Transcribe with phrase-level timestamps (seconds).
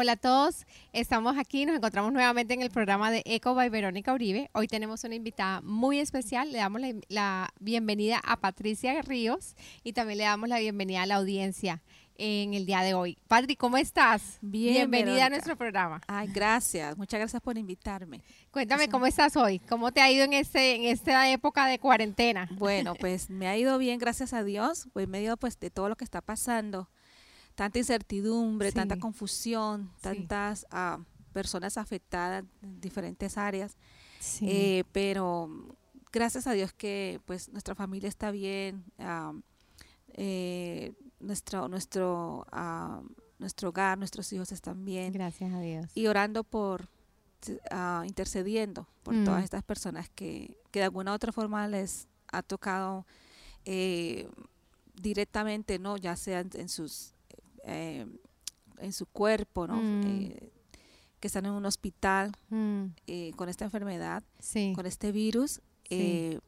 [0.00, 4.12] Hola a todos, estamos aquí, nos encontramos nuevamente en el programa de Eco by Verónica
[4.12, 4.48] Uribe.
[4.52, 9.94] Hoy tenemos una invitada muy especial, le damos la, la bienvenida a Patricia Ríos y
[9.94, 11.82] también le damos la bienvenida a la audiencia
[12.14, 13.18] en el día de hoy.
[13.26, 14.38] Patri, ¿cómo estás?
[14.40, 15.26] Bien, Bienvenida Verónica.
[15.26, 16.00] a nuestro programa.
[16.06, 16.96] Ay, gracias.
[16.96, 18.22] Muchas gracias por invitarme.
[18.52, 22.48] Cuéntame cómo estás hoy, cómo te ha ido en este en esta época de cuarentena.
[22.52, 25.88] Bueno, pues me ha ido bien, gracias a Dios, pues en medio pues de todo
[25.88, 26.88] lo que está pasando,
[27.58, 28.74] tanta incertidumbre, Sí.
[28.76, 30.00] tanta confusión, Sí.
[30.02, 31.00] tantas ah,
[31.32, 33.76] personas afectadas en diferentes áreas,
[34.20, 34.46] Sí.
[34.48, 35.50] eh, pero
[36.12, 39.32] gracias a Dios que pues nuestra familia está bien, ah,
[40.14, 43.02] eh, nuestro nuestro ah,
[43.40, 45.12] nuestro hogar, nuestros hijos están bien.
[45.12, 45.90] Gracias a Dios.
[45.94, 46.88] y orando por,
[48.06, 49.24] intercediendo por Mm.
[49.24, 53.04] todas estas personas que, que de alguna u otra forma les ha tocado
[53.64, 54.28] eh,
[54.94, 55.96] directamente, ¿no?
[55.96, 57.14] Ya sea en, en sus,
[57.68, 58.06] eh,
[58.78, 59.76] en su cuerpo, ¿no?
[59.76, 60.02] Mm.
[60.04, 60.52] Eh,
[61.20, 64.72] que están en un hospital Mm, eh, con esta enfermedad, sí.
[64.76, 66.38] con este virus, Sí.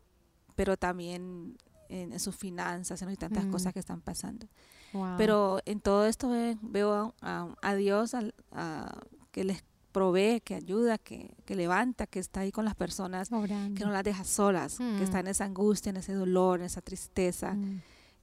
[0.55, 1.57] pero también
[1.89, 3.11] en, en sus finanzas, ¿no?
[3.11, 3.51] y tantas Mm.
[3.51, 4.47] cosas que están pasando.
[4.93, 5.15] Wow.
[5.19, 9.01] Pero en todo esto ve- veo a, a Dios a-
[9.33, 13.85] que les provee, que ayuda, que, que levanta, que está ahí con las personas, que
[13.85, 14.99] no las deja solas, Mm.
[14.99, 17.55] que está en esa angustia, en ese dolor, en esa tristeza.
[17.55, 17.81] Mm.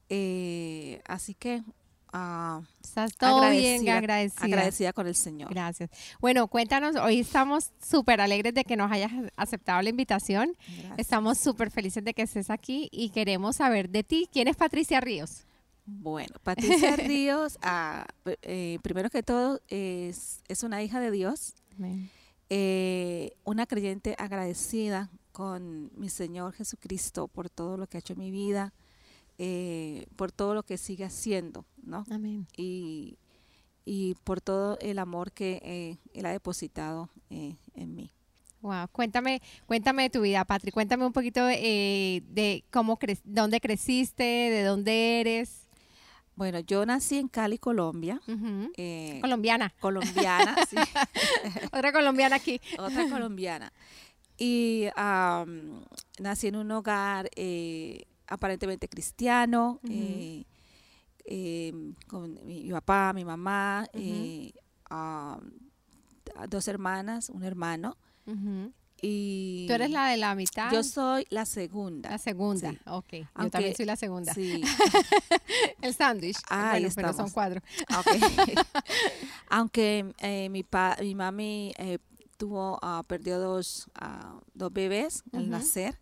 [0.09, 1.63] Eh, así que
[2.13, 4.45] ah, Estás todo bien agradecida- agradecida.
[4.45, 5.49] agradecida con el Señor.
[5.49, 5.89] Gracias.
[6.19, 10.55] Bueno, cuéntanos, hoy estamos súper alegres de que nos hayas aceptado la invitación.
[10.67, 10.93] Gracias.
[10.97, 14.27] Estamos súper felices de que estés aquí y queremos saber de ti.
[14.31, 15.43] ¿Quién es Patricia Ríos?
[15.85, 18.05] Bueno, Patricia Ríos, ah,
[18.41, 21.53] eh, primero que todo, es, es una hija de Dios,
[22.49, 28.19] eh, una creyente agradecida con mi Señor Jesucristo por todo lo que ha hecho en
[28.19, 28.73] mi vida,
[29.37, 32.05] eh, por todo lo que sigue haciendo, ¿no?
[32.09, 32.47] Amén.
[32.55, 33.17] Y,
[33.85, 38.11] y por todo el amor que eh, Él ha depositado eh, en mí.
[38.61, 38.87] Wow.
[38.91, 40.71] Cuéntame, cuéntame de tu vida, Patri.
[40.71, 45.67] Cuéntame un poquito de cómo cre dónde creciste, de dónde eres.
[46.37, 48.21] Bueno, yo nací en Cali, Colombia.
[49.21, 49.73] Colombiana.
[49.79, 50.75] colombiana, sí,
[51.71, 52.61] Otra colombiana aquí.
[52.77, 53.73] otra colombiana.
[54.37, 55.83] Y am,
[56.19, 60.45] nací en un hogar eh, aparentemente cristiano, eh,
[61.25, 61.73] eh,
[62.07, 64.01] con mi, papá, mi mamá, Ujú.
[64.03, 64.53] eh,
[64.89, 65.51] am,
[66.49, 67.97] dos hermanas, un hermano.
[69.01, 70.71] Y Tú eres la de la mitad.
[70.71, 72.09] Yo soy la segunda.
[72.09, 72.71] la segunda.
[72.71, 72.79] sí.
[72.87, 73.13] Ok.
[73.39, 74.33] Yo también soy la segunda.
[74.33, 74.63] Sí.
[75.81, 76.37] El sándwich.
[76.49, 77.61] Ah, bueno, pero son cuatro.
[77.97, 78.07] Ok.
[79.49, 81.99] Aunque eh, mi, pa, mi mami eh,
[82.37, 85.99] tuvo, ah, perdió dos, ah, dos bebés al nacer,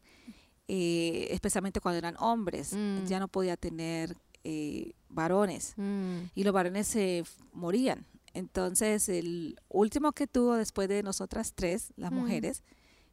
[0.68, 2.74] eh, especialmente cuando eran hombres.
[2.74, 3.06] Mm.
[3.06, 6.30] Ya no podía tener eh, varones Mm.
[6.36, 8.06] y los varones se morían.
[8.34, 12.16] Entonces, el último que tuvo después de nosotras tres, las Mm.
[12.16, 12.64] mujeres,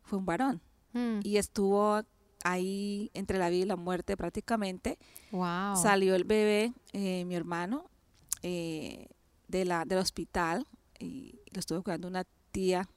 [0.02, 0.60] fue un varón.
[1.22, 2.02] Y estuvo
[2.44, 4.98] ahí entre la vida y la muerte prácticamente.
[5.30, 5.76] Wow.
[5.76, 7.88] Salió el bebé, eh, mi hermano,
[8.42, 9.06] eh,
[9.48, 10.66] de la, del hospital
[10.98, 12.88] y lo estuvo cuidando una tía,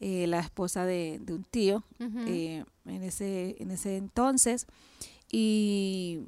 [0.00, 4.66] eh, la esposa de, de un tío eh, en, ese, en ese entonces.
[5.30, 6.20] Y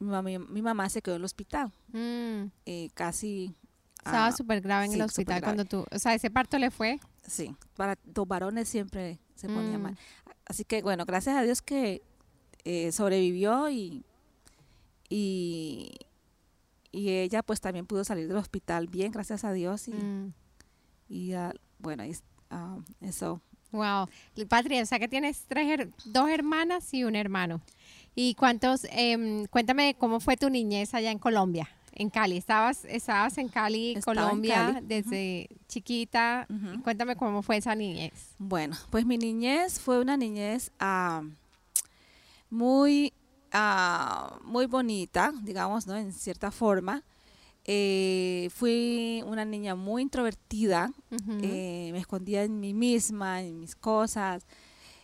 [0.00, 2.50] mi, mami- mi mamá se quedó en el hospital, Mm.
[2.66, 3.54] eh, casi...
[3.98, 7.00] Estaba ah, súper grave en el hospital cuando tú, o sea, ese parto le fue.
[7.26, 9.82] Sí, para dos varones siempre se ponía Mm.
[9.82, 9.98] mal.
[10.46, 12.02] Así que bueno, gracias a Dios que
[12.92, 14.04] sobrevivió y,
[15.08, 15.92] y,
[16.92, 19.88] y ella pues también pudo salir del hospital bien, gracias a Dios.
[19.88, 20.32] Y, Mm.
[21.08, 21.32] y
[21.80, 22.14] bueno, ahí
[23.00, 23.40] eso.
[23.72, 24.08] Wow.
[24.48, 27.60] Patria, o sea que tienes tres, her- dos hermanas y un hermano.
[28.14, 32.38] ¿Y cuántos, em, cuéntame cómo fue tu niñez allá en Colombia, en Cali?
[32.38, 36.46] Estabas, estabas en Cali, Estaba en Colombia, desde chiquita.
[36.82, 38.34] Cuéntame cómo fue esa niñez.
[38.38, 41.22] Bueno, pues mi niñez fue una niñez ah,
[42.48, 43.12] muy,
[43.52, 45.96] ah, muy bonita, digamos, ¿no?
[45.96, 47.02] En cierta forma.
[47.68, 50.92] Eh, fui una niña muy introvertida,
[51.42, 54.46] eh, me escondía en mí misma, en mis cosas,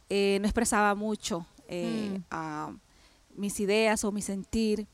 [0.09, 2.79] eh, no expresaba mucho Mm.
[3.35, 4.87] mis ideas o mi sentir,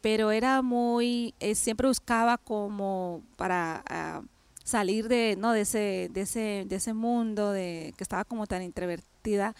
[0.00, 4.22] pero era muy, siempre buscaba como para ah,
[4.64, 5.52] salir de, ¿no?
[5.52, 9.54] de, ese, de, ese, de ese mundo de que estaba como tan introvertida,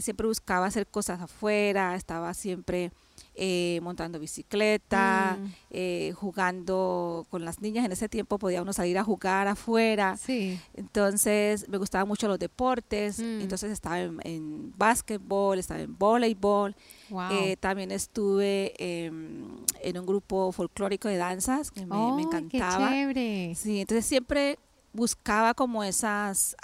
[0.00, 2.90] siempre buscaba hacer cosas afuera, estaba siempre
[3.38, 5.46] eh, montando bicicleta, Mm.
[5.70, 7.84] eh, jugando con las niñas.
[7.84, 10.16] En ese tiempo podía uno salir a jugar afuera.
[10.16, 10.58] Sí.
[10.74, 13.18] Entonces me gustaban mucho los deportes.
[13.18, 13.42] Mm.
[13.42, 16.74] Entonces estaba en, en básquetbol, estaba en voleibol.
[17.10, 17.28] Wow.
[17.32, 22.88] Eh, también estuve en un grupo folclórico de danzas que me, me ¡Ay, encantaba.
[22.88, 23.54] Qué chévere.
[23.54, 24.58] Sí, entonces siempre
[24.94, 26.56] buscaba como esas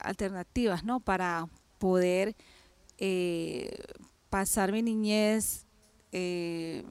[0.00, 1.00] alternativas, ¿no?
[1.00, 1.46] Para
[1.78, 2.34] poder
[2.98, 3.70] eh,
[4.30, 5.66] pasar mi niñez
[6.12, 6.84] eh,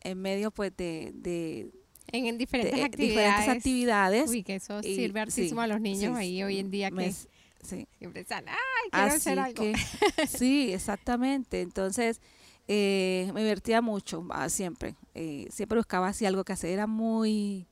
[0.00, 1.70] en medio, pues, de, de-
[2.12, 3.16] En, en diferentes de, eh, actividades.
[3.24, 4.30] diferentes actividades.
[4.30, 6.90] Uy, que eso y- sirve hartísimo sí, a los niños sí, ahí hoy en día
[6.90, 7.86] que sí.
[7.98, 8.56] siempre están, ay,
[8.92, 9.62] quiero Así hacer algo.
[9.62, 9.74] que,
[10.28, 11.60] sí, exactamente.
[11.62, 12.20] Entonces,
[12.68, 14.94] eh, me divertía mucho, ah, siempre.
[15.14, 16.70] Eh, siempre buscaba así algo que hacer.
[16.70, 17.66] Era muy...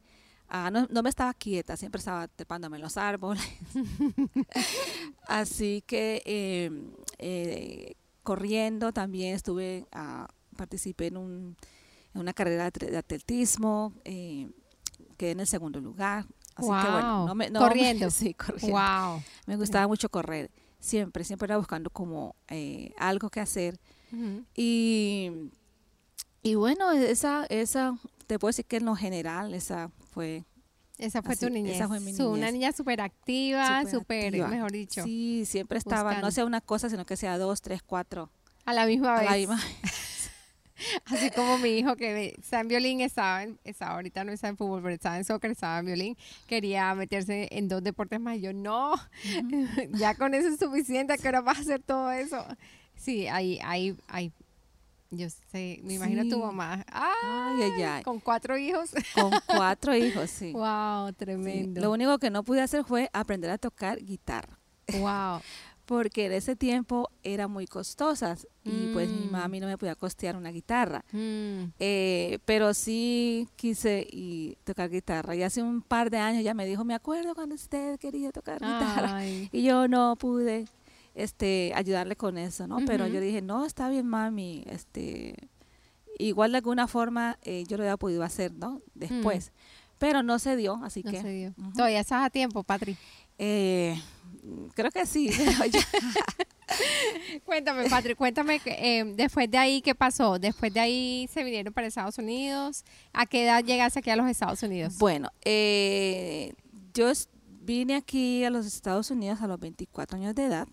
[0.49, 3.43] ah, no, no me estaba quieta, siempre estaba trepándome en los árboles.
[5.29, 10.27] así que eh, corriendo también estuve, ah,
[10.57, 11.57] participé en, un,
[12.15, 14.51] en una carrera de atle- de atletismo, eh,
[15.17, 16.27] quedé en el segundo lugar.
[16.57, 17.27] Así que bueno, Wow.
[17.29, 18.07] no me, no Corriendo.
[18.07, 18.79] me- sí, corriendo.
[18.79, 19.23] Wow.
[19.47, 20.51] Me gustaba mucho correr,
[20.81, 23.79] siempre, siempre era buscando como eh, algo que hacer.
[24.55, 25.31] Y,
[26.43, 27.99] y bueno, esa, esa,
[28.29, 30.45] te puedo decir que en lo general, esa fue
[30.99, 31.75] Esa fue tu niñez.
[31.77, 32.53] esa fue mi Su- Una niñez.
[32.53, 36.27] niña súper activa, súper, mejor dicho, Sí, siempre estaba, Buscando.
[36.29, 38.31] no sea una cosa, sino que sea dos, tres, cuatro.
[38.65, 39.31] a la misma a vez.
[39.31, 39.61] la misma-
[41.07, 44.57] Así como mi hijo que está en violín, estaba, en, estaba ahorita no está en
[44.57, 46.17] fútbol, pero estaba en soccer, estaba en violín,
[46.49, 48.37] quería meterse en dos deportes más.
[48.37, 48.95] Y yo, no,
[49.93, 52.45] ya con eso es suficiente, ¿a qué hora vas a hacer todo eso?
[52.97, 54.33] Sí, ahí, ahí, ahí,
[55.17, 56.37] yo sé, me imagino a tu Sí.
[56.37, 57.13] mamá, ¡ay!
[57.63, 58.03] Ay, ay, ay.
[58.03, 58.91] con cuatro hijos.
[59.15, 60.53] Con cuatro hijos, sí.
[60.53, 61.09] ¡Wow!
[61.09, 61.15] Sí.
[61.15, 61.81] Tremendo.
[61.81, 64.59] Lo único que no pude hacer fue aprender a tocar guitarra.
[64.99, 65.41] ¡Wow!
[65.87, 69.31] Porque en ese tiempo eran muy costosas y pues mi Mm.
[69.33, 71.05] mami no me podía costear una guitarra.
[71.13, 71.65] Mm.
[71.79, 75.37] Eh, pero sí quise y tocar guitarra.
[75.37, 78.61] Y hace un par de años ya me dijo, me acuerdo cuando usted quería tocar
[78.61, 79.17] guitarra.
[79.17, 79.51] Ay.
[79.53, 80.65] Y yo no pude
[81.15, 82.79] este, ayudarle con eso, ¿no?
[82.87, 84.65] Pero yo dije, no, está bien, mami.
[84.69, 85.35] Este,
[86.19, 88.83] igual de alguna forma eh, yo lo había podido hacer, ¿no?
[88.95, 89.53] Después.
[89.99, 91.07] Pero no se dio, así Mm.
[91.07, 91.55] No que se dio.
[91.57, 91.73] ujú.
[91.73, 92.97] Todavía estás a tiempo, Patri.
[93.39, 94.01] eh,
[94.75, 95.31] creo que sí.
[97.45, 98.71] Cuéntame, Patri, cuéntame que,
[99.01, 100.39] eh, después de ahí, ¿qué pasó?
[100.39, 102.85] Después de ahí se vinieron para Estados Unidos.
[103.13, 104.97] ¿A qué edad llegaste aquí a los Estados Unidos?
[104.99, 106.55] Bueno, eh,
[106.95, 107.11] yo
[107.65, 110.69] vine aquí a los Estados Unidos a los 24 años de edad.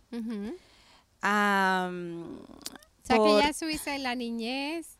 [1.21, 4.97] Am, O sea, que ya estuviste en la niñez,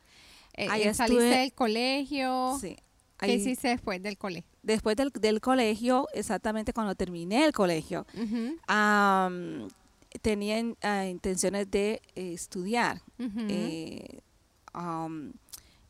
[0.54, 2.58] eh, Ahí eh, saliste estuve- del colegio.
[2.60, 2.78] sí,
[3.20, 4.50] ¿Qué hiciste después del colegio?
[4.64, 9.68] después del, del colegio, exactamente cuando terminé el colegio, Ujú, am,
[10.22, 13.02] tenía ah, intenciones de eh, estudiar.
[13.20, 14.20] Eh,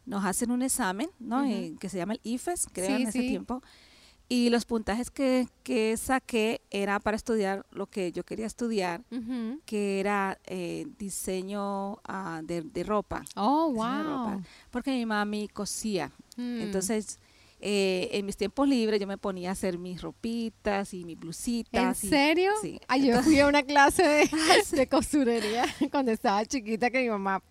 [0.06, 1.44] nos hacen un examen, ¿no?
[1.80, 3.28] Que se llama el IFES, creo, Sí, en ese sí.
[3.28, 3.62] tiempo.
[4.32, 9.02] Y los puntajes que, que saqué era para estudiar lo que yo quería estudiar,
[9.66, 13.26] que era eh, diseño ah, de, de ropa.
[13.36, 14.44] Oh, diseño de ropa, wow.
[14.70, 16.14] porque mi mami cosía.
[16.38, 16.62] Mm.
[16.62, 17.20] Entonces,
[17.60, 21.20] eh, en mis tiempos libres yo me ponía a hacer mis ropitas y mis ¿En
[21.20, 22.02] blusitas.
[22.02, 22.54] y- serio?
[22.62, 22.80] sí.
[22.88, 24.30] Ay, yo fui a una clase de,
[24.78, 27.44] de costurería cuando estaba chiquita que mi mamá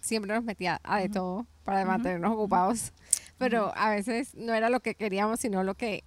[0.00, 2.92] siempre nos metía a de todo para mantenernos ocupados.
[3.38, 6.04] Pero a veces no era lo que queríamos, sino lo que,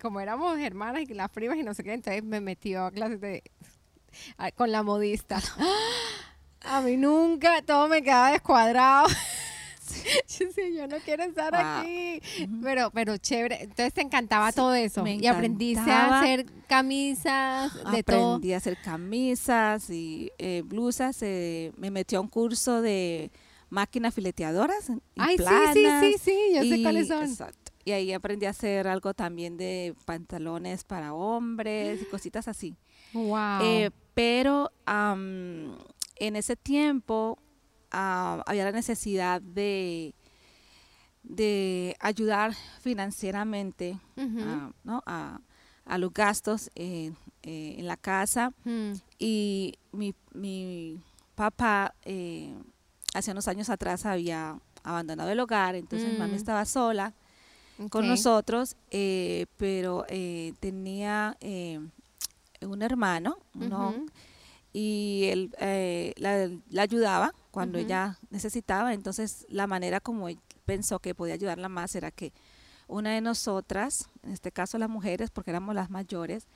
[0.00, 3.20] como éramos hermanas y las primas y no sé qué, entonces me metió a clases
[3.20, 3.42] de
[4.38, 5.40] a- con la modista.
[6.62, 9.06] A mí nunca, todo me quedaba descuadrado.
[10.76, 11.60] Yo no quiero estar Wow.
[11.60, 12.20] aquí.
[12.62, 13.62] Pero, pero chévere.
[13.62, 15.06] Entonces te encantaba Sí, todo eso.
[15.06, 18.34] Y aprendiste a hacer camisas, de todo.
[18.34, 21.18] Aprendí a hacer camisas y eh, blusas.
[21.22, 23.30] eh, me metí a un curso de
[23.70, 24.88] máquinas fileteadoras.
[24.90, 27.24] y Ay, planas, sí, sí, sí, yo sé y- cuáles son.
[27.24, 27.72] Exacto.
[27.84, 32.74] Y ahí aprendí a hacer algo también de pantalones para hombres y cositas así.
[33.12, 33.60] Wow.
[33.62, 37.38] Eh, pero en ese tiempo
[37.90, 40.14] había la necesidad de,
[41.22, 45.02] de ayudar financieramente a, ¿no?
[45.06, 45.40] a,
[45.84, 48.92] a los gastos eh, eh, en la casa Mm.
[49.18, 51.00] y mi, mi
[51.34, 52.52] papá eh,
[53.16, 56.18] hace unos años atrás había abandonado el hogar, entonces Mm.
[56.18, 57.12] mami estaba sola
[57.90, 61.80] con nosotros, eh, pero eh, tenía eh,
[62.62, 63.36] un hermano,
[64.72, 68.92] y él eh, la, la ayudaba cuando ella necesitaba.
[68.92, 72.32] Entonces, la manera como él pensó que podía ayudarla más era que
[72.88, 76.46] una de nosotras, en este caso las mujeres, porque éramos las mayores,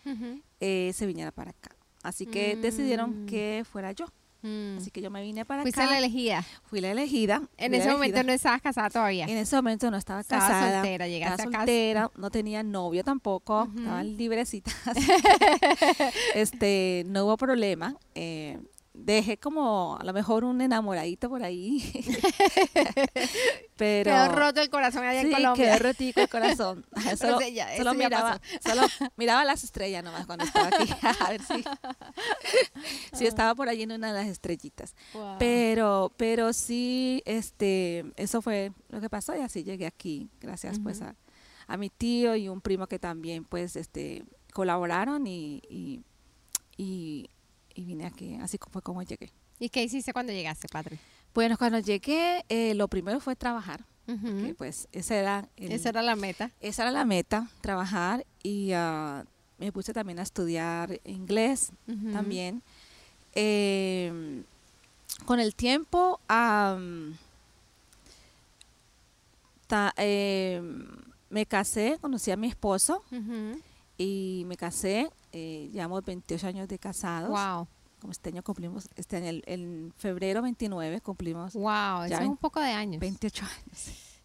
[0.61, 1.75] eh, se viniera para acá.
[2.02, 3.26] Así que decidieron Mm.
[3.26, 4.07] que fuera yo.
[4.42, 4.78] Mm.
[4.78, 5.90] Así que yo me vine para Fuiste acá.
[5.92, 6.44] la elegida.
[6.64, 7.42] Fui la elegida.
[7.56, 9.25] En ese momento no estabas casada todavía.
[9.26, 10.80] En ese momento no estaba, estaba casada.
[10.80, 14.73] soltera, llegaste estaba a soltera, no tenía novio tampoco, estaba librecita.
[16.35, 17.97] este, no hubo problema.
[18.14, 18.59] Eh,
[18.92, 21.80] dejé como a lo mejor un enamoradito por ahí.
[23.76, 25.64] Pero quedó roto el corazón allá sí, en Colombia.
[25.64, 26.87] quedó rotico el corazón.
[27.18, 28.82] solo, Pero ya, solo miraba, solo
[29.16, 30.92] miraba las estrellas nomás cuando estaba aquí.
[31.20, 31.64] a ver si,
[33.12, 34.94] si estaba por allí en una de las estrellitas.
[35.14, 35.37] Wow.
[35.38, 41.00] Pero, pero sí, este, eso fue lo que pasó y así llegué aquí, gracias pues
[41.00, 41.14] a,
[41.66, 46.02] a mi tío y un primo que también pues este colaboraron y, y,
[46.76, 47.30] y,
[47.75, 49.31] y vine aquí, así fue como llegué.
[49.59, 50.99] ¿Y qué hiciste cuando llegaste, Patri?
[51.35, 56.03] Bueno, cuando llegué, eh, lo primero fue trabajar, que pues ese era el- Esa era
[56.03, 56.50] la meta.
[56.61, 59.25] esa era la meta, trabajar y ah,
[59.59, 61.71] me puse también a estudiar inglés
[62.12, 62.62] también.
[63.35, 64.43] Eh,
[65.27, 66.19] con el tiempo,
[69.67, 70.61] ta- eh,
[71.29, 73.05] me casé, conocí a mi esposo
[73.99, 75.11] y me casé.
[75.33, 77.31] Eh, llevamos 28 años de casados.
[77.31, 77.69] Wow,
[78.01, 82.37] Como este año cumplimos, este año, el- en febrero 29 cumplimos wow, eso es un
[82.37, 82.99] poco de años.
[83.01, 84.17] 28 años.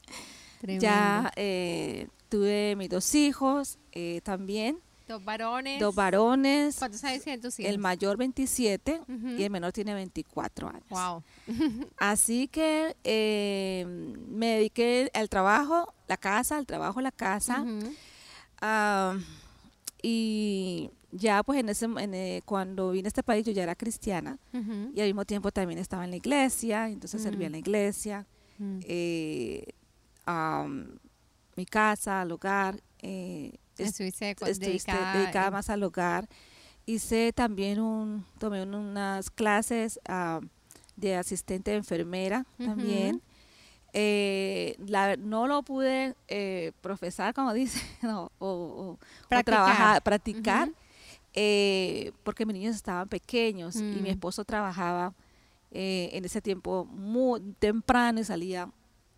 [0.61, 0.81] Tremendo.
[0.81, 5.79] Ya eh, tuve mis dos hijos eh, también, Dos varones.
[5.79, 6.77] dos varones.
[6.79, 7.69] ¿Cuántos años tienen tus hijos?
[7.71, 9.27] El mayor 27 Ujú.
[9.37, 10.83] y el menor tiene 24 años.
[10.89, 11.21] Wow.
[11.97, 13.85] Así que eh,
[14.29, 17.63] me dediqué al trabajo, la casa, al trabajo, la casa.
[20.07, 23.73] Y ya pues en ese en, eh, cuando vine a este país yo ya era
[23.75, 24.37] cristiana
[24.93, 28.25] y al mismo tiempo también estaba en la iglesia, entonces servía en la iglesia,
[28.59, 28.79] Mm.
[28.83, 29.65] eh,
[31.55, 32.81] mi casa, al hogar.
[33.01, 34.35] Eh, es- Estuviste
[34.93, 36.27] dedicada dedicada más al hogar.
[36.85, 40.39] Hice también un, tomé un- unas clases ah,
[40.95, 43.21] de asistente de enfermera también.
[43.97, 48.99] Eh, la- no lo pude eh, profesar, como dice, no, o, o- o
[49.29, 49.43] Practicar.
[49.45, 50.69] trabajar, practicar,
[51.33, 54.05] eh, porque mis niños estaban pequeños y mi Mm.
[54.07, 55.13] esposo trabajaba
[55.71, 58.69] eh, en ese tiempo muy temprano y salía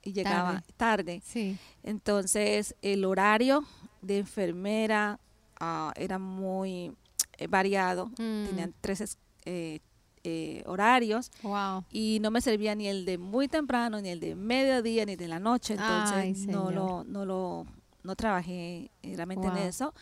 [0.03, 1.21] y llegaba tarde.
[1.25, 1.57] Sí.
[1.83, 3.63] Entonces, el horario
[4.01, 5.19] de enfermera
[5.59, 6.93] ah, era muy
[7.39, 8.07] eh, variado.
[8.17, 8.45] Mm.
[8.47, 9.79] Tenían tres es- eh,
[10.27, 11.85] eh, horarios Wow.
[11.91, 15.27] y no me servía ni el de muy temprano, ni el de mediodía, ni de
[15.27, 15.73] la noche.
[15.75, 17.65] Entonces, Ay, no lo, no lo,
[18.03, 19.55] no trabajé eh, realmente Wow.
[19.57, 19.93] en eso.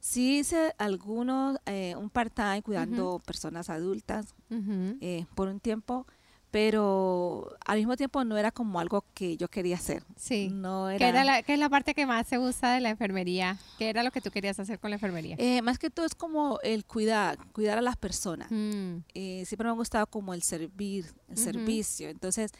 [0.00, 4.96] Sí hice algunos, eh, un part-time cuidando personas adultas Ujú.
[5.00, 6.06] eh, por un tiempo,
[6.54, 10.04] pero al mismo tiempo no era como algo que yo quería hacer.
[10.16, 10.50] Sí.
[10.52, 13.58] No ¿Qué, era, la, qué es la parte que más te gusta de la enfermería?
[13.76, 15.34] ¿Qué era lo que tú querías hacer con la enfermería?
[15.40, 18.46] Eh, más que todo es como el cuidar, cuidar a las personas.
[18.52, 18.98] Mm.
[19.14, 22.08] Eh, siempre me ha gustado como el servir, el servicio.
[22.08, 22.52] Entonces,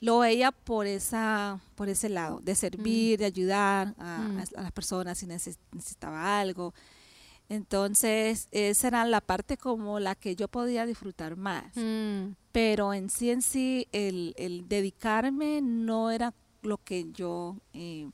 [0.00, 4.38] lo veía por esa, por ese lado, de servir, de ayudar a, Mm.
[4.56, 6.72] a las personas si neces- necesitaba algo.
[7.48, 11.76] Entonces, esa era la parte como la que yo podía disfrutar más.
[11.76, 12.34] Mm.
[12.52, 16.32] Pero en sí, en sí, el, el dedicarme no era
[16.62, 18.08] lo que yo eh,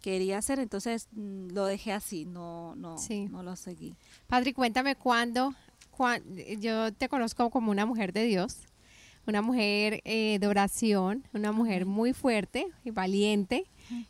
[0.00, 0.58] quería hacer.
[0.58, 3.26] Entonces, mm, lo dejé así, no, no, Sí.
[3.30, 3.94] no lo seguí.
[4.26, 5.54] Padre, cuéntame cuándo,
[5.90, 6.22] cuán-
[6.60, 8.58] yo te conozco como una mujer de Dios,
[9.26, 13.66] una mujer eh, de oración, una mujer muy fuerte y valiente.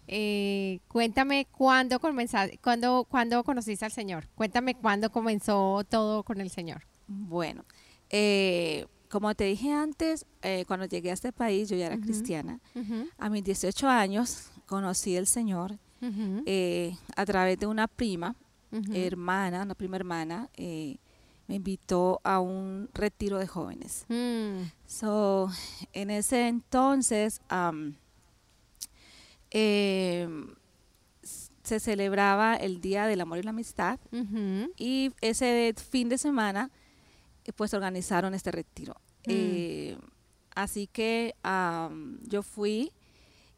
[0.07, 4.29] Eh, cuéntame cuándo comenzaste, cuándo, cuándo conociste al Señor.
[4.35, 6.83] Cuéntame cuándo comenzó todo con el Señor.
[7.07, 7.65] Bueno,
[8.11, 12.61] eh, como te dije antes, eh, cuando llegué a este país, yo ya era cristiana.
[13.19, 15.79] A mis 18 años conocí al Señor
[17.17, 18.35] a través de una prima,
[18.93, 24.07] hermana, una prima hermana, me invitó a un retiro de jóvenes.
[24.09, 25.51] Mm, So,
[25.93, 27.41] en ese entonces
[29.51, 30.55] em,
[31.23, 33.99] s- se celebraba el Día del Amor y la Amistad
[34.77, 36.71] y ese fin de semana
[37.45, 38.95] eh, pues organizaron este retiro.
[39.27, 39.31] Mm.
[39.31, 39.99] Eh,
[40.55, 42.93] así que am, yo fui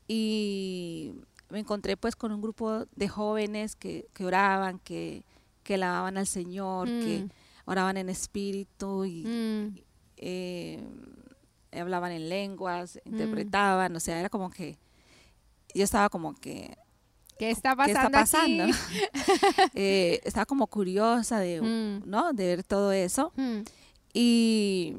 [0.09, 1.13] y
[1.51, 5.25] me encontré pues con un grupo de jóvenes que, que oraban, que,
[5.63, 7.31] que alababan al Señor, que Mm.
[7.71, 9.79] oraban en espíritu y mm,
[10.17, 10.83] eh,
[11.73, 14.77] hablaban en lenguas, interpretaban, o sea, era como que
[15.75, 16.77] yo estaba como que,
[17.39, 18.65] ¿Qué está ¿qué pasando está pasando?
[18.65, 18.73] aquí?
[19.75, 22.09] Eh, estaba como curiosa de, Mm.
[22.09, 22.33] ¿no?
[22.33, 23.33] de ver todo eso.
[23.37, 23.61] Mm,
[24.15, 24.97] Y,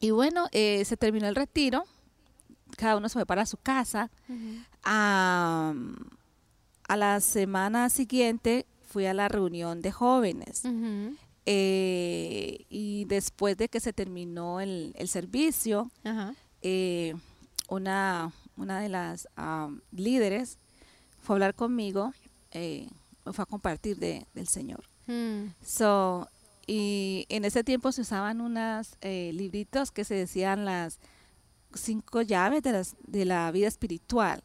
[0.00, 1.84] y bueno, eh, se terminó el retiro,
[2.76, 4.10] cada uno se fue para su casa.
[4.84, 5.74] A,
[6.88, 10.62] a la semana siguiente fui a la reunión de jóvenes.
[11.46, 15.90] Eh, y después de que se terminó el, servicio,
[16.62, 17.14] eh,
[17.68, 19.28] una, una de las
[19.92, 20.58] líderes
[21.20, 22.12] fue a hablar conmigo,
[22.50, 22.88] eh,
[23.24, 24.84] fue a compartir de, del Señor.
[25.06, 25.48] Hmm.
[25.64, 26.28] So,
[26.66, 30.98] y en ese tiempo se usaban unos eh, libritos que se decían las
[31.74, 34.42] cinco llaves de, las, de la vida espiritual.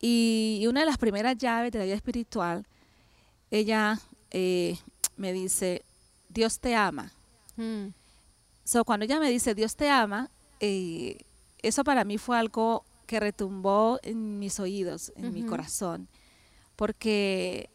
[0.00, 2.66] y, una de las primeras llaves de la vida espiritual,
[3.50, 3.98] ella
[4.30, 4.78] eh,
[5.16, 5.82] me dice,
[6.28, 7.12] Dios te ama.
[7.56, 7.88] Hmm.
[8.64, 11.18] So, cuando ella me dice, Dios te ama, eh,
[11.62, 16.06] eso para mí fue algo que retumbó en mis oídos, en mi corazón,
[16.76, 17.68] porque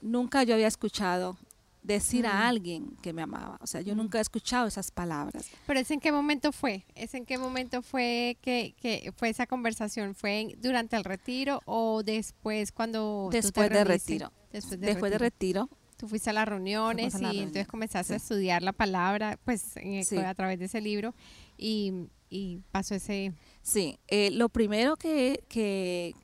[0.00, 1.36] nunca yo había escuchado
[1.82, 3.58] decir a alguien que me amaba.
[3.60, 5.50] O sea, yo nunca he escuchado esas palabras.
[5.66, 6.86] Pero ¿es en qué momento fue?
[6.94, 10.14] ¿Es en qué momento fue que, que fue esa conversación?
[10.14, 14.32] ¿Fue durante el retiro o después cuando Después de retiro.
[14.50, 15.68] Después, de, retiro.
[15.98, 20.58] Tú fuiste a las reuniones y entonces comenzaste a estudiar la palabra, pues a través
[20.58, 21.14] de ese libro
[21.58, 23.34] y, y pasó ese...
[23.62, 26.14] Sí, eh, lo primero que, que,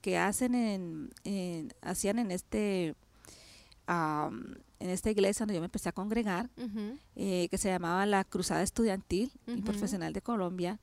[0.00, 2.94] que, hacen en, hacían en este
[3.86, 6.50] en esta iglesia donde yo me empecé a congregar,
[7.16, 10.78] eh, que se llamaba la Cruzada Estudiantil y Profesional de Colombia,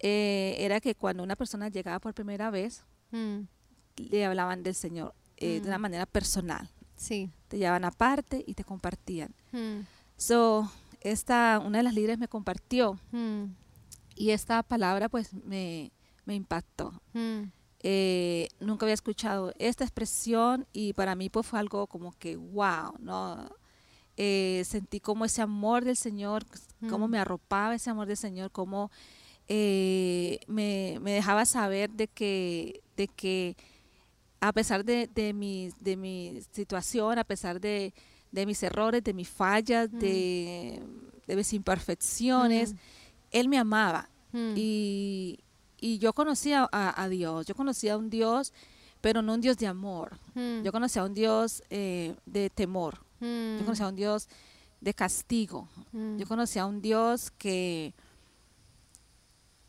[0.00, 3.40] eh, era que cuando una persona llegaba por primera vez, mm.
[3.96, 5.82] le hablaban del Señor de una mm.
[5.82, 6.70] manera personal.
[6.96, 7.30] Sí.
[7.48, 9.34] Te llevaban aparte y te compartían.
[9.52, 9.80] Mm.
[10.16, 10.70] So,
[11.00, 12.98] esta, una de las líderes me compartió
[14.14, 15.92] y esta palabra pues me,
[16.24, 17.00] me impactó.
[17.86, 22.94] Eh, nunca había escuchado esta expresión y para mí pues fue algo como que wow,
[22.98, 23.50] ¿no?
[24.16, 26.46] Eh, sentí como ese amor del Señor,
[26.88, 28.90] cómo me arropaba ese amor del Señor, cómo
[29.48, 33.56] eh, me, dejaba saber de que, de que
[34.40, 37.92] a pesar de, de, mi, de mi situación, a pesar de,
[38.32, 40.80] mis errores, de mis fallas, de,
[41.26, 42.74] mis imperfecciones,
[43.34, 44.08] Él me amaba.
[44.56, 45.44] Y,
[45.78, 48.54] y yo conocía a, Dios, yo conocía a un Dios,
[49.00, 50.18] pero no un Dios de amor.
[50.34, 50.62] Hmm.
[50.62, 53.04] Yo conocía a un Dios eh, de temor.
[53.20, 53.64] Yo hmm.
[53.64, 54.28] conocía a un Dios
[54.80, 55.68] de castigo.
[55.92, 56.16] Hmm.
[56.16, 57.94] Yo conocía a un Dios que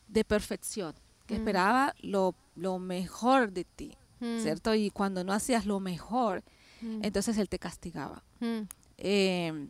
[0.07, 0.95] de perfección,
[1.25, 2.34] que esperaba lo,
[2.79, 3.97] mejor de ti,
[4.41, 4.73] ¿cierto?
[4.73, 6.43] Y cuando no hacías lo mejor,
[7.01, 8.23] entonces Él te castigaba.
[8.97, 9.69] Em,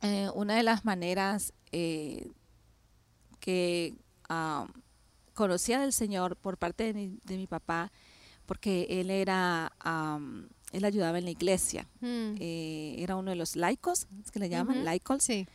[0.00, 2.30] eh, una de las maneras eh,
[3.40, 3.94] que
[5.34, 7.92] conocía del Señor por parte de mi, papá,
[8.46, 9.72] porque él era,
[10.72, 11.86] él ayudaba en la iglesia.
[12.00, 12.34] Hmm.
[12.40, 15.22] Eh, era uno de los laicos, es que le llaman, laicos.
[15.22, 15.46] Sí.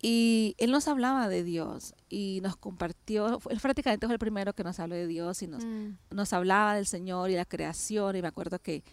[0.00, 4.62] Y él nos hablaba de Dios y nos compartió, él prácticamente fue el primero que
[4.62, 5.96] nos habló de Dios y nos, hmm.
[6.10, 8.16] nos hablaba del Señor y la creación.
[8.16, 8.84] Y me acuerdo que,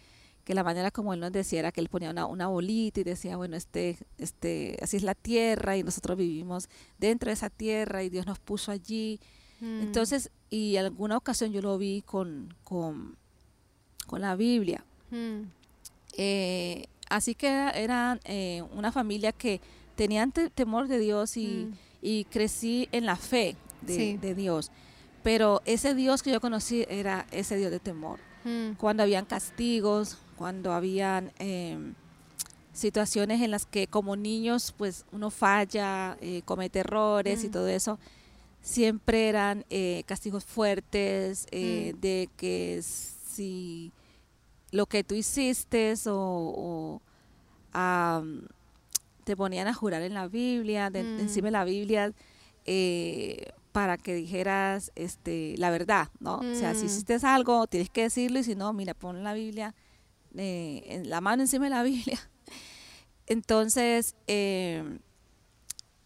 [0.46, 3.04] que la manera como él nos decía era que él ponía una, una bolita y
[3.04, 8.04] decía, bueno, este, este, así es la tierra y nosotros vivimos dentro de esa tierra
[8.04, 9.20] y Dios nos puso allí
[9.60, 9.82] Mm.
[9.82, 13.18] Entonces, y en alguna ocasión yo lo vi con, con,
[14.12, 14.84] la Biblia.
[15.12, 15.42] Mm.
[16.18, 19.62] Eh, así que era, eh, una familia que
[19.96, 21.74] tenían temor de Dios y, mm.
[22.02, 24.72] y, crecí en la fe de, Dios.
[25.24, 28.20] Pero ese Dios que yo conocí era ese Dios de temor.
[28.78, 31.96] Cuando habían castigos, cuando habían em,
[32.74, 37.98] situaciones en las que como niños pues uno falla, eh, comete errores y todo eso,
[38.62, 42.00] siempre eran eh, castigos fuertes, eh, mm.
[42.02, 43.92] de que si
[44.72, 47.02] lo que tú hiciste o,
[49.24, 51.20] te ponían a jurar en la Biblia, de, mm.
[51.20, 52.12] encima de la Biblia,
[52.66, 56.38] eh, para que dijeras este, la verdad, ¿no?
[56.38, 56.86] O sea, si mm.
[56.86, 59.76] hiciste algo, tienes que decirlo y si no, mira, pon la Biblia,
[60.34, 62.18] en la mano encima de la Biblia.
[63.28, 64.16] Entonces,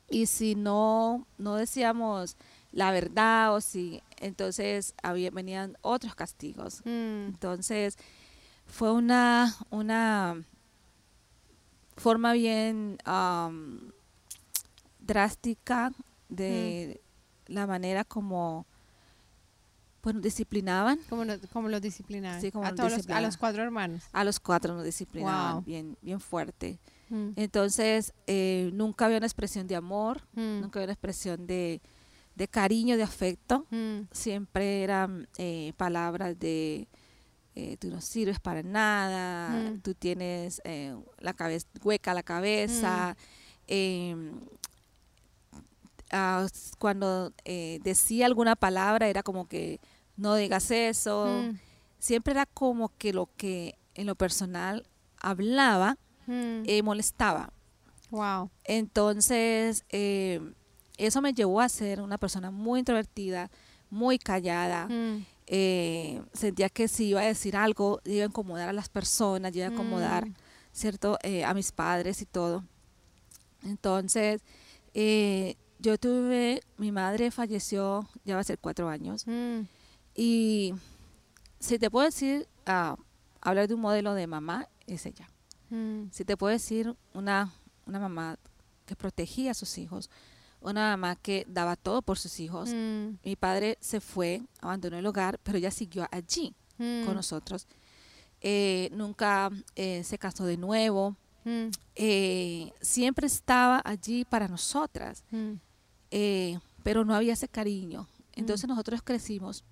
[0.09, 2.37] y si no, no decíamos
[2.71, 6.81] la verdad o si entonces había, venían otros castigos.
[6.85, 7.27] Mm.
[7.27, 7.99] Entonces
[8.65, 10.43] fue una, una
[11.97, 12.97] forma bien
[15.01, 15.91] drástica
[16.29, 17.08] de mm.
[17.49, 18.65] La manera como
[20.01, 20.99] bueno, disciplinaban.
[21.09, 21.35] ¿Cómo, lo,
[21.69, 22.39] los disciplinaban?
[22.63, 24.03] a, todos Los, a los cuatro hermanos.
[24.13, 26.79] A los cuatro nos disciplinaban bien, bien fuerte.
[27.09, 27.31] Mm.
[27.35, 31.81] Entonces, eh, nunca había una expresión de amor, nunca había una expresión de,
[32.35, 33.65] de cariño, de afecto.
[33.71, 34.01] Mm.
[34.11, 36.87] Siempre eran eh, palabras de
[37.55, 39.79] eh, tú no sirves para nada, mm.
[39.81, 43.17] tú tienes eh, la cabeza hueca la cabeza.
[46.11, 46.15] Mm.
[46.15, 49.79] Ah, cuando decía alguna palabra era como que
[50.17, 51.53] no digas eso.
[51.99, 54.87] Siempre era como que lo que en lo personal
[55.19, 56.63] hablaba mm.
[56.65, 57.51] eh, molestaba.
[58.09, 58.49] Wow.
[58.63, 60.41] Entonces, eh,
[60.97, 63.51] eso me llevó a ser una persona muy introvertida,
[63.89, 64.87] muy callada.
[64.87, 65.25] Mm.
[65.47, 69.67] Eh, sentía que si iba a decir algo, iba a incomodar a las personas, iba
[69.67, 70.35] a incomodar, mm.
[70.71, 72.63] ¿cierto?, a mis padres y todo.
[73.63, 74.41] Entonces,
[75.79, 79.25] yo tuve, mi madre falleció, ya va a ser cuatro años.
[80.13, 80.73] Y
[81.59, 82.97] si te puedo decir, ah,
[83.41, 85.29] hablar de un modelo de mamá, es ella.
[85.69, 86.09] Mm.
[86.11, 87.51] Si te puedo decir una,
[87.85, 88.37] una mamá
[88.85, 90.09] que protegía a sus hijos,
[90.61, 92.69] una mamá que daba todo por sus hijos.
[92.73, 93.19] Mm.
[93.23, 97.13] Mi padre se fue, abandonó el hogar, pero ella siguió allí con mm.
[97.13, 97.67] nosotros.
[98.41, 101.15] Eh, nunca eh, se casó de nuevo.
[101.95, 105.23] Eh, siempre estaba allí para nosotras,
[106.09, 108.07] pero no había ese cariño.
[108.33, 109.63] Entonces nosotros crecimos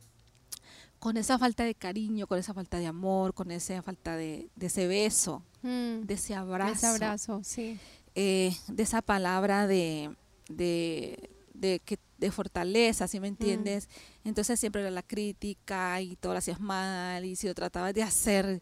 [1.00, 4.88] con esa falta de cariño, con esa falta de amor, con esa falta de, ese
[4.88, 6.02] beso, mm.
[6.02, 6.74] de ese abrazo.
[6.74, 7.80] ese abrazo, sí.
[8.16, 10.16] Eh, de esa palabra de,
[10.50, 13.88] de, de, que, de fortaleza, ¿sí me entiendes?
[14.24, 14.30] Mm.
[14.30, 18.02] Entonces siempre era la crítica y todo lo hacías mal y si lo tratabas de
[18.02, 18.62] hacer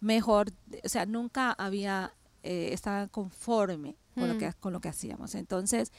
[0.00, 0.52] mejor,
[0.84, 2.12] o sea, nunca había,
[2.42, 4.38] eh, estaba conforme con, lo mm.
[4.38, 5.36] que, con lo que hacíamos.
[5.36, 5.92] Entonces,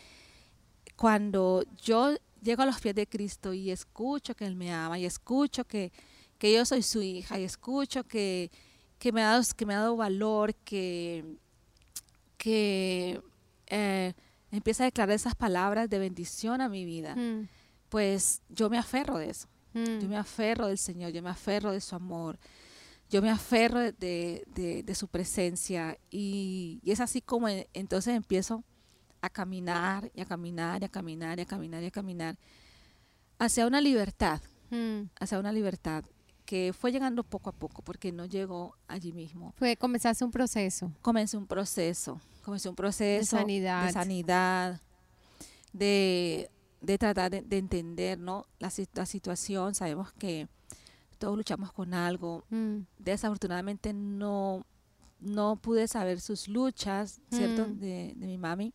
[0.98, 5.06] cuando yo llego a los pies de Cristo y escucho que Él me ama y
[5.06, 5.94] escucho que,
[6.42, 8.52] yo soy su hija y escucho que,
[9.14, 11.24] me, ha dado, que me ha dado valor, que,
[12.38, 13.22] que
[13.68, 14.14] eh,
[14.52, 17.48] empieza a declarar esas palabras de bendición a mi vida, mm.
[17.90, 19.48] pues yo me aferro de eso.
[19.74, 20.00] Mm.
[20.00, 22.40] Yo me aferro del Señor, yo me aferro de su amor,
[23.10, 28.64] yo me aferro de, su presencia y, y, es así como entonces empiezo
[29.28, 32.38] a caminar y a caminar y a caminar y a caminar y a caminar
[33.40, 35.04] hacia una libertad, mm.
[35.20, 36.04] hacia una libertad
[36.46, 39.54] que fue llegando poco a poco porque no llegó allí mismo.
[39.58, 40.92] Fue comenzarse un proceso.
[41.02, 44.82] Comencé un proceso, comencé un proceso de sanidad, de, sanidad,
[45.74, 46.50] de,
[46.98, 48.46] tratar de, entender ¿no?
[48.60, 49.76] la, situación.
[49.76, 50.48] Sabemos que
[51.20, 52.46] todos luchamos con algo.
[52.50, 52.80] Mm.
[52.98, 54.66] Desafortunadamente no
[55.20, 57.68] no pude saber sus luchas, ¿cierto?
[57.68, 57.80] Mm.
[57.80, 58.74] De, mi mami.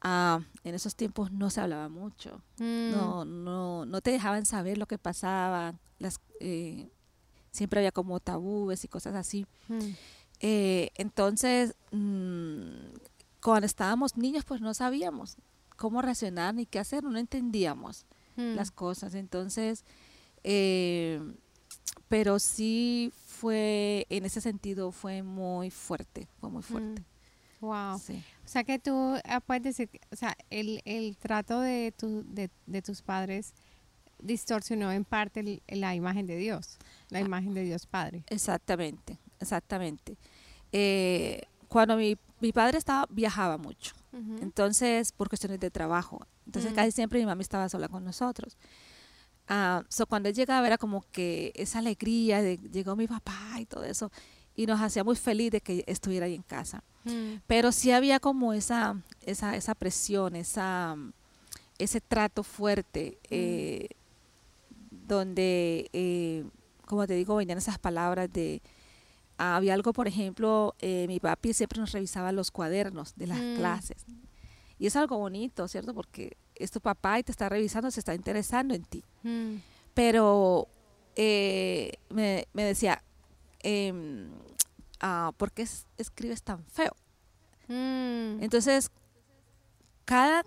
[0.00, 2.42] Ah, en esos tiempos no se hablaba mucho.
[2.58, 2.90] Mm.
[2.90, 5.74] No, no, no te dejaban saber lo que pasaba.
[5.98, 6.90] Las, eh,
[7.52, 9.46] siempre había como tabúes y cosas así.
[9.68, 9.90] Mm.
[10.40, 11.76] Eh, entonces,
[13.40, 15.36] cuando estábamos niños, pues no sabíamos
[15.76, 19.14] cómo reaccionar ni qué hacer, no entendíamos las cosas.
[19.14, 19.84] Entonces,
[20.42, 21.20] eh,
[22.08, 23.12] pero sí
[23.42, 27.00] fue, en ese sentido, fue muy fuerte, fue muy fuerte.
[27.00, 27.66] Mm.
[27.66, 27.96] Wow.
[27.96, 28.00] O
[28.44, 32.82] sea que tú ah, puedes decir, o sea, el, el trato de, tu, de, de,
[32.82, 33.52] tus padres
[34.20, 36.78] distorsionó en parte la imagen de Dios,
[37.08, 37.22] la ah.
[37.22, 38.22] imagen de Dios Padre.
[38.28, 40.16] Exactamente, exactamente.
[40.70, 43.92] Eh, cuando mi, mi, padre estaba, viajaba mucho,
[44.40, 46.74] entonces, por cuestiones de trabajo, entonces mm.
[46.76, 48.56] casi siempre mi mamá estaba sola con nosotros.
[49.50, 53.66] Uh, so cuando él llegaba era como que esa alegría de llegó mi papá y
[53.66, 54.10] todo eso
[54.54, 56.82] y nos hacía muy feliz de que estuviera ahí en casa.
[57.04, 57.36] Mm.
[57.46, 60.96] Pero sí había como esa, esa, esa presión, esa,
[61.78, 63.26] ese trato fuerte, mm.
[63.30, 63.88] eh,
[64.90, 66.44] donde, eh,
[66.86, 68.62] como te digo, venían esas palabras de,
[69.38, 73.38] ah, había algo, por ejemplo, eh, mi papi siempre nos revisaba los cuadernos de las
[73.38, 73.56] mm.
[73.56, 74.04] clases.
[74.82, 75.94] Y es algo bonito, ¿cierto?
[75.94, 79.04] Porque es tu papá y te está revisando, se está interesando en ti.
[79.22, 79.58] Mm.
[79.94, 80.66] Pero
[81.14, 83.00] eh, me, decía,
[83.62, 84.28] eh,
[85.36, 85.68] ¿por qué
[85.98, 86.96] escribes tan feo?
[87.68, 88.42] Mm.
[88.42, 88.90] Entonces,
[90.04, 90.44] cada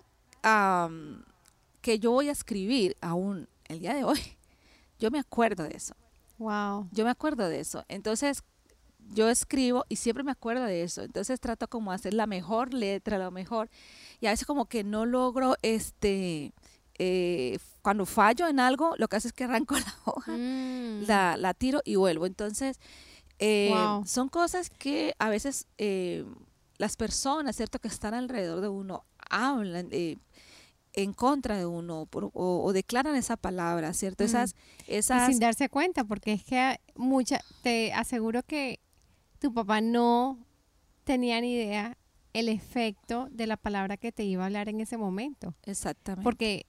[1.80, 4.20] que yo voy a escribir, aún el día de hoy,
[4.98, 5.94] yo me acuerdo de eso.
[6.36, 6.90] Wow.
[6.92, 7.86] Yo me acuerdo de eso.
[7.88, 8.44] Entonces,
[9.14, 11.02] yo escribo y siempre me acuerdo de eso.
[11.02, 13.70] Entonces trato como hacer la mejor letra, lo mejor.
[14.20, 16.52] Y a veces como que no logro, este,
[16.98, 21.04] eh, cuando fallo en algo, lo que hace es que arranco la hoja, mm.
[21.06, 22.26] la, tiro y vuelvo.
[22.26, 22.78] Entonces,
[23.38, 23.74] eh,
[24.04, 26.24] son cosas que a veces eh,
[26.78, 29.90] las personas, ¿cierto?, que están alrededor de uno hablan
[30.96, 34.24] en contra de uno o, declaran esa palabra, ¿cierto?
[34.24, 34.26] Mm.
[34.26, 34.54] Esas,
[34.86, 35.26] esas...
[35.28, 38.80] sin darse cuenta, porque es que mucha, te aseguro que
[39.38, 40.38] tu papá no
[41.04, 41.96] tenía ni idea
[42.38, 45.54] el efecto de la palabra que te iba a hablar en ese momento.
[45.64, 46.22] Exactamente.
[46.22, 46.66] Porque,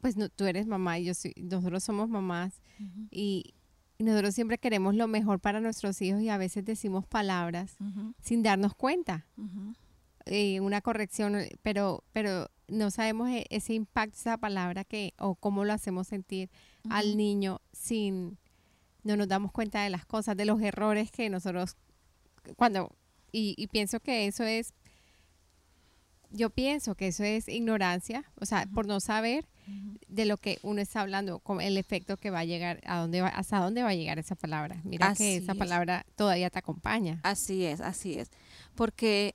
[0.00, 2.62] pues no, tú eres mamá y yo soy, nosotros somos mamás
[3.10, 3.54] y,
[4.00, 7.76] nosotros siempre queremos lo mejor para nuestros hijos y a veces decimos palabras
[8.20, 9.26] sin darnos cuenta.
[10.26, 15.64] Eh, una corrección, pero, pero no sabemos e, ese impacto, esa palabra que, o cómo
[15.64, 16.48] lo hacemos sentir
[16.88, 18.38] al niño sin,
[19.02, 21.76] no nos damos cuenta de las cosas, de los errores que nosotros,
[22.54, 22.94] cuando
[23.32, 24.74] y, pienso que eso es,
[26.30, 29.46] yo pienso que eso es ignorancia, o sea, por no saber
[30.08, 33.20] de lo que uno está hablando, con el efecto que va a llegar, a dónde
[33.20, 34.80] va, hasta dónde va a llegar esa palabra.
[34.84, 37.20] Mira que esa palabra todavía te acompaña.
[37.22, 38.30] Así es, así es.
[38.74, 39.34] Porque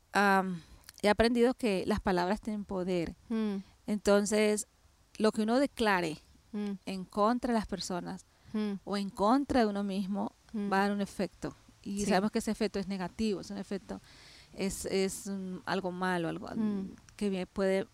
[1.03, 3.15] he aprendido que las palabras tienen poder.
[3.29, 3.57] Mm.
[3.85, 4.67] Entonces,
[5.17, 6.17] lo que uno declare
[6.53, 6.71] mm.
[6.85, 8.73] en contra de las personas mm.
[8.83, 11.55] o en contra de uno mismo va a dar un efecto.
[11.83, 14.01] Y sabemos que ese efecto es negativo, es un efecto,
[14.53, 15.29] es, es
[15.65, 16.49] algo malo, algo
[17.15, 17.87] que puede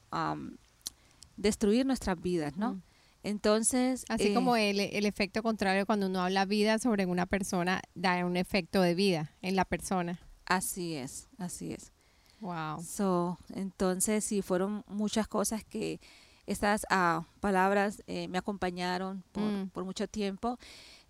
[1.38, 2.82] destruir nuestras vidas, ¿no?
[3.24, 4.06] Entonces...
[4.08, 8.26] Así eh, como el, el, efecto contrario, cuando uno habla vida sobre una persona, da
[8.26, 10.20] un efecto de vida en la persona.
[10.46, 11.92] Así es, así es.
[12.40, 12.82] Wow.
[12.84, 16.00] So, entonces, sí, fueron muchas cosas que
[16.48, 19.70] estas uh, palabras eh, me acompañaron por, mm.
[19.70, 20.58] por mucho tiempo.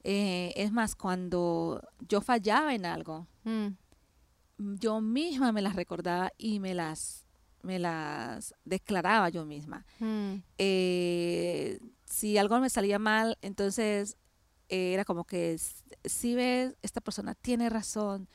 [0.04, 3.68] Eh, es más, cuando yo fallaba en algo, mm.
[4.58, 7.26] yo misma me las recordaba y me las
[7.62, 9.86] me las declaraba yo misma.
[10.00, 10.36] Mm.
[10.58, 14.16] Eh, si algo me salía mal, entonces
[14.70, 15.60] eh, era como que
[16.06, 18.30] si ves, esta persona tiene razón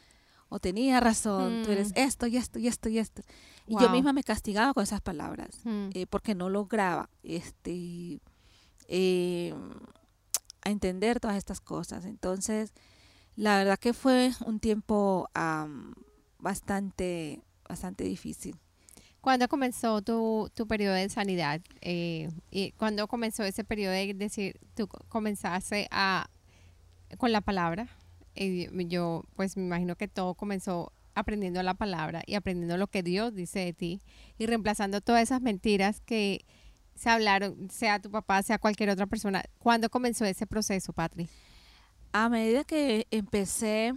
[0.51, 1.99] o tenía razón, tú eres mm.
[1.99, 3.23] esto y esto y esto y esto.
[3.67, 5.63] Y yo misma me castigaba con esas palabras
[6.11, 8.21] porque no lograba este,
[10.65, 12.05] a entender todas estas cosas.
[12.05, 12.73] Entonces,
[13.37, 15.29] la verdad que fue un tiempo
[16.39, 18.57] bastante, bastante difícil.
[19.21, 21.61] ¿Cuándo comenzó tu, tu periodo de sanidad?
[21.81, 26.29] Eh, y ¿Cuándo comenzó ese periodo de decir, tú comenzaste a,
[27.17, 27.89] con la palabra?
[28.35, 33.03] Eh, yo, pues me imagino que todo comenzó aprendiendo la palabra y aprendiendo lo que
[33.03, 34.03] Dios dice de ti
[34.37, 36.45] y reemplazando todas esas mentiras que
[36.95, 39.43] se hablaron, sea tu papá, sea cualquier otra persona.
[39.59, 41.29] ¿Cuándo comenzó ese proceso, Patri?
[42.13, 43.95] A medida que empecé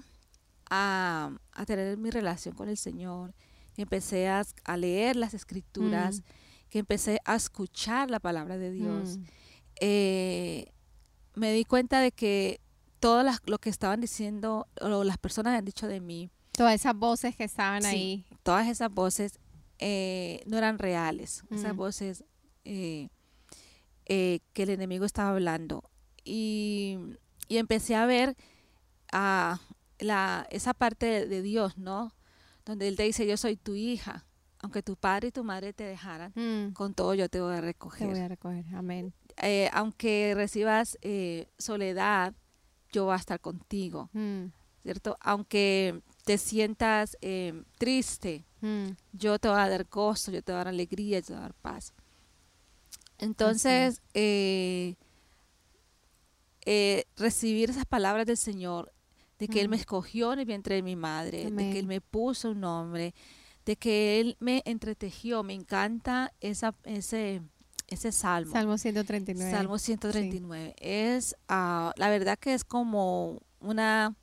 [0.70, 3.34] a, a tener mi relación con el Señor,
[3.76, 4.44] que empecé a,
[4.76, 6.24] leer las escrituras, mm.
[6.70, 9.24] que empecé a escuchar la palabra de Dios, mm.
[9.82, 10.72] eh,
[11.36, 12.60] me di cuenta de que
[13.00, 16.32] todo lo que estaban diciendo o las personas han dicho de mí.
[16.54, 18.26] Todas esas voces que estaban ahí.
[18.42, 19.40] Todas esas voces
[19.78, 21.44] eh, no eran reales.
[21.52, 21.78] Esas mm.
[21.78, 22.24] voces
[22.68, 25.84] eh, que el enemigo estaba hablando.
[26.24, 26.98] Y,
[27.50, 28.36] empecé a ver
[29.12, 29.60] a
[30.00, 32.12] la, esa parte de Dios, ¿no?
[32.68, 34.26] donde Él te dice, yo soy tu hija.
[34.60, 36.74] Aunque tu padre y tu madre te dejaran, mm.
[36.74, 38.08] con todo yo te voy a recoger.
[38.08, 39.14] Te voy a recoger, amén.
[39.38, 42.34] Eh, aunque recibas eh, soledad,
[42.92, 44.46] yo voy a estar contigo, mm.
[44.82, 45.16] ¿cierto?
[45.22, 48.88] Aunque te sientas eh, triste, mm.
[49.14, 51.40] yo te voy a dar gozo, yo te voy a dar alegría, yo te voy
[51.40, 51.94] a dar paz.
[53.20, 54.02] Entonces,
[57.16, 58.92] recibir esas palabras del Señor
[59.40, 62.02] de que Él me escogió en el vientre de mi madre, de que Él me
[62.02, 63.14] puso un nombre,
[63.66, 65.44] de que Él me entretejió.
[65.44, 67.42] Me encanta esa, ese,
[67.88, 68.52] ese salmo.
[68.52, 69.52] Salmo 139.
[69.52, 70.76] Salmo 139.
[70.80, 74.16] Es, uh, la verdad que es como una,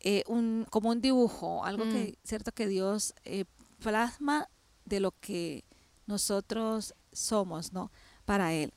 [0.00, 2.26] eh, un, como un dibujo, algo que, mm.
[2.26, 3.44] cierto, que Dios eh,
[3.80, 4.48] plasma
[4.84, 5.64] de lo que
[6.06, 7.92] nosotros somos, ¿no?
[8.24, 8.72] Para Él.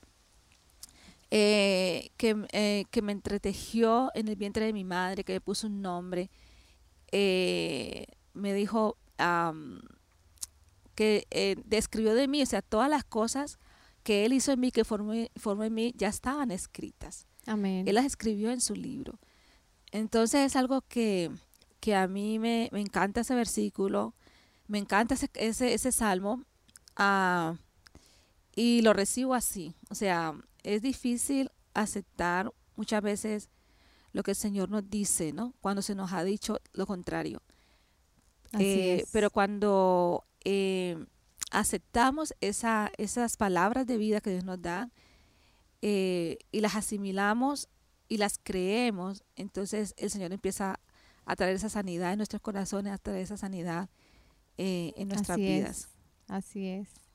[1.29, 5.67] Eh, que, eh, que, me entretejió en el vientre de mi madre, que me puso
[5.67, 6.29] un nombre,
[7.11, 8.97] eh, me dijo
[10.95, 13.59] que describió de mí, o sea, todas las cosas
[14.03, 17.27] que él hizo en mí, que formó, formó en mí, ya estaban escritas.
[17.45, 17.87] Amén.
[17.87, 19.19] Él las escribió en su libro.
[19.91, 21.29] Entonces es algo que,
[21.81, 24.13] que a mí me, me, encanta ese versículo,
[24.67, 26.43] me encanta ese, ese, ese salmo
[26.99, 27.57] uh,
[28.57, 29.75] y lo recibo así.
[29.91, 33.49] O sea, es difícil aceptar muchas veces
[34.13, 35.53] lo que el Señor nos dice, ¿no?
[35.61, 37.43] Cuando se nos ha dicho lo contrario.
[38.57, 41.05] Eh, pero cuando eh,
[41.51, 44.89] aceptamos esa, esas palabras de vida que Dios nos da
[45.83, 47.69] eh, y las asimilamos
[48.07, 50.79] y las creemos, entonces el Señor empieza
[51.25, 53.87] a traer esa sanidad en nuestros corazones, a traer esa sanidad
[54.57, 55.89] en nuestras vidas.
[56.27, 57.06] Así es.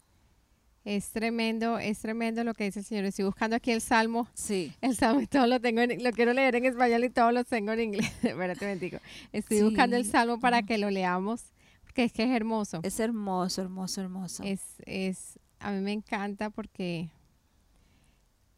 [0.85, 3.05] Es tremendo, es tremendo lo que dice el Señor.
[3.05, 4.27] Estoy buscando aquí el Salmo.
[4.35, 4.73] Sí.
[4.81, 7.45] El Salmo y todo lo tengo, en, lo quiero leer en español y todo lo
[7.45, 8.13] tengo en inglés.
[8.23, 8.99] Espérate, me digo.
[9.33, 11.53] Estoy buscando el Salmo para que lo leamos,
[11.85, 12.81] porque es que es hermoso.
[12.83, 14.43] Es hermoso, hermoso, hermoso.
[14.43, 17.11] Es, es, a mí me encanta porque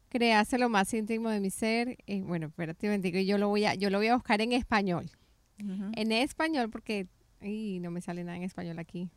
[0.09, 1.99] creaste lo más íntimo de mi ser.
[2.07, 4.53] Y bueno, espérate, me digo, yo lo voy a, yo lo voy a buscar en
[4.53, 5.11] español.
[5.59, 7.07] En español porque,
[7.41, 9.11] y no me sale nada en español aquí.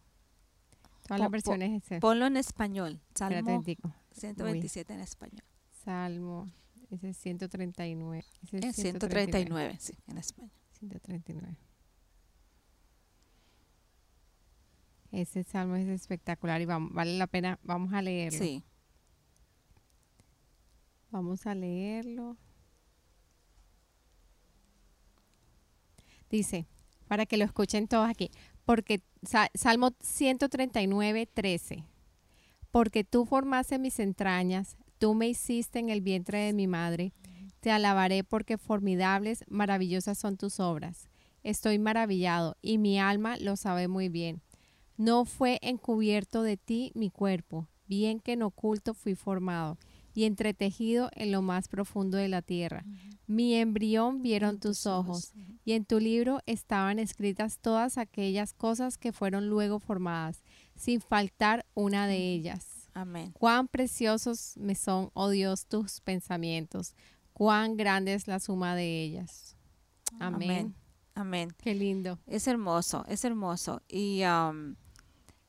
[1.07, 2.99] Todas las versiones Ponlo en español.
[3.15, 3.63] Salmo
[4.11, 5.43] 127 en español.
[5.71, 6.51] Salmo,
[6.91, 8.25] ese es 139.
[8.43, 10.51] Ese es 139, sí, en español.
[10.79, 11.57] 139.
[15.11, 18.39] Ese salmo es espectacular y vale la pena, vamos a leerlo.
[18.39, 18.63] Sí.
[21.09, 22.35] Vamos a leerlo.
[26.29, 26.67] Dice,
[27.07, 28.29] para que lo escuchen todos aquí,
[28.67, 29.01] porque
[29.53, 31.85] Salmo 139, 13.
[32.69, 37.13] Porque tú formaste mis entrañas, tú me hiciste en el vientre de mi madre.
[37.61, 41.07] Te alabaré porque formidables, maravillosas son tus obras.
[41.43, 44.41] Estoy maravillado y mi alma lo sabe muy bien.
[44.97, 49.77] No fue encubierto de ti mi cuerpo, bien que en oculto fui formado
[50.17, 52.83] y entretejido en lo más profundo de la tierra.
[53.27, 55.31] Mi embrión vieron tus ojos,
[55.63, 60.41] y en tu libro estaban escritas todas aquellas cosas que fueron luego formadas,
[60.75, 62.89] sin faltar una de ellas.
[62.95, 63.31] Amén.
[63.33, 66.95] Cuán preciosos me son, oh Dios, tus pensamientos,
[67.31, 69.55] cuán grande es la suma de ellas.
[70.19, 70.73] Amén.
[71.13, 71.53] Amén.
[71.59, 72.17] Qué lindo.
[72.25, 73.83] Es hermoso, es hermoso.
[73.87, 74.77] Y um,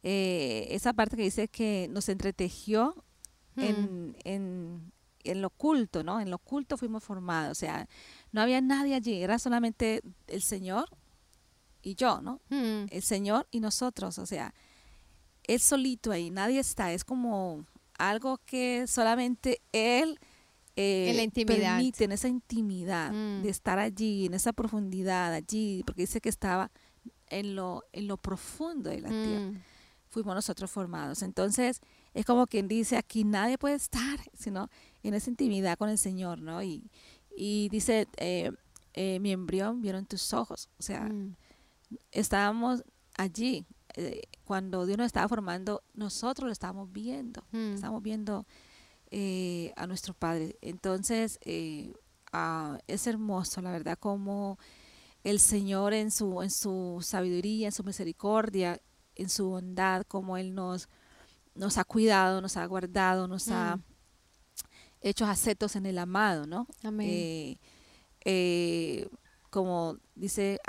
[0.03, 3.03] eh, esa parte que dice que nos entretejió
[3.61, 4.93] en, en,
[5.25, 6.21] en, lo oculto, ¿no?
[6.21, 7.89] En lo oculto fuimos formados, o sea,
[8.33, 10.89] no había nadie allí, era solamente el Señor
[11.83, 12.41] y yo, ¿no?
[12.51, 14.55] El Señor y nosotros, o sea,
[15.45, 17.65] es solito ahí, nadie está, es como
[17.99, 20.19] algo que solamente Él
[20.77, 23.43] eh, en permite, en esa intimidad mm.
[23.43, 26.71] de estar allí, en esa profundidad allí, porque dice que estaba
[27.27, 29.63] en lo, en lo profundo de la tierra, mm.
[30.09, 31.23] Fuimos nosotros formados.
[31.23, 31.81] Entonces,
[32.15, 34.69] es como quien dice, aquí nadie puede estar, sino
[35.03, 36.63] en esa intimidad con el Señor, ¿no?
[36.63, 36.91] Y,
[37.37, 38.51] y dice, eh,
[38.95, 41.37] eh, mi embrión vieron tus ojos, o sea, mm.
[42.11, 42.83] estábamos
[43.17, 47.75] allí, eh, cuando Dios nos estaba formando, nosotros lo estábamos viendo, mm.
[47.75, 48.47] estábamos viendo
[49.77, 50.59] a nuestro Padre.
[50.61, 51.39] Entonces,
[52.33, 54.59] ah, es hermoso, la verdad, como
[55.25, 58.81] el Señor en su, en su sabiduría, en su misericordia,
[59.19, 60.89] en su bondad, como Él nos
[61.59, 63.83] nos ha cuidado, nos ha guardado, nos ha mm.
[65.03, 66.67] hecho aceptos en el amado, ¿no?
[66.83, 67.09] Amén.
[67.11, 67.59] Eh,
[68.25, 69.09] eh,
[69.51, 70.61] como dice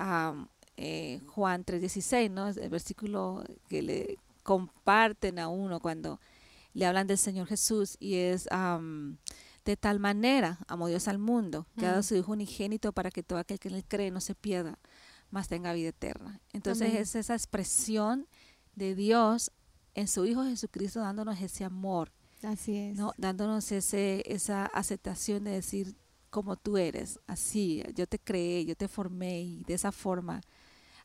[0.77, 2.49] eh, Juan 3:16, ¿no?
[2.49, 6.19] El versículo que le comparten a uno cuando
[6.73, 8.47] le hablan del Señor Jesús y es
[9.65, 12.03] de tal manera amó Dios al mundo que ha dado mm.
[12.03, 14.79] su Hijo unigénito para que todo aquel que en él cree no se pierda,
[15.29, 16.41] mas tenga vida eterna.
[16.51, 18.27] Entonces es esa expresión
[18.75, 19.51] de Dios
[19.95, 22.11] en su Hijo Jesucristo dándonos ese amor.
[22.43, 22.97] Así es.
[22.97, 23.13] ¿no?
[23.17, 25.95] Dándonos ese, esa aceptación de decir
[26.29, 30.41] como tú eres, así, yo te creé, yo te formé y de esa forma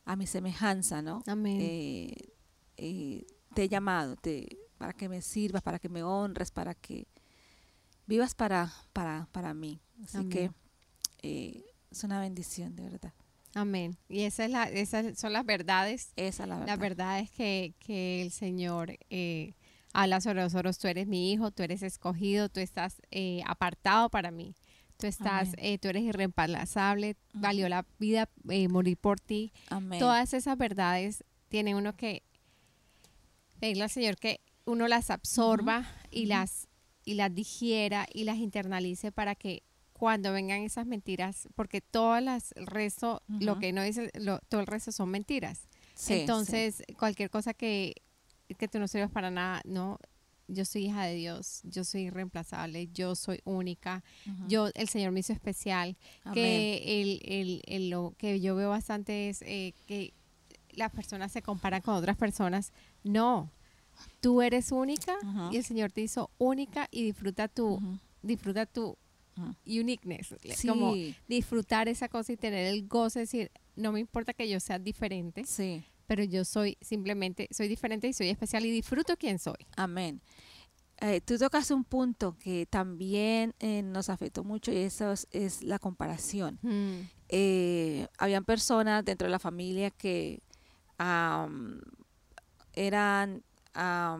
[0.05, 1.23] a mi semejanza, ¿no?
[1.25, 1.57] Amén.
[1.59, 2.33] Eh,
[2.77, 3.25] eh,
[3.55, 7.07] te he llamado te, para que me sirvas, para que me honres, para que
[8.05, 9.81] vivas para, para, para mí.
[10.03, 10.51] Así que
[11.23, 13.13] eh, es una bendición, de verdad.
[13.55, 13.97] Amén.
[14.09, 16.11] Y esa es la, esas son las verdades.
[16.17, 16.67] Esa es la verdad.
[16.67, 19.53] La verdad es que, que el Señor eh,
[19.93, 20.77] habla sobre nosotros.
[20.77, 24.55] Tú eres mi hijo, tú eres escogido, tú estás eh, apartado para mí.
[24.97, 28.29] Tú estás, eh, tú eres irreemplazable, valió la vida
[28.69, 29.51] morir por ti.
[29.69, 29.99] Amén.
[29.99, 32.23] Todas esas verdades tiene uno que
[33.59, 36.67] pedirle al Señor que uno las absorba y las
[37.05, 39.63] y las digiera y las internalice para que
[39.97, 44.11] cuando vengan esas mentiras, porque todas las, resto, lo que no dice,
[44.49, 45.69] todo el resto son mentiras.
[46.09, 47.95] Entonces, cualquier cosa que,
[48.57, 49.97] que tú no sirvas para nada, no,
[50.49, 54.03] yo soy hija de Dios, yo soy irreemplazable, yo soy única,
[54.49, 55.95] yo, el Señor me hizo especial,
[56.33, 60.13] que el, el, el, lo que yo veo bastante es eh, que
[60.71, 62.73] las personas se comparan con otras personas,
[63.05, 63.49] no,
[64.19, 65.15] tú eres única
[65.51, 67.79] y el Señor te hizo única y disfruta tu,
[68.21, 68.97] disfruta tu
[69.65, 70.95] uniqueness, como
[71.27, 75.43] disfrutar esa cosa y tener el goce, decir, no me importa que yo sea diferente,
[75.45, 75.83] sí.
[76.07, 79.65] pero yo soy simplemente, soy diferente y soy especial y disfruto quién soy.
[79.75, 80.21] Amén.
[81.01, 85.77] Eh, tú tocas un punto que también eh, nos afectó mucho y eso es, la
[85.77, 86.57] comparación.
[86.61, 87.09] Mm.
[87.27, 90.39] Eh, habían personas dentro de la familia que
[92.73, 93.43] eran
[93.73, 94.17] a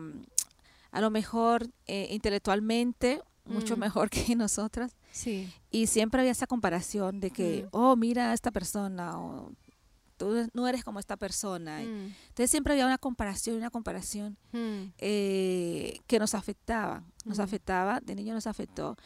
[1.00, 3.80] lo mejor intelectualmente mucho mm.
[3.80, 4.94] mejor que nosotras.
[5.16, 5.50] Sí.
[5.70, 7.68] Y siempre había esa comparación de que, mm.
[7.70, 9.50] oh, mira a esta persona, o
[10.18, 11.80] tú no eres como esta persona.
[11.80, 12.12] Mm.
[12.28, 14.36] Entonces siempre había una comparación, una comparación
[14.98, 18.96] eh, que nos afectaba, nos afectaba, de niño nos afectó,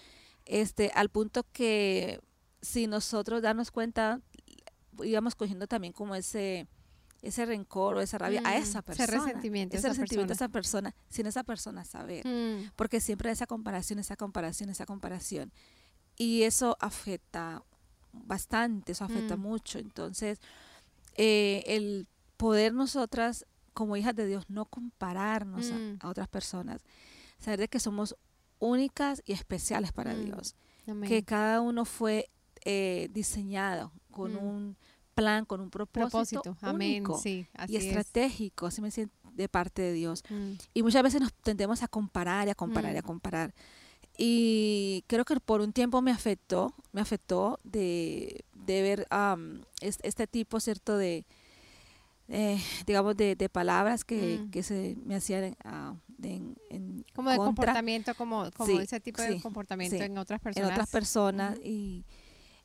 [0.46, 2.20] este, al punto que
[2.60, 4.20] si nosotros darnos cuenta,
[5.04, 6.66] íbamos cogiendo también como ese
[7.22, 9.04] ese rencor o esa rabia a mm, esa persona.
[9.04, 12.26] Ese resentimiento, ese resentimiento a esa persona, sin esa persona saber.
[12.26, 12.70] Mm.
[12.76, 15.52] Porque siempre esa comparación, esa comparación, esa comparación.
[16.20, 17.62] Y eso afecta
[18.12, 19.40] bastante, eso afecta mm.
[19.40, 19.78] mucho.
[19.78, 20.38] Entonces,
[21.16, 22.06] eh, el
[22.36, 25.96] poder nosotras como hijas de Dios, no compararnos Mm.
[26.00, 26.82] a, a otras personas.
[27.38, 28.16] Saber de que somos
[28.58, 30.24] únicas y especiales para Mm.
[30.26, 30.54] Dios.
[30.86, 31.08] Amén.
[31.08, 32.28] Que cada uno fue
[32.66, 34.44] eh, diseñado con Mm.
[34.44, 34.76] un
[35.14, 36.56] plan, con un propósito, propósito.
[36.60, 36.96] Amén.
[37.06, 37.84] único Sí, así y es.
[37.84, 40.22] estratégico, así me siento, de parte de Dios.
[40.28, 43.06] Mm, Y muchas veces nos tendemos a comparar y a comparar y a Mm.
[43.06, 43.54] comparar.
[44.22, 49.06] Y creo que por un tiempo me afectó, me afectó de, de ver
[49.80, 50.98] este tipo, ¿cierto?
[50.98, 51.24] De,
[52.28, 54.50] eh, digamos, de, de palabras que, Mm.
[54.50, 55.56] que se me hacían
[56.18, 59.96] de- en, en Como de contra comportamiento, como, como Sí, ese tipo sí, de comportamiento
[59.96, 60.02] sí.
[60.02, 60.70] en otras en personas.
[60.72, 61.58] otras personas.
[61.64, 62.04] Y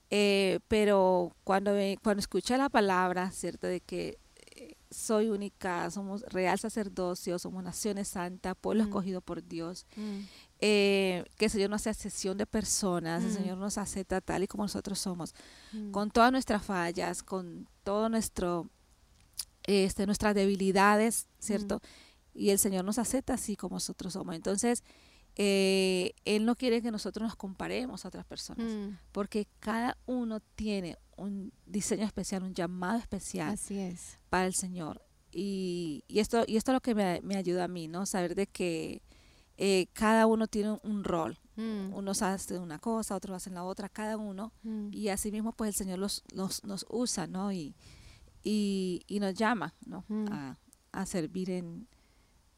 [0.09, 3.65] eh, Pero cuando, me- cuando escuché la palabra, ¿cierto?
[3.65, 4.19] De que
[4.57, 8.87] eh, soy única, somos real sacerdocio, somos naciones santa, pueblo Mm.
[8.87, 9.85] escogido por Dios.
[9.95, 10.19] Mm,
[10.67, 13.33] eh, que el Señor no hace excepción de personas, el Mm.
[13.35, 15.35] Señor nos acepta tal y como nosotros somos,
[15.73, 18.67] mm, con todas nuestras fallas, con todo nuestro,
[19.67, 21.81] este, nuestras debilidades, ¿cierto?
[22.33, 24.33] Y el Señor nos acepta así como nosotros somos.
[24.35, 24.83] Entonces,
[25.35, 30.39] eh, Él no quiere que nosotros nos comparemos a otras personas, mm, porque cada uno
[30.55, 34.17] tiene un diseño especial, un llamado especial Así es.
[34.29, 35.01] para el Señor.
[35.31, 38.05] Y, y esto, y esto es lo que me, me ayuda a mí, ¿no?
[38.05, 39.01] Saber de que
[39.57, 41.37] eh, cada uno tiene un, rol.
[41.55, 44.51] Mm, Unos hacen una cosa, otros hacen la otra, cada uno.
[44.63, 47.51] mm, Y así mismo, pues el Señor los, los, nos usa, ¿no?
[47.51, 47.73] Y,
[48.43, 50.03] y, y nos llama, ¿no?
[50.07, 50.25] Mm.
[50.31, 50.57] A,
[50.91, 51.87] a servir en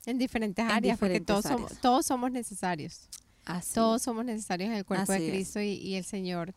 [0.05, 3.07] En diferentes En áreas, porque todos somos, todos somos necesarios.
[3.45, 3.73] así.
[3.75, 5.29] Todos somos necesarios en el cuerpo Así de.
[5.29, 6.53] Cristo y, y el Señor.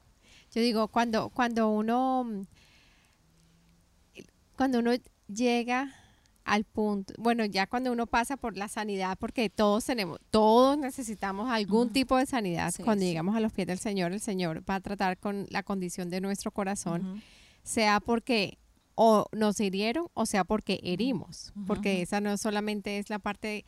[0.53, 2.45] Yo digo, cuando, cuando uno
[4.57, 4.93] cuando uno
[5.29, 5.95] llega
[6.51, 11.49] al punto, bueno, ya cuando uno pasa por la sanidad, porque todos tenemos, todos necesitamos
[11.49, 12.73] algún tipo de sanidad.
[12.73, 13.09] Sí, cuando sí.
[13.09, 16.21] llegamos a los pies del Señor, el Señor va a tratar con la condición de
[16.21, 17.23] nuestro corazón,
[17.63, 18.59] sea porque
[18.97, 23.65] o nos hirieron o sea porque herimos, porque esa no solamente es la parte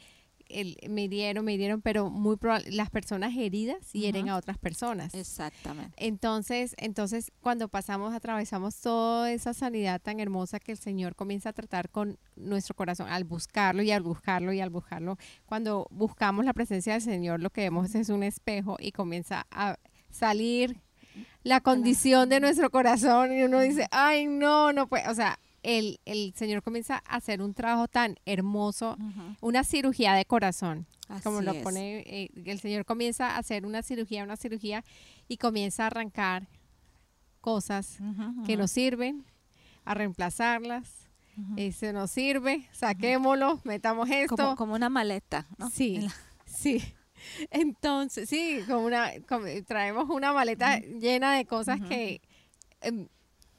[0.53, 2.37] el, me hirieron, me hirieron, pero muy
[2.67, 4.33] las personas heridas hieren Ujú.
[4.33, 5.15] a otras personas.
[5.15, 5.93] Exactamente.
[5.97, 11.53] Entonces, entonces cuando pasamos, atravesamos toda esa sanidad tan hermosa que el Señor comienza a
[11.53, 15.17] tratar con nuestro corazón, al buscarlo y al buscarlo y al buscarlo.
[15.47, 19.77] Cuando buscamos la presencia del Señor, lo que vemos es un espejo y comienza a
[20.11, 20.77] salir
[21.43, 26.01] la condición de nuestro corazón y uno dice, ay, no, no puede, o sea, el,
[26.05, 28.97] el Señor comienza a hacer un trabajo tan hermoso,
[29.41, 30.87] una cirugía de corazón
[31.23, 34.83] como lo pone, eh, el Señor comienza a hacer una cirugía, una cirugía
[35.29, 36.49] y comienza a arrancar
[37.41, 37.99] cosas
[38.47, 39.25] que nos sirven,
[39.85, 41.09] a reemplazarlas.
[41.57, 44.37] Ese nos sirve, saquémoslo, metamos esto.
[44.37, 45.71] como, como una maleta, ¿no?
[45.71, 46.83] Sí, En la- sí.
[47.51, 52.21] Entonces, sí, como una, como- traemos una maleta llena de cosas que
[52.83, 53.09] em,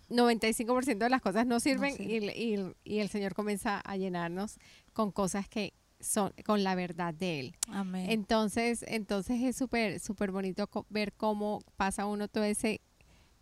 [0.09, 2.75] 95% de las cosas no sirven y, sirven.
[2.85, 4.57] y- y el Señor comienza a llenarnos
[4.93, 7.55] con cosas que son con la verdad de Él.
[7.69, 8.09] Amén.
[8.09, 12.81] Entonces, entonces es súper, súper bonito ver cómo pasa uno todo ese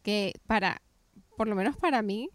[0.04, 0.82] que para,
[1.38, 2.30] por lo menos para mí,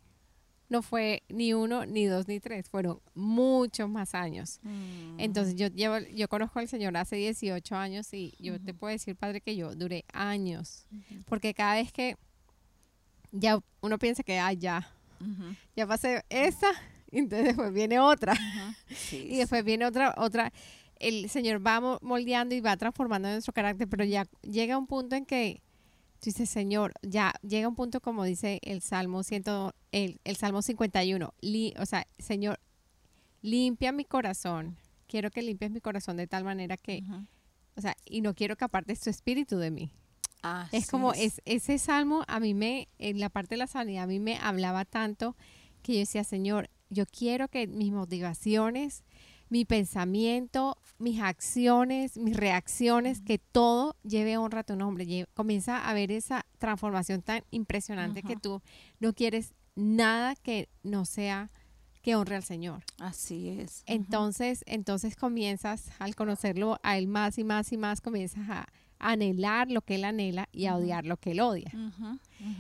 [0.68, 4.58] no fue ni uno, ni dos, ni tres, fueron muchos más años.
[4.64, 5.20] Mm.
[5.20, 9.14] Entonces yo llevo, yo conozco al Señor hace 18 años y yo te puedo decir,
[9.14, 10.88] Padre, que yo duré años.
[11.26, 12.16] Porque cada vez que
[13.32, 14.88] ya uno piensa que, ah, ya,
[15.20, 16.68] Ujú, ya pasé esta,
[17.10, 18.34] y entonces después viene otra.
[18.94, 20.52] Sí, Y después viene otra, otra.
[20.98, 25.14] El Señor va mo- moldeando y va transformando nuestro carácter, pero ya llega un punto
[25.16, 25.60] en que
[26.20, 30.62] tú dices, Señor, ya llega un punto como dice el Salmo ciento, el, el Salmo
[30.62, 32.58] 51, li- o sea, Señor,
[33.42, 34.76] limpia mi corazón.
[35.06, 37.04] Quiero que limpies mi corazón de tal manera que,
[37.76, 39.90] o sea, y no quiero que apartes tu espíritu de mí.
[40.72, 44.06] Es como es, ese salmo a mí me, en la parte de la sanidad, a
[44.06, 45.36] mí me hablaba tanto
[45.82, 49.04] que yo decía, Señor, yo quiero que mis motivaciones,
[49.48, 55.26] mi pensamiento, mis acciones, mis reacciones, que todo lleve honra a tu nombre.
[55.34, 58.62] Comienza a ver esa transformación tan impresionante que tú
[58.98, 61.50] no quieres nada que no sea
[62.02, 62.84] que honre al Señor.
[62.98, 63.82] Así es.
[63.86, 68.66] Entonces, entonces comienzas al conocerlo a él más y más y más, comienzas a
[68.98, 71.70] anhelar lo que él anhela y a odiar lo que él odia.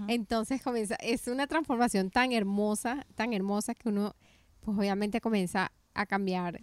[0.08, 4.14] Entonces comienza, es una transformación tan hermosa, tan hermosa que uno,
[4.60, 6.62] pues obviamente comienza a cambiar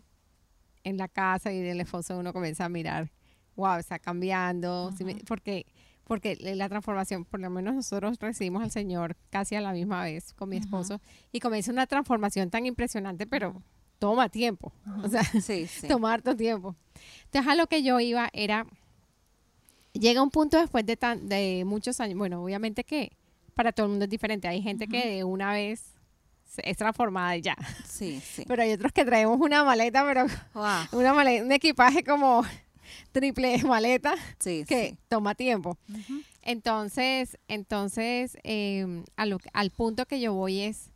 [0.83, 3.11] en la casa y del esposo uno comienza a mirar,
[3.55, 5.25] wow, está cambiando, ¿sí me- Ujú.
[5.25, 5.65] porque
[6.05, 10.33] porque la transformación, por lo menos nosotros recibimos al Señor casi a la misma vez
[10.33, 10.99] con mi esposo
[11.31, 13.63] y comienza una transformación tan impresionante, pero
[13.99, 15.87] toma tiempo, o sea, Sí, sí.
[15.87, 16.75] tomar tu tiempo.
[17.23, 18.65] Entonces a lo que yo iba era,
[19.93, 23.11] llega un punto después de, tan, de muchos años, bueno, obviamente que
[23.55, 25.93] para todo el mundo es diferente, hay gente que de una vez
[26.57, 27.57] es transformada y ya.
[27.87, 28.43] Sí, sí.
[28.47, 30.25] Pero hay otros que traemos una maleta, pero
[30.91, 32.43] una maleta, un equipaje como
[33.11, 35.77] triple maleta que toma tiempo.
[36.41, 40.89] Entonces, entonces em, al punto que yo voy es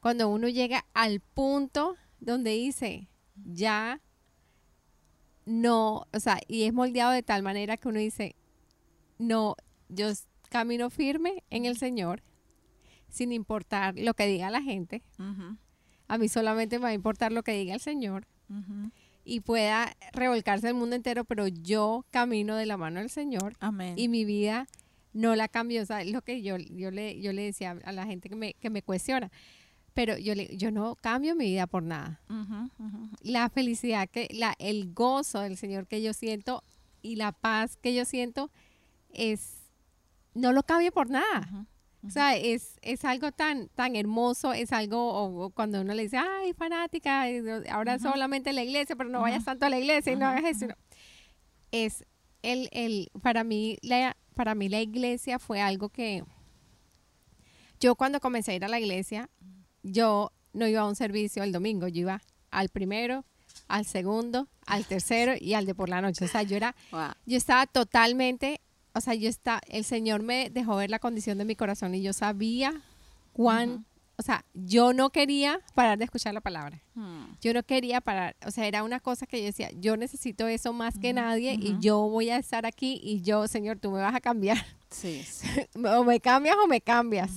[0.00, 4.00] cuando uno llega al punto donde dice, ya
[5.46, 8.34] no, o sea, y es moldeado de tal manera que uno dice,
[9.18, 9.56] no,
[9.88, 10.08] yo
[10.48, 12.22] camino firme en el Señor,
[13.08, 15.02] sin importar lo que diga la gente.
[16.08, 18.26] A mí solamente me va a importar lo que diga el Señor.
[19.24, 23.54] Y pueda revolcarse el mundo entero, pero yo camino de la mano del Señor.
[23.58, 23.94] Amén.
[23.96, 24.68] Y mi vida
[25.14, 25.82] no la cambio.
[25.82, 28.36] O sea, es lo que yo, yo, le, yo le decía a la gente que
[28.36, 29.30] me, que me cuestiona.
[29.94, 32.20] Pero yo, le, yo no cambio mi vida por nada.
[33.22, 36.62] La felicidad, que la, el gozo del Señor que yo siento
[37.00, 38.50] y la paz que yo siento
[39.12, 39.70] es,
[40.34, 41.66] no lo cambio por nada.
[42.06, 46.52] O sea, es, es algo tan, tan hermoso, es algo, cuando uno le dice, ay,
[46.52, 47.24] fanática,
[47.70, 50.66] ahora solamente la iglesia, pero no vayas tanto a la iglesia y no hagas eso.
[51.70, 52.04] Es
[52.42, 56.24] el, el, para mí, la, para mí la iglesia fue algo que
[57.80, 59.30] yo cuando comencé a ir a la iglesia,
[59.84, 63.24] yo no iba a un servicio el domingo, yo iba al primero,
[63.68, 66.24] al segundo, al tercero y al de por la noche.
[66.24, 66.74] O sea, yo era,
[67.24, 68.60] yo estaba totalmente
[68.94, 72.02] o sea, yo está, el Señor me dejó ver la condición de mi corazón y
[72.02, 72.72] yo sabía
[73.32, 73.84] cuán,
[74.16, 76.80] o sea, yo no quería parar de escuchar la palabra.
[76.94, 77.24] Hmm.
[77.40, 80.72] Yo no quería parar, o sea, era una cosa que yo decía, yo necesito eso
[80.72, 84.14] más que nadie y yo voy a estar aquí y yo, Señor, tú me vas
[84.14, 84.64] a cambiar.
[84.90, 85.24] Sí.
[85.74, 87.32] o me cambias o me cambias.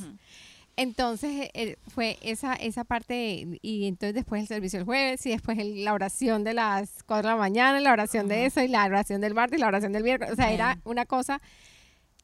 [0.78, 5.58] Entonces eh, fue esa, esa parte, y entonces después el servicio el jueves, y después
[5.58, 9.20] la oración de las 4 de la mañana, la oración de eso, y la oración
[9.20, 10.34] del martes, y la oración del miércoles.
[10.34, 11.42] O sea, era una cosa,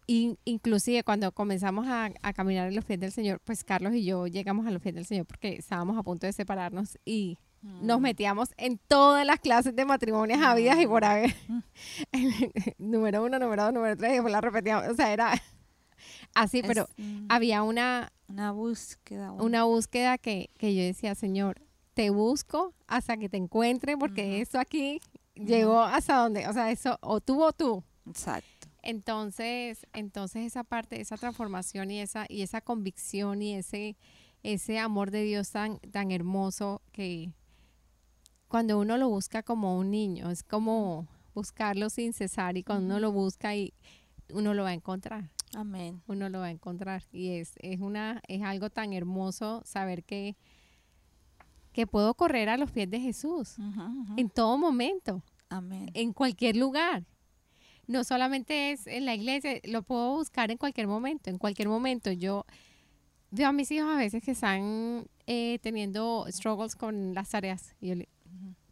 [0.05, 4.27] y inclusive cuando comenzamos a, caminar en los pies del Señor, pues Carlos y yo
[4.27, 8.03] llegamos a los pies del Señor porque estábamos a punto de separarnos y nos mm.
[8.03, 11.33] metíamos en todas las clases de matrimonios habidas y por haber.
[12.11, 12.91] Mm.
[12.91, 14.87] número uno, número dos, número tres, y después la repetíamos.
[14.87, 15.33] O sea, era
[16.35, 16.87] así, pero
[17.29, 19.31] había una, una búsqueda.
[19.33, 21.61] Una búsqueda que, que, yo decía, Señor,
[21.93, 25.01] te busco hasta que te encuentre, porque eso aquí
[25.35, 27.83] llegó hasta donde, o sea, eso, o tú o tú.
[28.07, 28.67] Exacto.
[28.81, 33.95] Entonces, entonces esa parte, esa transformación y esa, y esa convicción y ese,
[34.43, 37.31] ese amor de Dios tan, tan hermoso que
[38.49, 42.99] cuando uno lo busca como un niño, es como buscarlo sin cesar y cuando uno
[42.99, 43.73] lo busca y
[44.31, 45.31] uno lo va a encontrar.
[45.55, 46.01] Amén.
[46.07, 47.03] Uno lo va a encontrar.
[47.11, 50.35] Y es, es, una, es algo tan hermoso saber que,
[51.71, 53.55] que puedo correr a los pies de Jesús
[54.17, 55.23] en todo momento.
[55.49, 55.89] Amén.
[55.93, 57.05] En cualquier lugar.
[57.85, 61.29] No solamente es en la iglesia, lo puedo buscar en cualquier momento.
[61.29, 62.45] En cualquier momento yo
[63.29, 67.75] veo a mis hijos a veces que están eh, teniendo struggles con las tareas.
[67.81, 68.09] Y yo le,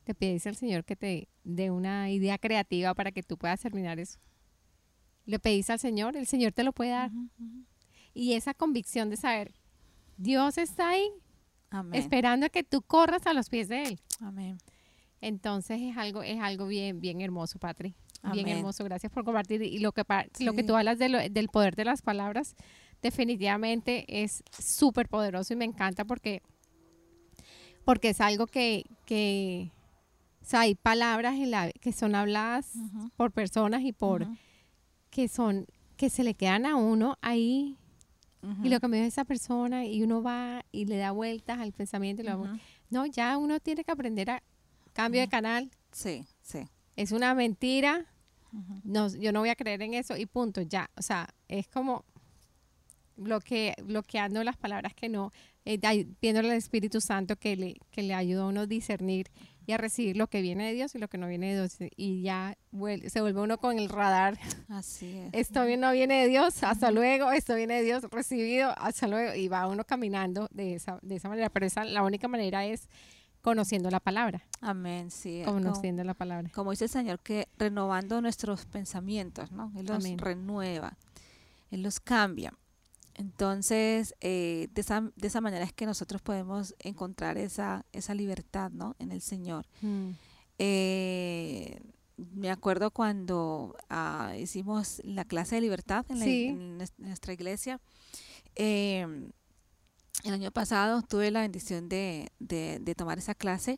[0.05, 3.99] te pides al Señor que te dé una idea creativa para que tú puedas terminar
[3.99, 4.19] eso
[5.25, 7.11] le pedís al Señor, el Señor te lo puede dar.
[8.13, 9.53] Y esa convicción de saber,
[10.17, 11.09] Dios está ahí,
[11.93, 13.99] esperando a que tú corras a los pies de Él.
[14.19, 14.57] Amén.
[15.21, 17.95] Entonces es algo, es algo bien, bien hermoso, Patri.
[18.33, 18.83] Bien hermoso.
[18.83, 19.61] Gracias por compartir.
[19.61, 20.03] Y lo que,
[20.39, 22.55] lo que tú hablas del poder de las palabras,
[23.01, 26.41] definitivamente es súper poderoso y me encanta porque,
[27.83, 29.71] porque es algo que, que
[30.41, 32.73] o sea, hay palabras en la, que son habladas
[33.15, 34.27] por personas y por
[35.11, 37.77] que son, que se le quedan a uno ahí.
[38.63, 41.73] Y lo que me dice esa persona, y uno va y le da vueltas al
[41.73, 42.23] pensamiento.
[42.23, 42.25] Y
[42.89, 44.41] No, ya uno tiene que aprender a
[44.93, 45.69] cambio de canal.
[45.91, 46.67] Sí, sí.
[46.95, 48.07] Es una mentira.
[48.83, 50.89] no, yo no voy a creer en eso y punto, ya.
[50.97, 52.03] O sea, es como
[53.21, 55.31] bloque, bloqueando las palabras que no,
[55.65, 55.79] eh,
[56.19, 59.31] pidiéndole al Espíritu Santo que le, que le ayude a uno a discernir
[59.65, 61.77] y a recibir lo que viene de Dios y lo que no viene de Dios.
[61.95, 62.57] Y ya
[63.07, 64.37] se vuelve uno con el radar.
[64.69, 65.29] Así es.
[65.33, 67.31] Esto no viene de Dios, hasta luego.
[67.31, 69.35] Esto viene de Dios, recibido, hasta luego.
[69.35, 71.49] Y va uno caminando de esa, de esa manera.
[71.49, 72.89] Pero esa, la única manera es
[73.41, 74.43] conociendo la palabra.
[74.61, 75.41] Amén, sí.
[75.45, 76.49] Conociendo la palabra.
[76.53, 79.71] Como dice el Señor, que renovando nuestros pensamientos, ¿no?
[79.75, 80.97] Él los renueva,
[81.69, 82.53] Él los cambia.
[83.21, 88.71] Entonces, eh, de, esa, de esa manera es que nosotros podemos encontrar esa, esa libertad
[88.71, 88.95] ¿no?
[88.97, 89.67] en el Señor.
[89.81, 90.09] Mm.
[90.57, 91.79] Eh,
[92.33, 97.79] me acuerdo cuando ah, hicimos la clase de libertad en, nuestra iglesia.
[98.55, 99.29] Em,
[100.23, 103.77] el año pasado tuve la bendición de, de, tomar esa clase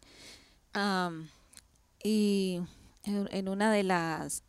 [2.02, 2.62] y
[3.04, 4.44] en, una de las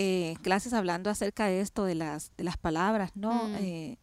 [0.00, 3.48] eh, clases hablando acerca de esto, de las, de las palabras, ¿no?
[3.48, 3.54] Mm.
[3.56, 3.98] Eh,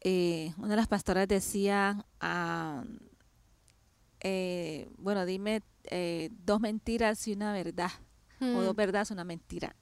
[0.00, 2.84] eh, una de las pastoras decía, ah,
[4.20, 5.62] eh, bueno, dime
[6.30, 7.90] dos mentiras y una verdad,
[8.40, 9.76] o dos verdades y una mentira.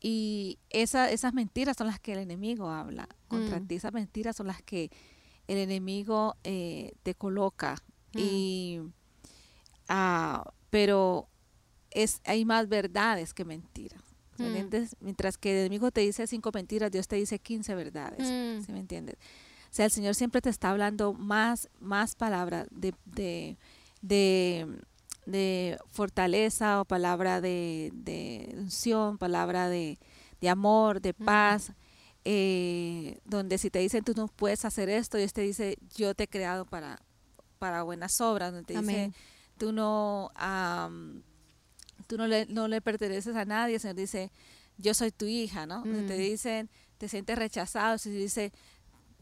[0.00, 4.46] Y esa, esas mentiras son las que el enemigo habla contra ti, esas mentiras son
[4.46, 4.92] las que
[5.48, 7.82] el enemigo te coloca.
[8.14, 8.78] Y,
[9.88, 11.28] ah, pero
[11.90, 14.05] es, hay más verdades que mentiras.
[14.38, 14.86] Mm.
[15.00, 18.20] Mientras que el enemigo te dice cinco mentiras, Dios te dice quince verdades.
[18.20, 18.64] Mm.
[18.64, 19.16] ¿Sí me entiendes?
[19.70, 23.56] O sea, el Señor siempre te está hablando más, más palabras de, de,
[25.26, 29.98] de, fortaleza o palabra de, de unción, palabra de,
[30.48, 31.24] amor, de mm.
[31.24, 31.72] paz.
[32.28, 36.24] Eh, donde si te dicen tú no puedes hacer esto, Dios te dice yo te
[36.24, 37.00] he creado para,
[37.60, 39.12] para buenas obras, donde te dice
[39.58, 40.32] tú no
[42.06, 44.30] tú no le, no le perteneces a nadie, el Señor dice,
[44.78, 45.82] yo soy tu hija, ¿no?
[45.82, 46.18] Te mm.
[46.18, 48.52] dicen, te sientes rechazado, se dice,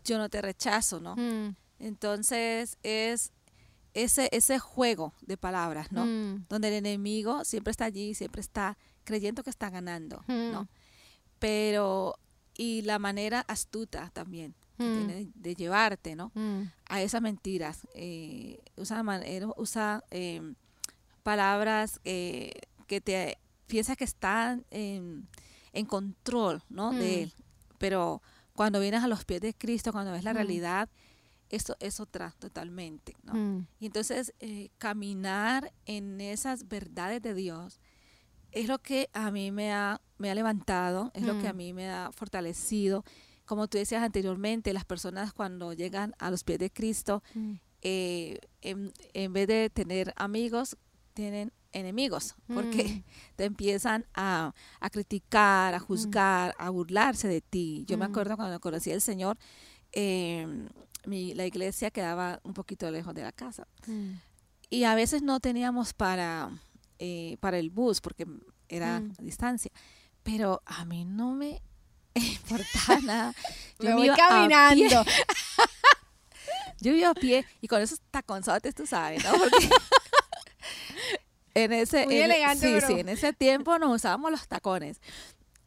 [0.04, 1.16] yo no te rechazo, ¿no?
[1.16, 1.56] Mm.
[1.78, 3.32] Entonces es
[3.94, 6.04] ese, ese juego de palabras, ¿no?
[6.04, 6.46] Mm.
[6.48, 10.68] Donde el enemigo siempre está allí, siempre está creyendo que está ganando, ¿no?
[11.38, 12.18] Pero,
[12.56, 16.32] y la manera astuta también tiene de llevarte, ¿no?
[16.88, 17.86] A esas mentiras.
[17.94, 19.04] Eh, usa,
[19.56, 20.54] usa eh,
[21.22, 22.52] palabras eh,
[22.84, 25.28] que te piensa que está en,
[25.86, 26.92] control, ¿no?
[26.92, 27.22] De mm.
[27.22, 27.34] él.
[27.78, 28.22] Pero
[28.54, 30.36] cuando vienes a los pies de Cristo, cuando ves la mm.
[30.36, 30.88] realidad,
[31.50, 33.34] eso es otra totalmente, ¿no?
[33.34, 33.66] Mm.
[33.80, 37.80] Y entonces eh, caminar en esas verdades de Dios
[38.52, 41.72] es lo que a mí me ha, me ha levantado, es lo que a mí
[41.72, 43.04] me ha fortalecido.
[43.44, 47.22] Como tú decías anteriormente, las personas cuando llegan a los pies de Cristo,
[47.82, 50.76] eh, en, en, vez de tener amigos,
[51.14, 53.04] tienen enemigos, porque mm.
[53.36, 54.54] te empiezan a,
[54.90, 57.84] criticar, a juzgar, a burlarse de ti.
[57.86, 58.10] Yo me mm.
[58.10, 59.36] acuerdo cuando conocí al Señor,
[59.92, 60.68] em,
[61.04, 63.66] la iglesia quedaba un poquito lejos de la casa.
[63.86, 64.12] Mm.
[64.70, 66.50] Y a veces no teníamos para,
[66.98, 68.26] eh, para el bus, porque
[68.68, 69.70] era a distancia.
[70.22, 71.60] Pero a mí no me
[72.14, 73.34] importaba nada.
[73.78, 75.04] Yo me voy caminando.
[76.80, 79.32] Yo iba a pie y con esos taconzotes, tú sabes, ¿no?
[79.32, 79.70] Porque
[81.54, 85.00] en ese, Muy elegante, sí, sí, en ese tiempo nos usábamos los tacones.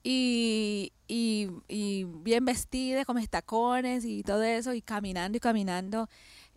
[0.04, 6.10] Y, y, y, bien vestida con mis tacones y todo eso, y caminando y caminando.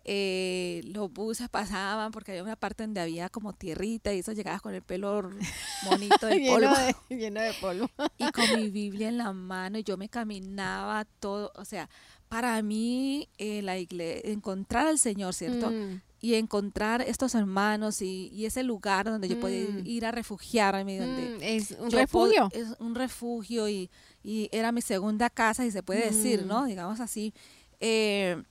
[0.03, 4.59] Eh, los buses pasaban porque había una parte donde había como tierrita y eso llegabas
[4.59, 5.29] con el pelo
[5.83, 6.73] monito de polvo.
[7.07, 7.87] lleno, de, polvo.
[8.17, 11.87] y con mi Biblia en la mano y yo me caminaba todo, o sea,
[12.29, 15.69] para mí eh, la iglesia, encontrar al Señor, ¿cierto?
[15.69, 19.87] Mm y encontrar estos hermanos y, ese lugar donde yo puedo mm.
[19.87, 20.99] ir a refugiarme.
[20.99, 22.49] Donde mm, es un refugio.
[22.53, 23.89] es un refugio y,
[24.23, 26.63] era mi segunda casa, y se puede decir, ¿no?
[26.63, 26.67] Mm.
[26.67, 27.33] Digamos así.
[27.79, 28.41] Eh,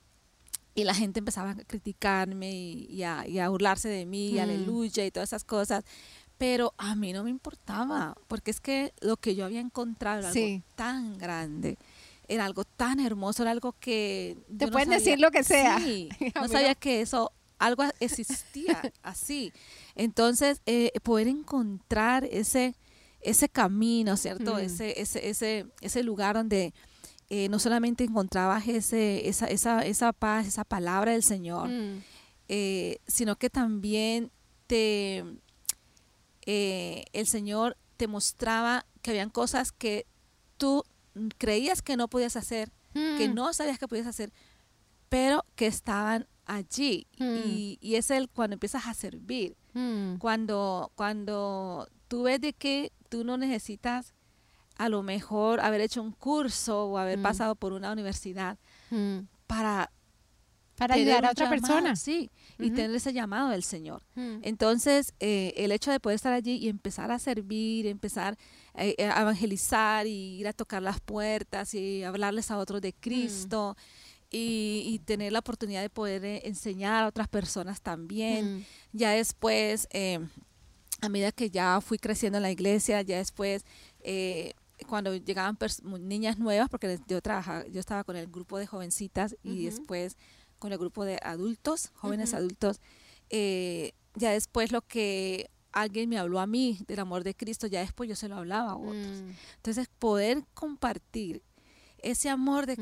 [0.75, 5.29] y la gente empezaba a criticarme y, a, burlarse de mí, y aleluya, y todas
[5.29, 5.85] esas cosas.
[6.37, 10.29] Pero a mí no me importaba, porque es que lo que yo había encontrado era
[10.29, 11.77] algo tan grande
[12.27, 14.37] era algo tan hermoso, era algo que...
[14.57, 15.79] Te pueden decir lo que sea.
[15.79, 19.53] Sí, no sabía que eso algo existía así.
[19.95, 22.75] Entonces, eh, poder encontrar ese,
[23.21, 24.57] ese camino, ¿cierto?
[24.57, 26.73] Ese, ese, ese, ese lugar donde
[27.29, 32.03] eh, no solamente encontrabas ese, esa, esa, esa paz, esa palabra del Señor, mm.
[32.49, 34.31] eh, sino que también
[34.65, 35.23] te,
[36.45, 40.07] el Señor te mostraba que habían cosas que
[40.57, 40.83] tú
[41.37, 43.35] creías que no podías hacer, que mm.
[43.35, 44.33] no sabías que podías hacer,
[45.09, 47.35] pero que estaban allí hmm.
[47.45, 50.15] y, y, es el cuando empiezas a servir, hmm.
[50.17, 54.13] cuando, cuando tú ves de que tú no necesitas
[54.77, 57.23] a lo mejor haber hecho un curso o haber hmm.
[57.23, 58.57] pasado por una universidad
[59.47, 59.91] para
[60.81, 61.95] para ayudar a otra persona.
[61.95, 64.01] Sí, y tener ese llamado del Señor.
[64.15, 68.35] Entonces, eh, el hecho de poder estar allí y empezar a servir, empezar
[68.73, 73.77] eh, a evangelizar y ir a tocar las puertas y hablarles a otros de Cristo
[74.31, 78.65] y, tener la oportunidad de poder eh, enseñar a otras personas también.
[78.93, 80.19] Ya después, eh,
[81.01, 83.65] a medida que ya fui creciendo en la iglesia, ya después,
[83.99, 84.53] eh,
[84.87, 85.57] cuando llegaban
[85.99, 90.17] niñas nuevas, porque yo trabajaba, yo estaba con el grupo de jovencitas y después
[90.59, 92.79] con el grupo de adultos, jóvenes adultos,
[93.29, 98.09] ya después lo que alguien me habló a mí del amor de Cristo, ya después
[98.09, 99.21] yo se lo hablaba a otros.
[99.21, 99.31] Mm.
[99.57, 101.43] Entonces, poder compartir
[101.99, 102.81] ese amor de mm.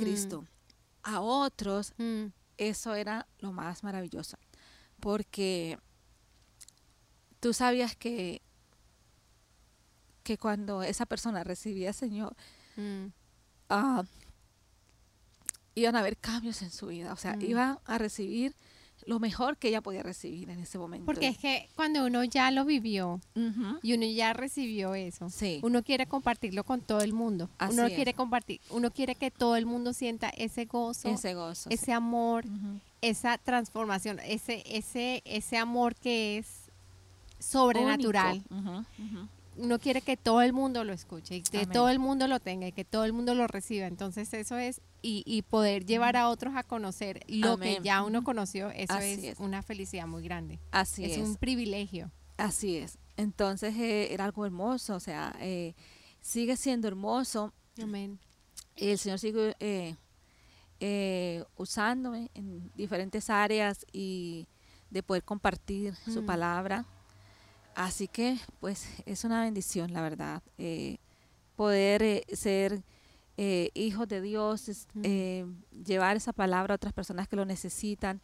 [1.03, 2.25] A otros, mm.
[2.57, 4.37] eso era lo más maravilloso.
[4.99, 5.79] Porque
[7.39, 8.41] tú sabías que,
[10.23, 12.35] que cuando esa persona recibía al Señor,
[12.75, 13.05] mm.
[13.69, 14.03] ah,
[15.75, 17.41] iban a haber cambios en su vida, o sea, Mm.
[17.41, 18.55] iba a recibir
[19.09, 21.05] lo mejor que ella podía recibir en ese momento.
[21.05, 23.19] Porque es que cuando uno ya lo vivió
[23.81, 25.59] y uno ya recibió eso, Sí.
[25.63, 27.49] uno quiere compartirlo con todo el mundo.
[27.57, 27.93] Así uno es.
[27.95, 31.69] quiere compartir, uno quiere que todo el mundo sienta ese gozo, ese gozo.
[31.71, 32.45] ese amor,
[33.01, 36.69] esa transformación, ese ese ese amor que es
[37.39, 38.43] sobrenatural.
[38.51, 38.85] Ujú.
[39.59, 41.71] Uno quiere que todo el mundo lo escuche y que Amén.
[41.71, 43.87] todo el mundo lo tenga y que todo el mundo lo reciba.
[43.87, 48.23] Entonces eso es y, y poder llevar a otros a conocer lo que ya uno
[48.23, 49.37] conoció, eso es.
[49.39, 50.59] una felicidad muy grande.
[50.71, 51.19] Así es, es.
[51.19, 52.11] un privilegio.
[52.37, 52.97] Así es.
[53.17, 55.73] Entonces eh, era algo hermoso, o sea, eh,
[56.21, 57.53] sigue siendo hermoso.
[57.81, 58.17] Amén.
[58.75, 59.95] El Señor sigue eh,
[60.79, 64.47] eh, usándome en diferentes áreas y
[64.89, 66.25] de poder compartir su Mm.
[66.25, 66.85] palabra.
[67.79, 70.97] Así que, pues, es una bendición, la verdad, eh,
[71.55, 72.83] poder eh, ser
[73.41, 75.01] eh, hijos de Dios, es- Mm.
[75.05, 75.45] eh,
[75.85, 78.19] llevar esa palabra a otras personas que lo necesitan,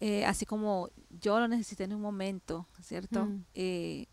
[0.00, 0.88] eh, así como
[1.20, 3.26] yo lo necesité en un momento, ¿cierto?
[3.26, 3.44] Mm.
[3.52, 4.06] Eh,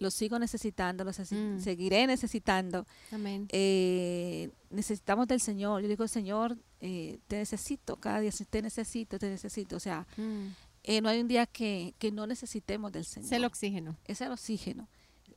[0.00, 1.60] lo sigo necesitando, lo Mm.
[1.60, 2.84] seguiré necesitando.
[3.12, 3.46] Amén.
[3.50, 5.80] Eh, necesitamos del Señor.
[5.82, 9.76] Yo digo, Señor, eh, te necesito cada día, te necesito, te necesito.
[9.76, 10.48] O sea, Mm.
[10.86, 13.26] Eh, no hay un día que, que no necesitemos del Señor.
[13.26, 13.96] Es el oxígeno.
[14.06, 14.88] es el oxígeno.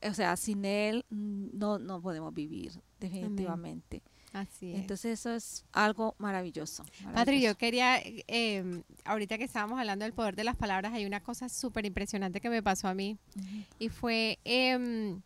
[0.02, 4.02] O sea, sin Él no, no podemos vivir, definitivamente.
[4.32, 4.78] Así es.
[4.78, 6.84] Entonces eso es algo maravilloso.
[6.84, 7.58] Patri, yo maravilloso.
[7.58, 11.84] quería, eh, ahorita que estábamos hablando del poder de las palabras, hay una cosa súper
[11.84, 13.18] impresionante que me pasó a mí
[13.78, 15.20] y fue em,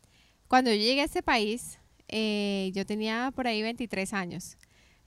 [0.49, 4.57] cuando yo llegué a este país, eh, yo tenía por ahí 23 años.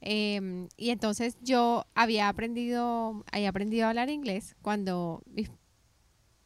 [0.01, 5.47] Em, y entonces yo había aprendido, había aprendido a hablar inglés cuando mi,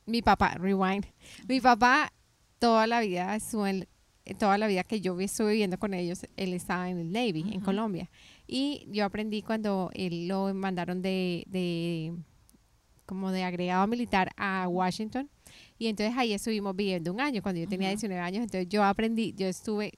[0.06, 1.06] mi papá, rewind,
[1.48, 2.14] mi papá
[2.60, 3.38] toda la vida
[3.68, 3.88] en-
[4.26, 7.42] eh, toda la vida que yo estuve viviendo con ellos, él estaba en el Navy,
[7.42, 7.66] en Ujú.
[7.66, 8.10] Colombia.
[8.48, 12.14] Y yo aprendí cuando él lo mandaron de, de
[13.08, 15.30] como de agregado militar a Washington.
[15.80, 17.94] Y entonces ahí estuvimos viviendo un año, cuando yo tenía Ujú.
[17.98, 18.44] 19 años.
[18.44, 19.94] Entonces yo aprendí, yo estuve,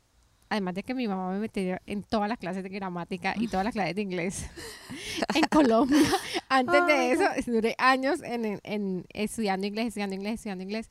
[0.54, 3.64] además de que mi mamá me metió en todas las clases de gramática y todas
[3.64, 4.46] las clases de inglés
[5.36, 5.98] en Colombia.
[6.50, 10.90] Antes de eso, duré años en, en- en estudiando inglés, estudiando inglés, estudiando inglés.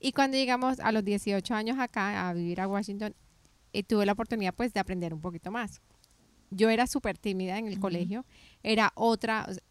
[0.00, 3.14] Y cuando llegamos a los 18 años acá a vivir a Washington,
[3.74, 5.80] eh, tuve la oportunidad pues de aprender un poquito más.
[6.50, 8.24] Yo era súper tímida en el colegio,
[8.62, 9.62] era otra, o sea,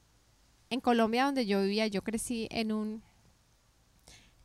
[0.69, 3.01] en Colombia donde yo vivía, yo crecí en un,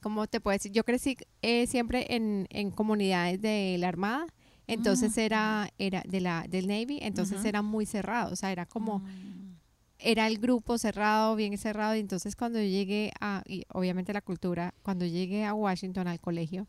[0.01, 0.73] ¿cómo te puedo decir?
[0.73, 4.27] Yo crecí eh, siempre en, en comunidades de la Armada,
[4.67, 5.21] entonces Mm.
[5.21, 7.49] era, era de la, del Navy, entonces Ujú.
[7.49, 9.57] era muy cerrado, o sea, era como Mm.
[9.99, 14.21] era el grupo cerrado, bien cerrado, y entonces cuando yo llegué a, y obviamente la
[14.21, 16.67] cultura, cuando llegué a Washington al colegio,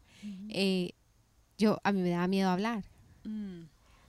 [0.50, 0.92] eh,
[1.58, 2.86] yo, a mí me daba miedo hablar.
[3.26, 3.64] Mm.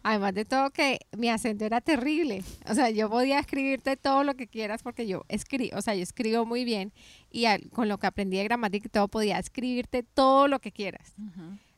[0.04, 2.44] Además de todo que mi acento era terrible.
[2.70, 6.02] O sea, yo podía escribirte todo lo que quieras porque yo escribo, o sea, yo
[6.02, 6.92] escribo muy bien
[7.30, 10.70] y al- con lo que aprendí de gramática y todo podía escribirte todo lo que
[10.70, 11.14] quieras,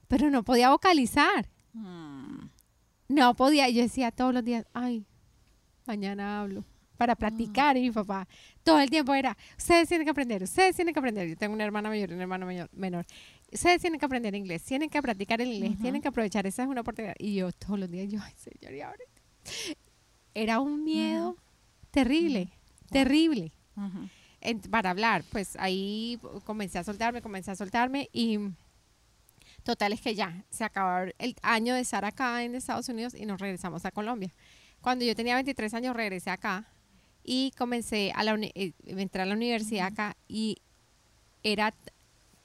[0.09, 1.49] pero no podía vocalizar.
[1.73, 2.49] Mm.
[3.09, 5.05] No podía, yo decía todos los días, ay,
[5.87, 6.65] mañana hablo.
[6.97, 8.29] Para practicar y mi papá
[8.63, 11.27] todo el tiempo era, ustedes tienen que aprender, ustedes tienen que aprender.
[11.29, 13.07] Yo tengo una hermana mayor y un hermano mayor, menor.
[13.51, 16.69] Ustedes tienen que aprender inglés, tienen que practicar el inglés, tienen que aprovechar, esa es
[16.69, 17.15] una oportunidad.
[17.19, 18.99] Y yo todos los días, yo, ay, señor, y ahora.
[20.35, 21.37] Era un miedo
[21.91, 22.49] terrible,
[22.91, 23.51] terrible
[24.43, 25.25] en- para hablar.
[25.33, 28.39] Pues ahí comencé a soltarme, comencé a soltarme y
[29.63, 33.27] total es que ya se acabó el año de estar acá en Estados Unidos y
[33.27, 34.33] nos regresamos a Colombia.
[34.81, 36.67] Cuando yo tenía 23 años regresé acá
[37.23, 40.57] y comencé a la eh, entré a la universidad acá y
[41.43, 41.75] era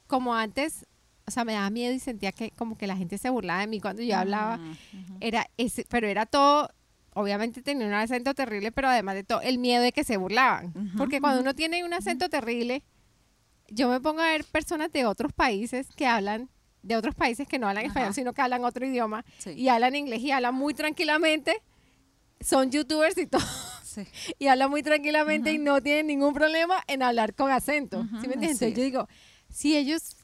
[0.07, 0.85] como antes,
[1.25, 3.67] o sea, me daba miedo y sentía que como que la gente se burlaba de
[3.67, 5.17] mí cuando yo hablaba ujú.
[5.19, 6.69] era ese, pero era todo,
[7.13, 10.73] obviamente tenía un acento terrible, pero además de todo, el miedo de que se burlaban.
[10.97, 12.83] Porque cuando uno tiene un acento terrible,
[13.69, 16.49] yo me pongo a ver personas de otros países que hablan,
[16.85, 17.87] de otros países que no hablan Ajá.
[17.93, 19.51] español, sino que hablan otro idioma, Sí.
[19.51, 21.61] y hablan inglés y hablan muy tranquilamente.
[22.41, 23.41] Son youtubers y todo,
[23.83, 24.01] Sí.
[24.39, 27.99] y hablan muy tranquilamente y no tienen ningún problema en hablar con acento.
[27.99, 28.61] Ujú, ¿Sí me entiendes?
[28.61, 29.09] Entonces yo digo,
[29.51, 30.15] si ellos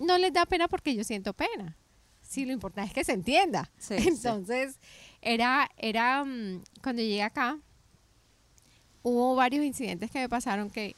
[0.00, 1.76] no les da pena porque yo siento pena.
[2.22, 3.70] Sí, lo importante es que se entienda.
[3.78, 4.08] Sí, sí.
[4.08, 4.76] Entonces,
[5.20, 7.58] era, era, mm, cuando llegué acá,
[9.02, 10.94] hubo varios incidentes que me pasaron que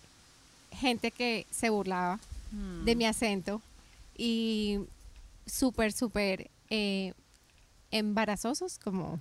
[0.71, 2.19] gente que se burlaba
[2.53, 2.85] Mm.
[2.85, 3.63] de mi acento
[4.17, 4.79] y
[5.47, 7.13] súper, súper eh,
[7.91, 9.21] embarazosos, como,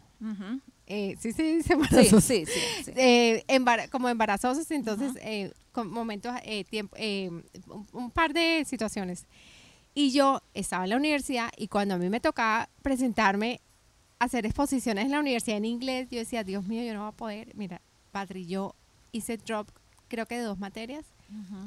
[0.88, 2.24] eh, sí dice Sí, embarazosos.
[2.24, 2.91] sí, sí, sí.
[2.95, 3.43] Eh,
[3.91, 6.34] como embarazosos, entonces, con momentos,
[6.69, 6.95] tiempo,
[7.67, 9.26] un, un par de situaciones.
[9.93, 13.59] Y yo estaba en la universidad y cuando a mí me tocaba presentarme
[14.19, 16.07] hacer exposiciones en la universidad en inglés.
[16.11, 17.55] Yo decía, Dios mío, yo no voy a poder.
[17.55, 18.76] Mira, Patri, yo
[19.11, 19.67] hice drop,
[20.07, 21.05] creo que de dos materias,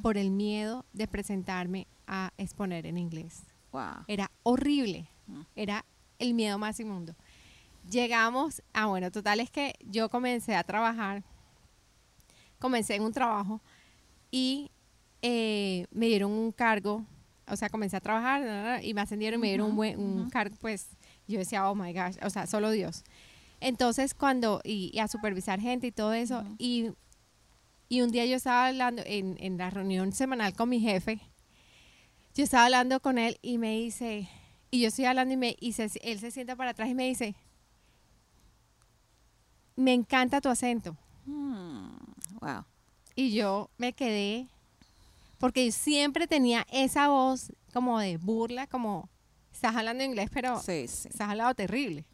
[0.03, 3.43] por el miedo de presentarme a exponer en inglés.
[3.75, 4.05] Wow.
[4.07, 5.09] Era horrible.
[5.57, 5.85] Era
[6.21, 7.17] el miedo más inmundo.
[7.91, 11.25] Llegamos, ah, bueno, total es que yo comencé a trabajar,
[12.61, 13.61] comencé en un trabajo
[14.31, 14.71] y
[15.23, 17.05] eh, me dieron un cargo,
[17.49, 20.55] o sea, comencé a trabajar y me ascendieron y me dieron un, buen, un cargo,
[20.61, 20.91] pues
[21.27, 23.03] yo decía, oh my gosh, o sea, solo Dios.
[23.59, 26.93] Entonces, cuando, y, a supervisar gente y todo eso, y,
[27.89, 31.21] y, un día yo estaba hablando en, en la reunión semanal con mi jefe,
[32.35, 34.29] yo estaba hablando con él y me dice,
[34.71, 37.37] y yo estoy hablando y, me, y él se sienta para atrás y me dice,
[39.77, 40.97] me encanta tu acento.
[41.27, 41.97] Hmm,
[42.41, 42.65] wow.
[43.15, 44.49] Y yo me quedé,
[45.39, 49.09] porque siempre tenía esa voz como de burla, como
[49.53, 51.09] estás hablando inglés, pero sí, sí.
[51.09, 52.05] estás hablando terrible.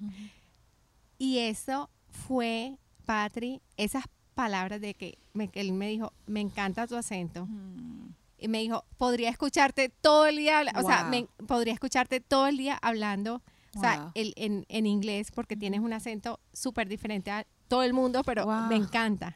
[1.17, 4.05] Y eso fue, Patri, esas
[4.35, 5.17] palabras de que,
[5.55, 7.47] él me dijo, me encanta tu acento.
[7.47, 8.10] Hmm
[8.41, 12.57] y me dijo, podría escucharte todo el día, o sea, me, podría escucharte todo el
[12.57, 13.43] día hablando,
[13.77, 17.93] o sea, el, en, en, inglés, porque tienes un acento súper diferente a todo el
[17.93, 19.35] mundo, pero me encanta.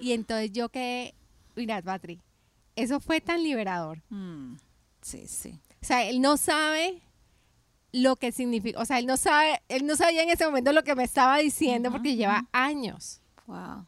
[0.00, 1.14] Y entonces yo que,
[1.54, 2.20] mira, Patri,
[2.74, 4.02] eso fue tan liberador.
[4.08, 4.56] Mm,
[5.02, 5.60] sí, sí.
[5.82, 7.02] O sea, él no sabe
[7.92, 10.84] lo que significa, o sea, él no sabe, él no sabía en ese momento lo
[10.84, 13.20] que me estaba diciendo porque lleva años.
[13.46, 13.86] Wow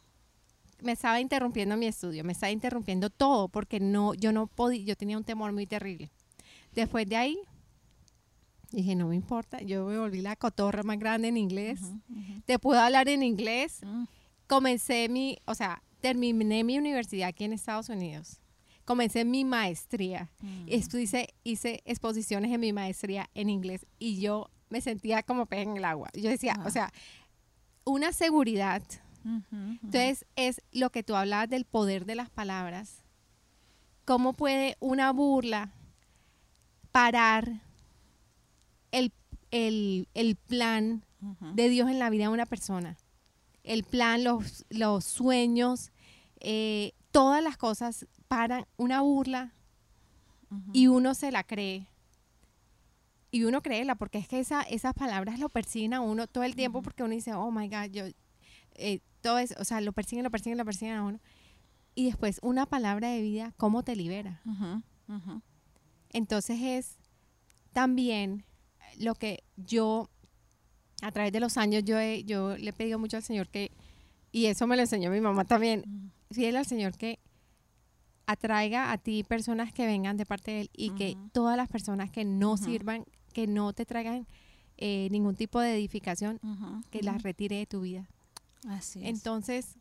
[0.82, 4.96] me estaba interrumpiendo mi estudio, me estaba interrumpiendo todo porque no, yo no podía, yo
[4.96, 6.10] tenía un temor muy terrible.
[6.74, 7.38] Después de ahí,
[8.70, 11.80] dije, no me importa, yo me volví la cotorra más grande en inglés,
[12.46, 13.80] te puedo hablar en inglés.
[13.84, 14.04] Mm.
[14.46, 18.40] Comencé mi, o sea, terminé mi universidad aquí en Estados Unidos.
[18.84, 20.30] Comencé mi maestría.
[20.40, 20.68] Mm.
[20.68, 25.76] hice, hice exposiciones en mi maestría en inglés y yo me sentía como pez en
[25.76, 26.10] el agua.
[26.14, 26.92] Yo decía, o sea,
[27.84, 28.82] una seguridad
[29.24, 33.02] entonces, es lo que tú hablabas del poder de las palabras.
[34.04, 35.70] ¿Cómo puede una burla
[36.90, 37.60] parar
[38.90, 39.12] el,
[40.46, 41.04] plan
[41.54, 42.96] de Dios en la vida de una persona?
[43.62, 45.92] El plan, los, los sueños,
[46.40, 49.52] eh, todas las cosas paran una burla
[50.72, 51.86] y uno se la cree.
[53.30, 56.54] Y uno créela, porque es que esa, esas palabras lo persiguen a uno todo el
[56.54, 58.04] tiempo porque uno dice, oh my God, yo,
[58.74, 61.20] eh, todo eso, o sea, lo persiguen, lo persiguen, lo persiguen a uno.
[61.94, 64.42] Y después una palabra de vida, ¿cómo te libera?
[66.10, 66.98] Entonces es
[67.72, 68.44] también
[68.98, 70.10] lo que yo,
[71.02, 73.70] a través de los años, yo, he, yo le he pedido mucho al Señor que,
[74.30, 77.18] y eso me lo enseñó mi mamá también, fiel al Señor que
[78.26, 82.10] atraiga a ti personas que vengan de parte de Él y que todas las personas
[82.10, 84.26] que no sirvan, que no te traigan
[84.78, 86.40] eh, ningún tipo de edificación,
[86.90, 88.08] que las retire de tu vida.
[88.68, 89.76] Así Entonces,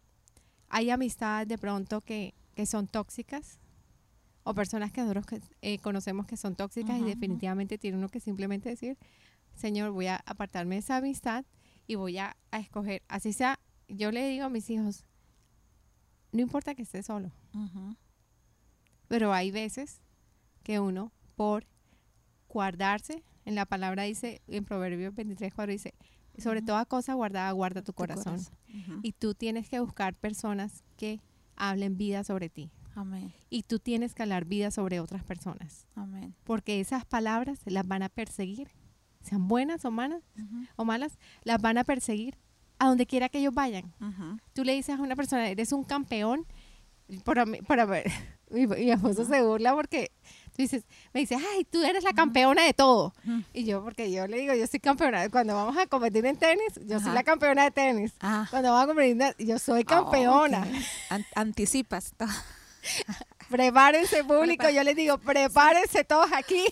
[0.70, 3.60] hay amistades de pronto que, que son tóxicas
[4.44, 8.70] o personas que nosotros eh, conocemos que son tóxicas y definitivamente tiene uno que simplemente
[8.70, 8.98] decir,
[9.56, 11.46] Señor, voy a apartarme de esa amistad
[11.88, 15.06] y voy a, escoger, así sea, yo le digo a mis hijos,
[16.32, 17.32] no importa que esté solo,
[19.08, 20.02] pero hay veces
[20.64, 21.66] que uno, por
[22.48, 25.94] guardarse, en la palabra dice, en Proverbios 23, 4 dice,
[26.38, 28.40] sobre toda cosa guardada, guarda tu, corazón.
[29.04, 31.20] Y tú tienes que buscar personas que
[31.56, 32.72] hablen vida sobre ti.
[32.96, 33.34] Amén.
[33.50, 35.88] Y tú tienes que hablar vida sobre otras personas.
[35.96, 36.36] Amén.
[36.44, 38.70] Porque esas palabras las van a perseguir,
[39.22, 40.24] sean buenas o malas,
[40.76, 42.38] o malas, las van a perseguir
[42.80, 43.94] a donde quiera que ellos vayan.
[44.54, 46.46] Tú le dices a una persona, eres un campeón,
[47.24, 47.78] por, por,
[48.52, 50.12] mi, mi esposo se burla porque
[50.62, 50.84] dices,
[51.14, 53.14] me dice, ay, tú eres la campeona de todo.
[53.54, 55.30] Y yo, porque yo le digo, yo soy campeona.
[55.30, 58.14] Cuando vamos a competir en tenis, yo soy la campeona de tenis.
[58.22, 58.48] Ah.
[58.50, 60.66] Cuando vamos a competir, yo soy campeona.
[61.36, 62.30] anticipas todo.
[63.52, 66.66] prepárense público, yo les digo, prepárense todos aquí,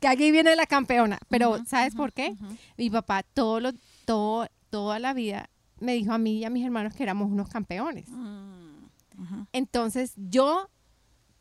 [0.00, 1.18] que aquí viene la campeona.
[1.30, 2.34] Pero, ¿sabes por qué?
[2.76, 3.72] Mi papá todo lo,
[4.04, 5.48] todo, toda la vida
[5.80, 8.08] me dijo a mí y a mis hermanos que éramos unos campeones.
[8.08, 10.68] Mm, Entonces, yo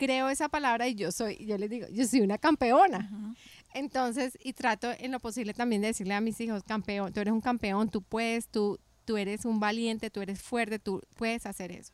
[0.04, 3.36] creo esa palabra y yo soy, yo les digo, yo soy una campeona.
[3.74, 7.34] Entonces, y trato en lo posible también de decirle a mis hijos, campeón, tú eres
[7.34, 11.72] un campeón, tú puedes, tú, tú eres un valiente, tú eres fuerte, tú puedes hacer
[11.72, 11.94] eso.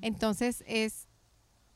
[0.00, 1.08] Entonces, es,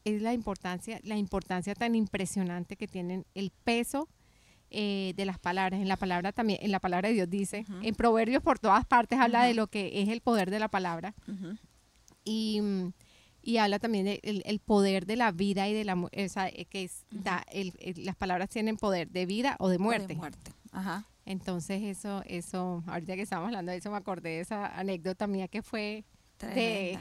[0.04, 4.08] es la importancia, la importancia tan impresionante que tienen el peso
[4.70, 5.80] eh, de las palabras.
[5.80, 9.18] En la palabra también, en la palabra de Dios dice, en Proverbios por todas partes
[9.18, 11.14] habla de lo que es el poder de la palabra.
[12.24, 12.92] Y mm,
[13.46, 16.66] y habla también del el poder de la vida y de la o sea, eh,
[16.68, 20.16] que es, da, el, las palabras tienen poder de vida o de muerte.
[20.16, 20.50] muerte.
[20.72, 21.06] Ajá.
[21.24, 25.46] Entonces eso, eso, ahorita que estamos hablando de eso, me acordé de esa anécdota mía
[25.46, 26.04] que fue
[26.40, 26.98] de,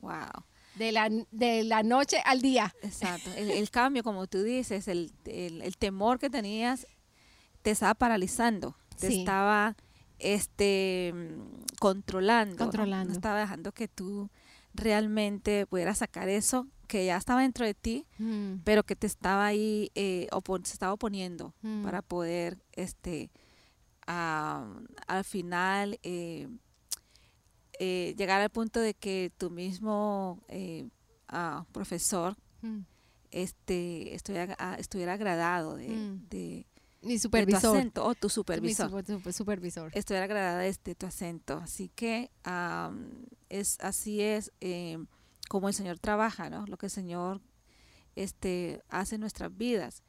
[0.00, 0.44] wow.
[0.76, 2.74] de, la, de la noche al día.
[2.82, 3.30] Exacto.
[3.34, 5.10] El, cambio, como tú dices, el,
[5.78, 6.86] temor que tenías
[7.62, 9.74] te estaba paralizando, te estaba
[10.18, 11.14] este
[11.80, 13.08] controlando, controlando.
[13.08, 14.28] No, estaba dejando que tú
[14.78, 18.60] realmente pudieras sacar eso que ya estaba dentro de ti, mm.
[18.64, 20.26] pero que te estaba ahí, eh,
[20.64, 21.82] se estaba oponiendo mm.
[21.82, 23.30] para poder este
[24.10, 26.48] al final eh,
[27.78, 30.88] eh, llegar al punto de que tu mismo eh,
[31.28, 32.80] ah, profesor mm.
[33.30, 36.66] este estuviera, ah, estuviera agradado de.
[37.02, 37.72] Mi supervisor.
[37.72, 38.90] tu acento o tu supervisor.
[39.24, 39.90] Mi supervisor.
[39.94, 41.58] Estuviera agradado de, este, tu acento.
[41.58, 42.30] Así que
[43.48, 44.52] es así es
[45.48, 47.40] como el Señor trabaja no lo que el Señor
[48.16, 50.02] este hace en nuestras vidas.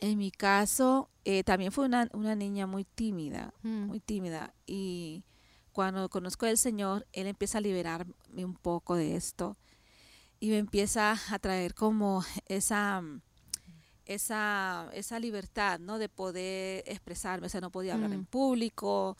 [0.00, 3.86] En mi caso, eh, también fue una, una, niña muy tímida, mm.
[3.86, 4.54] muy tímida.
[4.66, 5.24] Y
[5.72, 9.56] cuando conozco al Señor, Él empieza a liberarme un poco de esto.
[10.40, 13.02] Y me empieza a traer como esa,
[14.08, 15.98] esa, esa libertad, ¿no?
[15.98, 17.46] De poder expresarme.
[17.46, 18.26] O sea, no podía hablar en mm.
[18.26, 19.16] público,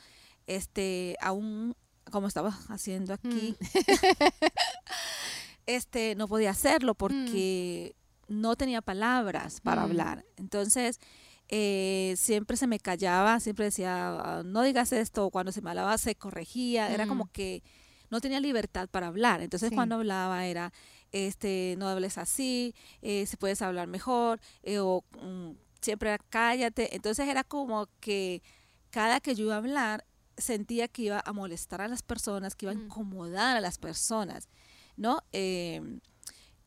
[0.47, 1.76] este, aún
[2.11, 3.64] como estaba haciendo aquí, mm.
[5.66, 7.95] este, no podía hacerlo porque
[8.28, 9.84] no tenía palabras para mm.
[9.84, 10.24] hablar.
[10.36, 11.01] Entonces,
[11.49, 16.14] eh, siempre se me callaba, siempre decía, no digas esto, cuando se me hablaba se
[16.14, 17.28] corregía, era como mm.
[17.28, 17.62] que
[18.11, 19.43] no tenía libertad para hablar.
[19.43, 20.72] Entonces, cuando hablaba era,
[21.12, 26.94] este, no hables así, eh, si puedes hablar mejor, eh, o mm, siempre cállate.
[26.94, 28.42] Entonces, era como que
[28.90, 30.04] cada que yo iba a hablar,
[30.36, 34.48] sentía que iba a molestar a las personas, que iba a incomodar a las personas,
[34.96, 35.22] ¿no?
[35.32, 36.00] Eh,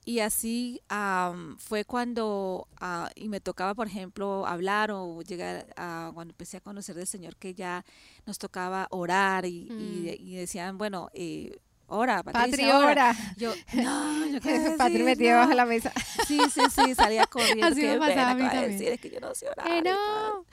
[0.03, 0.81] y así
[1.59, 6.61] fue cuando, uh, y me tocaba, por ejemplo, hablar o llegar a, cuando empecé a
[6.61, 7.85] conocer del Señor, que ya
[8.25, 10.35] nos tocaba orar y, y, mm.
[10.37, 11.59] decían, bueno, eh,
[11.91, 13.15] ora, Patricia, Patri, ora.
[13.37, 15.91] Yo, no, yo qué Patri metida bajo la mesa.
[16.27, 17.67] Sí, sí, sí, salía corriendo.
[17.67, 18.71] Así me pasaba a mí también.
[18.71, 19.67] Decir, es que yo no sé orar.
[19.67, 20.45] Que no.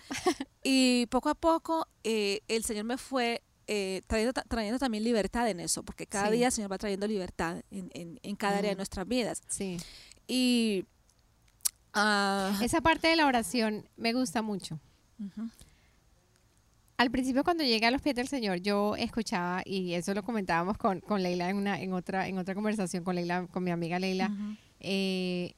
[0.62, 5.60] Y, poco a poco eh, el Señor me fue eh, trayendo, trayendo, también libertad en
[5.60, 8.76] eso, porque cada día el Señor va trayendo libertad en, en, en cada área de
[8.76, 9.42] nuestras vidas.
[9.48, 9.78] Sí.
[10.26, 10.84] Y
[11.94, 14.80] uh, esa parte de la oración me gusta mucho.
[16.98, 20.76] Al principio cuando llegué a los pies del Señor, yo escuchaba, y eso lo comentábamos
[20.76, 24.00] con, con Leila en, una, en, otra, en otra conversación con Leila, con mi amiga
[24.00, 24.32] Leila,
[24.80, 25.54] eh,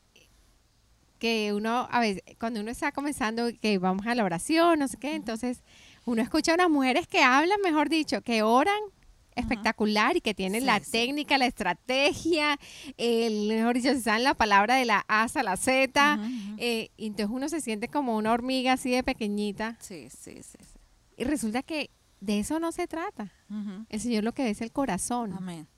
[1.19, 4.99] que uno, a veces, cuando uno está comenzando, que vamos a la oración, no sé
[4.99, 5.63] qué, entonces
[6.05, 8.79] uno escucha a unas mujeres que hablan, mejor dicho, que oran
[9.35, 12.59] espectacular y que tienen la técnica, la estrategia,
[12.99, 16.19] el, mejor dicho, se saben la palabra de la A a la Z,
[16.59, 19.79] eh, entonces uno se siente como una hormiga así de pequeñita.
[19.81, 20.59] Sí, sí, sí.
[21.21, 21.91] Y resulta que
[22.21, 23.31] de eso no se trata.
[23.91, 25.35] El Señor lo que ve es el corazón.
[25.35, 25.69] Amén.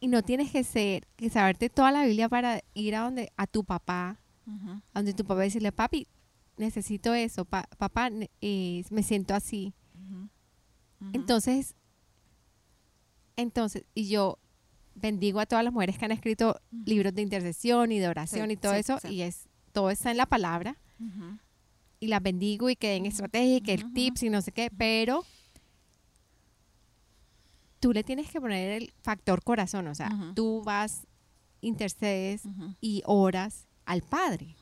[0.00, 3.46] Y no tienes que ser, que saberte toda la Biblia para ir a donde, a
[3.46, 6.06] tu papá, a donde tu papá decirle, papi,
[6.56, 8.10] necesito eso, papá,
[8.40, 9.74] eh, me siento así.
[11.12, 11.74] Entonces,
[13.36, 14.38] entonces, y yo
[14.94, 18.56] bendigo a todas las mujeres que han escrito libros de intercesión y de oración y
[18.56, 20.78] todo eso, y es todo está en la palabra.
[22.00, 24.70] Y las bendigo y que den estrategia y que el tips y no sé qué,
[24.70, 25.24] pero
[27.80, 31.06] tú le tienes que poner el factor corazón, o sea, tú vas,
[31.60, 32.42] intercedes
[32.80, 34.56] y oras al Padre.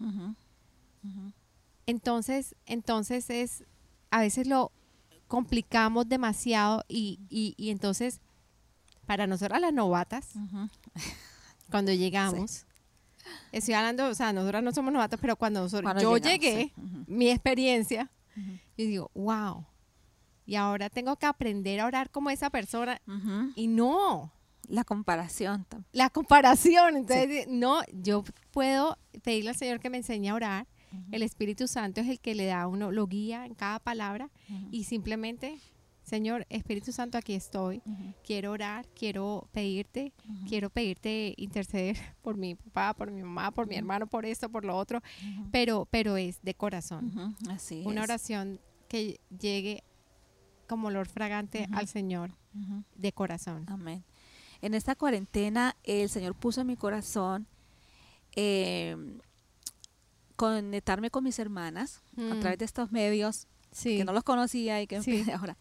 [1.86, 3.64] Entonces, entonces es,
[4.10, 4.72] a veces lo
[5.28, 8.20] complicamos demasiado y, y, entonces,
[9.06, 10.32] para nosotras las novatas,
[11.70, 12.66] cuando llegamos,
[13.52, 15.66] estoy hablando, o sea, nosotras no somos novatas, pero cuando,
[16.00, 16.72] yo llegué,
[17.06, 19.64] mi experiencia, yo digo, wow,
[20.44, 23.00] y ahora tengo que aprender a orar como esa persona,
[23.54, 24.32] y no.
[24.68, 25.64] La comparación.
[25.92, 30.66] La comparación, entonces, no, yo puedo pedirle al Señor que me enseñe a orar,
[31.12, 34.30] el Espíritu Santo es el que le da a uno, lo guía en cada palabra
[34.70, 35.60] y simplemente,
[36.06, 37.82] Señor, Espíritu Santo, aquí estoy.
[38.24, 40.12] Quiero orar, quiero pedirte,
[40.48, 44.64] quiero pedirte interceder por mi papá, por mi mamá, por mi hermano, por esto, por
[44.64, 45.02] lo otro,
[45.50, 47.34] pero, pero es de corazón.
[47.50, 49.82] Así Una oración que llegue
[50.68, 52.30] como olor fragante al Señor
[52.94, 53.64] de corazón.
[53.66, 54.04] Amén.
[54.62, 57.48] En esta cuarentena el Señor puso en mi corazón
[58.36, 58.96] eh,
[60.36, 62.40] conectarme con mis hermanas a mm.
[62.40, 63.48] través de estos medios
[63.82, 64.96] que no los conocía y que
[65.36, 65.58] ahora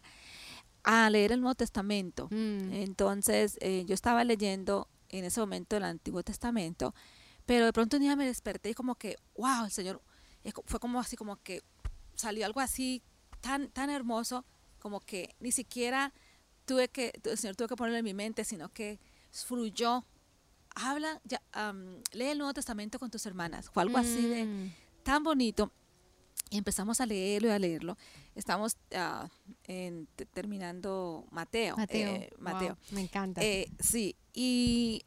[0.86, 2.28] a leer el Nuevo Testamento.
[2.30, 2.72] Mm.
[2.72, 6.94] Entonces eh, yo estaba leyendo en ese momento el Antiguo Testamento,
[7.44, 10.00] pero de pronto un día me desperté y como que, wow, el Señor
[10.64, 11.62] fue como así como que
[12.14, 13.02] salió algo así
[13.40, 14.44] tan, tan hermoso,
[14.78, 16.14] como que ni siquiera
[16.64, 20.04] tuve que, el Señor tuvo que ponerlo en mi mente, sino que fluyó.
[20.76, 21.42] Habla, ya,
[22.12, 23.70] lee el Nuevo Testamento con tus hermanas.
[23.70, 24.74] Fue algo así de mm.
[25.02, 25.72] tan bonito.
[26.50, 27.96] Y empezamos a leerlo y a leerlo.
[28.34, 29.28] Estamos ah,
[30.32, 31.76] terminando Mateo.
[31.76, 32.08] Mateo.
[32.08, 32.78] Eh, Mateo.
[32.92, 33.42] me encanta.
[33.42, 35.02] Eh, sí, y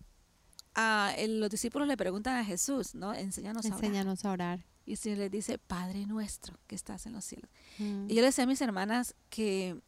[0.75, 3.13] ah, los discípulos le preguntan a Jesús, ¿no?
[3.13, 4.65] Enséñanos, Enséñanos a orar.
[4.85, 7.49] Y el Señor le dice, Padre nuestro que estás en los cielos.
[7.77, 8.09] Mm.
[8.09, 9.79] Y yo le decía a mis hermanas que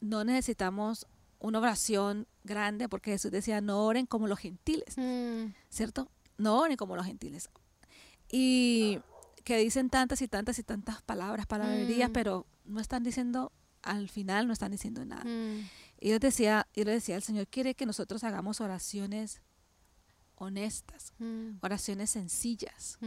[0.00, 1.06] no necesitamos
[1.38, 5.54] una oración grande, porque Jesús decía, no oren como los gentiles, mm.
[5.70, 6.10] ¿cierto?
[6.36, 7.48] No oren como los gentiles.
[8.30, 9.00] Y
[9.44, 12.12] que dicen tantas y tantas y tantas palabras, palabrerías, mm.
[12.12, 15.24] pero no están diciendo, al final no están diciendo nada.
[15.24, 15.68] Mm.
[16.00, 19.42] Y yo decía, yo le decía, el Señor quiere que nosotros hagamos oraciones
[20.36, 21.58] honestas, mm.
[21.60, 22.98] oraciones sencillas,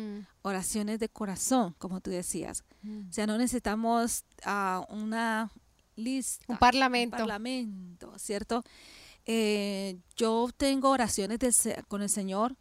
[0.43, 2.63] oraciones de corazón, como tú decías.
[3.09, 5.51] O sea, no necesitamos uh, una
[5.95, 6.45] lista.
[6.47, 7.15] Un parlamento.
[7.15, 8.63] Un parlamento, ¿cierto?
[9.25, 11.39] Eh, yo tengo oraciones
[11.87, 12.55] con el Señor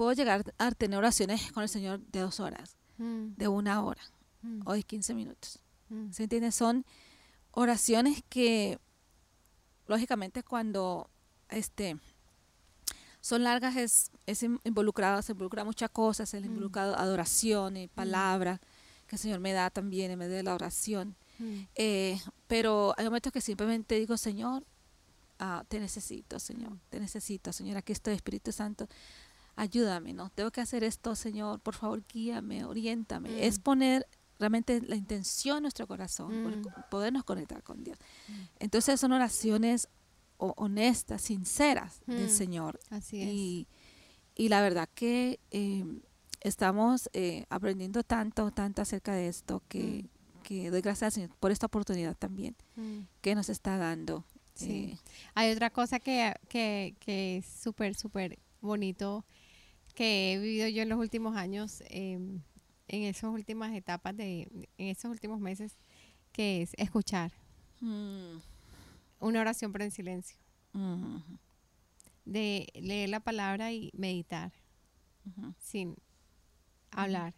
[0.00, 3.34] puedo llegar a tener oraciones con el Señor de dos horas, mm.
[3.36, 4.00] de una hora
[4.40, 4.62] mm.
[4.64, 5.58] o de 15 minutos.
[5.90, 6.10] Mm.
[6.10, 6.52] ¿Se entiende?
[6.52, 6.86] Son
[7.50, 8.78] oraciones que,
[9.86, 11.10] lógicamente, cuando
[11.50, 11.98] este,
[13.20, 18.58] son largas, es, es involucrado, se involucra muchas cosas, se involucra adoración y palabra
[19.06, 21.14] que el Señor me da también en medio de la oración.
[21.74, 24.64] Eh, pero hay momentos que simplemente digo, Señor,
[25.38, 28.88] ah, te necesito, Señor, te necesito, Señor, aquí estoy, Espíritu Santo
[29.60, 30.30] ayúdame, ¿no?
[30.30, 33.46] Tengo que hacer esto, Señor, por favor, guíame, oriéntame.
[33.46, 33.62] Es mm.
[33.62, 34.06] poner
[34.38, 36.66] realmente la intención en nuestro corazón, mm.
[36.90, 37.98] podernos conectar con Dios.
[38.28, 38.32] Mm.
[38.58, 39.88] Entonces son oraciones
[40.38, 42.80] honestas, sinceras del Señor.
[42.88, 43.28] Así es.
[43.28, 43.68] Y,
[44.34, 45.84] y la verdad que eh,
[46.40, 50.08] estamos eh, aprendiendo tanto, tanto acerca de esto que,
[50.42, 52.56] que doy gracias al Señor por esta oportunidad también
[53.20, 54.24] que nos está dando.
[54.54, 54.94] Sí.
[54.94, 54.98] Eh,
[55.34, 59.26] Hay otra cosa que, que, que es súper, súper bonito
[60.00, 62.40] que he vivido yo en los últimos años, em,
[62.88, 64.48] en esas últimas etapas, de,
[64.78, 65.76] en esos últimos meses,
[66.32, 67.32] que es escuchar.
[67.82, 68.38] Mm.
[69.18, 70.38] Una oración pero en silencio.
[72.24, 74.52] De leer la palabra y meditar
[75.58, 75.96] sin
[76.92, 77.34] hablar.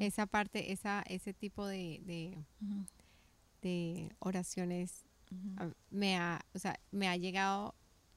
[0.00, 2.00] Esa parte, esa, ese tipo de,
[3.60, 5.04] de, oraciones
[5.90, 7.74] me, ha, o sea, me ha llegado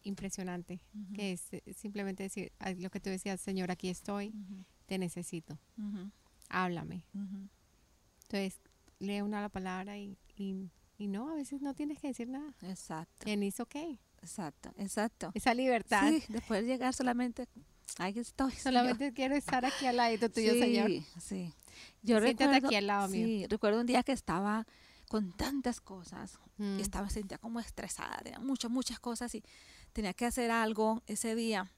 [0.08, 0.80] impresionante,
[1.14, 4.34] que es eh, simplemente decir lo que tú decías, Señor, aquí estoy,
[4.86, 5.58] te necesito,
[6.50, 7.04] háblame.
[8.24, 8.60] Entonces,
[9.00, 12.54] lee una la palabra y, y, no, a veces no tienes que decir nada.
[12.62, 13.30] Exacto.
[13.30, 13.76] Y es ok.
[14.22, 15.32] Exacto, exacto.
[15.34, 16.10] Esa libertad.
[16.10, 17.48] Sí, después de llegar solamente,
[18.00, 18.52] ahí estoy.
[18.54, 20.92] Solamente quiero estar aquí al lado tuyo, sí, Señor.
[21.22, 21.54] Sí,
[22.02, 23.26] Yo recuerdo, aquí al lado mío.
[23.26, 24.66] Sí, recuerdo un día que estaba
[25.08, 26.80] con tantas cosas y mm.
[26.80, 29.44] estaba sentía como estresada, tenía muchas, muchas cosas y
[29.94, 31.72] tenía que hacer algo ese día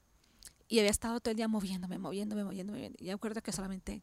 [0.68, 2.92] y había estado todo el día moviéndome, moviéndome, moviéndome.
[2.98, 4.02] Y yo recuerdo que solamente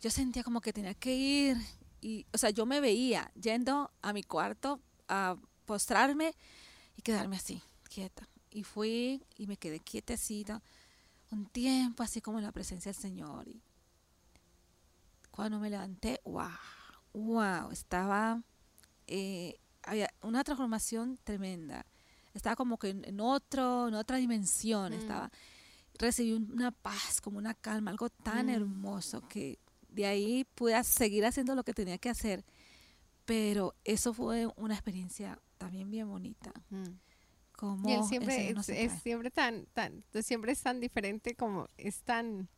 [0.00, 1.56] yo sentía como que tenía que ir
[2.00, 6.34] y, o sea, yo me veía yendo a mi cuarto a postrarme
[6.96, 8.28] y quedarme así, quieta.
[8.50, 10.62] Y fui y me quedé quietecita
[11.30, 13.46] un tiempo así como en la presencia del Señor.
[13.46, 13.62] Y
[15.30, 16.50] cuando me levanté, wow,
[17.12, 18.42] wow, estaba,
[19.06, 21.86] eh, había una transformación tremenda
[22.36, 24.96] estaba como que en, otro, en otra dimensión, mm.
[24.96, 25.30] estaba,
[25.98, 28.50] recibí una paz, como una calma, algo tan mm.
[28.50, 29.58] hermoso que
[29.88, 32.44] de ahí pude seguir haciendo lo que tenía que hacer,
[33.24, 36.52] pero eso fue una experiencia también bien bonita.
[36.70, 36.98] Mm.
[37.52, 42.50] Como y siempre es, siempre tan, tan, siempre es tan diferente como es tan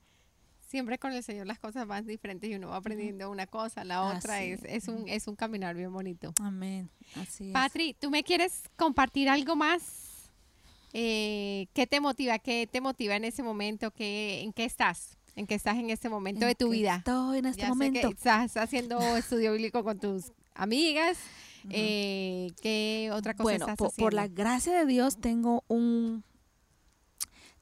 [0.69, 4.03] siempre con el Señor las cosas van diferentes y uno va aprendiendo una cosa, la
[4.03, 6.33] otra es, es, un, es un caminar bien bonito.
[6.41, 6.91] Amén.
[7.17, 10.31] Así Patri, ¿tú me quieres compartir algo más?
[10.93, 12.39] Eh, ¿Qué te motiva?
[12.39, 13.91] ¿Qué te motiva en ese momento?
[13.91, 15.17] ¿Qué, ¿En qué estás?
[15.37, 16.97] ¿En qué estás en este momento de tu vida?
[16.97, 18.09] Estoy en este momento.
[18.09, 21.19] estás haciendo estudio bíblico con tus amigas.
[21.71, 26.25] Eh, ¿Qué otra cosa bueno, estás por, por la gracia de Dios tengo un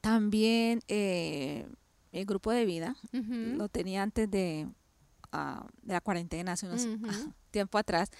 [0.00, 1.66] también eh,
[2.16, 2.96] el grupo de vida.
[3.12, 4.68] Lo tenía antes de,
[5.32, 6.86] ah, de la cuarentena, hace unos
[7.50, 8.10] tiempo atrás.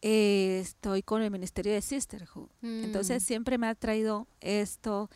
[0.00, 2.48] Eh, estoy con el Ministerio de Sisterhood.
[2.62, 3.26] Entonces mm.
[3.26, 5.08] siempre me ha traído esto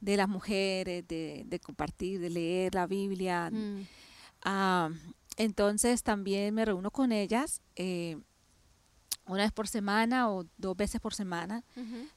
[0.00, 3.50] de las mujeres, de, compartir, de leer la Biblia.
[3.52, 3.86] Mm.
[4.44, 4.90] Ah,
[5.36, 8.16] entonces también me reúno con ellas eh,
[9.26, 11.64] una vez por semana o dos veces por semana,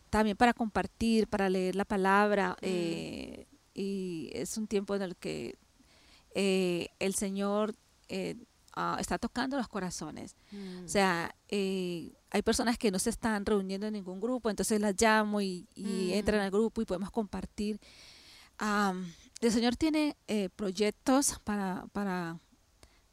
[0.10, 2.52] también para compartir, para leer la palabra.
[2.54, 2.64] Mm.
[2.64, 5.58] Eh, y es un tiempo en el que
[6.34, 7.76] eh, el Señor
[8.10, 8.36] eh,
[8.76, 10.36] ah, está tocando los corazones.
[10.52, 10.86] Mm.
[10.86, 14.96] O sea, eh, hay personas que no se están reuniendo en ningún grupo, entonces las
[15.00, 16.14] llamo y, y Mm.
[16.14, 17.80] entran al grupo y podemos compartir.
[18.58, 22.40] Am, el Señor tiene eh, proyectos para, para,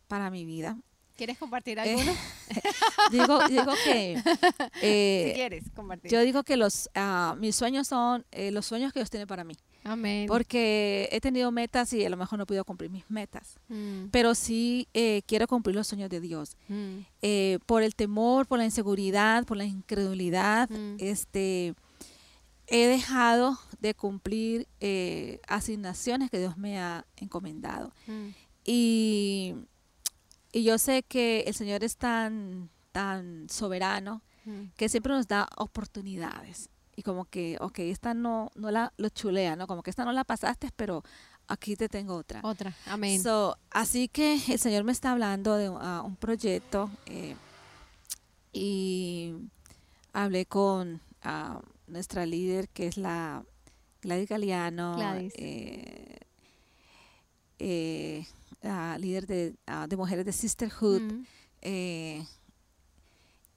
[0.09, 0.79] para mi vida.
[1.17, 2.13] ¿Quieres compartir Eh, alguno?
[3.13, 4.13] digo, digo que
[4.83, 6.11] eh, si quieres compartir.
[6.11, 9.45] yo digo que los ah, mis sueños son eh, los sueños que Dios tiene para
[9.45, 9.55] mí.
[9.85, 10.27] Amén.
[10.29, 13.57] Porque he tenido metas y a lo mejor no he podido cumplir mis metas.
[13.69, 16.57] Mm, Pero sí eh, quiero cumplir los sueños de Dios.
[16.69, 20.97] mm, Eh, por el temor, por la inseguridad, por la incredulidad, Mm.
[20.99, 21.75] este,
[22.69, 27.93] he dejado de cumplir eh, asignaciones que Dios me ha encomendado.
[28.65, 29.55] Y,
[30.53, 34.23] y yo sé que el Señor es tan, tan soberano
[34.77, 36.69] que siempre nos da oportunidades.
[36.95, 39.67] Y como que, ok, esta no, no la lo chulea, ¿no?
[39.67, 41.03] Como que esta no la pasaste, pero
[41.49, 42.41] aquí te tengo otra.
[42.43, 42.75] Otra.
[42.87, 43.23] Amén.
[43.23, 47.35] So, así que el Señor me está hablando de ah, un proyecto eh,
[48.53, 49.35] y
[50.13, 53.43] hablé con ah, nuestra líder que es la
[54.03, 55.33] Gladys Galeano, Gladys.
[55.37, 56.19] eh,
[57.59, 58.27] eh,
[58.61, 61.01] la líder de, ah, de mujeres de Sisterhood.
[61.01, 61.25] Mm,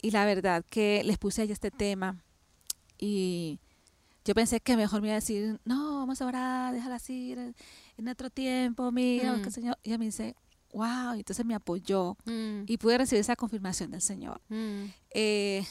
[0.02, 2.24] y la verdad que les puse ahí este tema
[2.98, 3.60] y
[4.24, 7.34] yo pensé que mejor me iba a decir, no, vamos a orar, déjala así,
[7.98, 9.42] en, otro tiempo, mira, Mm.
[9.42, 9.78] que el Señor.
[9.84, 10.36] Y ella me dice,
[10.74, 14.42] wow, y entonces me apoyó mm, y pude recibir esa confirmación del Señor.
[14.50, 15.64] mm, Eh,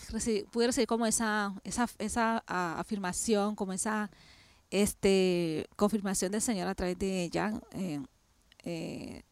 [0.53, 4.11] pude recibir como esa, esa, esa afirmación, como esa
[4.71, 7.53] este, confirmación del Señor a través de ella.
[7.73, 8.01] eh,
[8.65, 9.23] eh,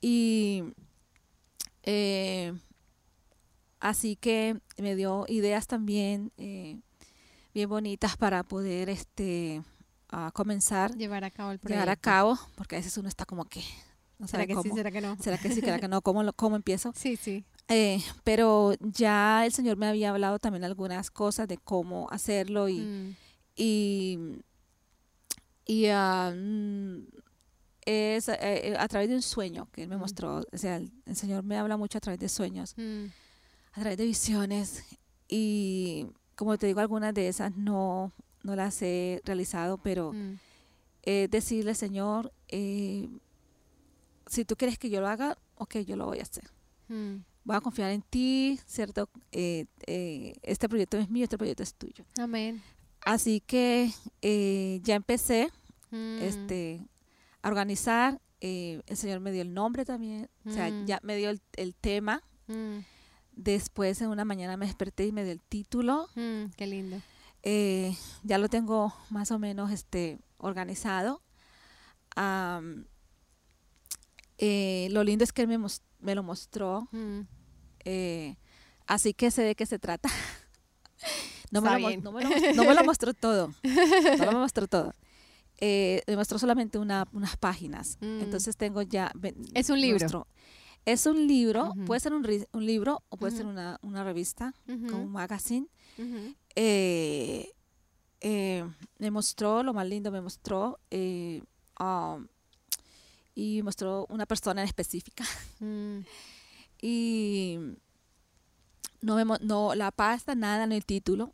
[0.00, 0.62] y
[3.80, 6.32] así que me dio ideas también
[7.54, 9.62] bien bonitas para poder este
[10.08, 11.74] a comenzar, Llevar a cabo el proyecto.
[11.74, 13.62] llevar a cabo, porque a veces uno está como que
[14.18, 14.68] no ¿Será sabe que sí?
[14.68, 14.74] cómo.
[14.76, 15.16] ¿Será que no?
[15.22, 15.60] ¿Será que sí?
[15.60, 16.00] ¿Será que no?
[16.02, 16.92] ¿Cómo, lo- cómo empiezo?
[16.94, 17.44] Sí, sí.
[17.68, 22.80] Eh, pero ya el Señor me había hablado también algunas cosas de cómo hacerlo y,
[22.80, 23.16] Mm,
[23.56, 24.18] y,
[25.66, 26.98] y, ah, mm,
[27.86, 30.00] es eh, eh, a través de un sueño que Él me Mm.
[30.00, 30.44] mostró.
[30.52, 33.06] O sea, el, el Señor me habla mucho a través de sueños, mm,
[33.72, 34.84] a través de visiones
[35.28, 40.38] y como te digo, algunas de esas no, no las he realizado, pero mm,
[41.04, 43.08] eh, decirle, Señor, eh,
[44.26, 46.44] si tú quieres que yo lo haga, ok, yo lo voy a hacer.
[46.88, 47.16] mm.
[47.44, 49.08] voy a confiar en ti, ¿cierto?
[49.32, 49.66] Eh,
[50.42, 52.04] este proyecto es mío, este proyecto es tuyo.
[52.18, 52.62] Amén.
[53.04, 53.90] Así que
[54.82, 55.50] ya empecé
[55.94, 56.80] Mm, este,
[57.42, 58.18] a organizar.
[58.40, 62.22] el Señor me dio el nombre también, o sea, ya me dio el, el tema.
[63.42, 66.08] Después en una mañana me desperté y me dio el título.
[66.14, 67.00] mm, qué lindo.
[67.42, 71.22] Eh, ya lo tengo más o menos este, organizado.
[74.38, 75.58] Eh, lo lindo es que él me,
[76.00, 77.20] me lo mostró Mm,
[77.84, 78.36] Eh,
[78.86, 80.08] así que sé de qué se trata.
[81.50, 83.52] No me, lo, no, me lo, no me lo mostró todo.
[83.62, 84.94] No me mostró todo.
[85.64, 87.96] Eh, me mostró solamente una, unas páginas.
[88.00, 88.22] Mm.
[88.22, 89.12] Entonces tengo ya...
[89.54, 90.00] Es un libro.
[90.06, 90.26] mostró-
[90.84, 95.02] Es un libro, puede ser un, un libro o puede ser una, una revista, como
[95.02, 95.68] un magazine.
[96.56, 97.52] Eh,
[98.20, 98.64] eh,
[98.98, 101.42] me mostró, lo más lindo, me mostró, eh,
[101.80, 102.26] um,
[103.34, 105.24] y mostró una persona en específica.
[105.60, 105.98] mm,
[106.82, 107.58] y
[109.00, 111.32] no vemos no la pasta nada en el título.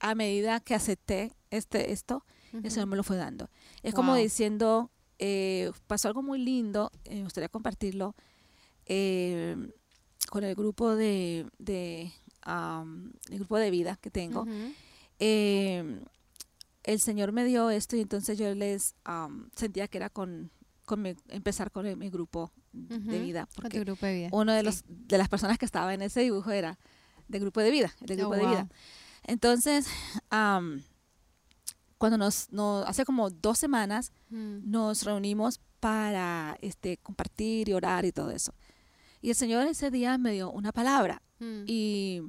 [0.00, 2.90] A medida que acepté este esto el Señor ujú.
[2.90, 3.48] me lo fue dando.
[3.82, 8.14] Es como diciendo eh, pasó algo muy lindo me gustaría compartirlo
[8.86, 9.56] eh,
[10.30, 12.12] con el grupo de, de
[13.30, 14.46] el grupo de vida que tengo
[15.18, 16.00] eh,
[16.82, 20.50] el Señor me dio esto y entonces yo les am, sentía que era con,
[20.84, 24.28] con mi- empezar con el- mi grupo de vida Con porque tu grupo de vida.
[24.32, 24.64] uno de sí.
[24.66, 26.78] los de las personas que estaba en ese dibujo era
[27.28, 28.68] del grupo de vida, Oh, grupo de vida.
[29.26, 29.86] Entonces,
[31.98, 38.04] cuando nos, nos hace como dos semanas Mm, nos reunimos para este compartir y orar
[38.04, 38.52] y todo eso.
[39.24, 42.20] Y el Señor ese día me dio una palabra mm, y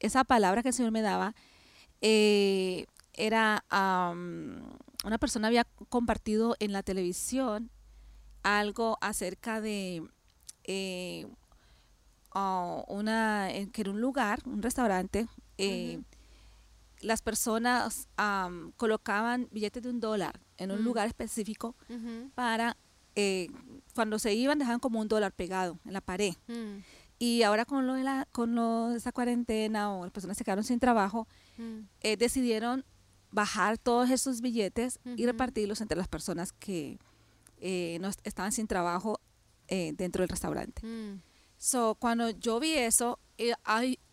[0.00, 1.34] esa palabra que el Señor me daba
[2.02, 7.70] eh, era una persona había compartido en la televisión
[8.42, 10.06] algo acerca de
[10.64, 11.26] eh,
[12.34, 15.26] ah, una en- que era un lugar, un restaurante.
[15.56, 16.02] eh.
[17.00, 18.08] Las personas
[18.76, 20.84] colocaban billetes de un dólar en un Mm.
[20.84, 21.74] lugar específico
[22.34, 22.76] para
[23.16, 23.48] eh,
[23.94, 26.34] cuando se iban dejaban como un dólar pegado en la pared.
[26.48, 26.82] mm,
[27.18, 30.44] Y ahora con lo de la, con lo de esa cuarentena o las personas se
[30.44, 31.26] quedaron sin trabajo,
[31.58, 32.84] mm, eh, decidieron
[33.30, 36.98] bajar todos esos billetes y repartirlos entre las personas que
[37.58, 39.20] eh, no est- estaban sin trabajo
[39.68, 40.84] eh, dentro del restaurante.
[40.86, 41.20] Mm.
[41.56, 43.18] So, cuando yo vi eso,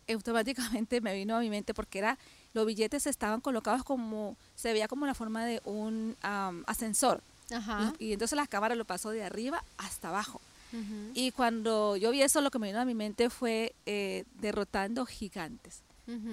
[0.07, 2.17] automáticamente me vino a mi mente porque era
[2.53, 7.23] los billetes estaban colocados como, se veía como la forma de un ascensor.
[7.99, 10.41] Y, entonces la cámara lo pasó de arriba hasta abajo.
[11.13, 15.05] Y cuando yo vi eso, lo que me vino a mi mente fue eh, derrotando
[15.05, 15.81] gigantes,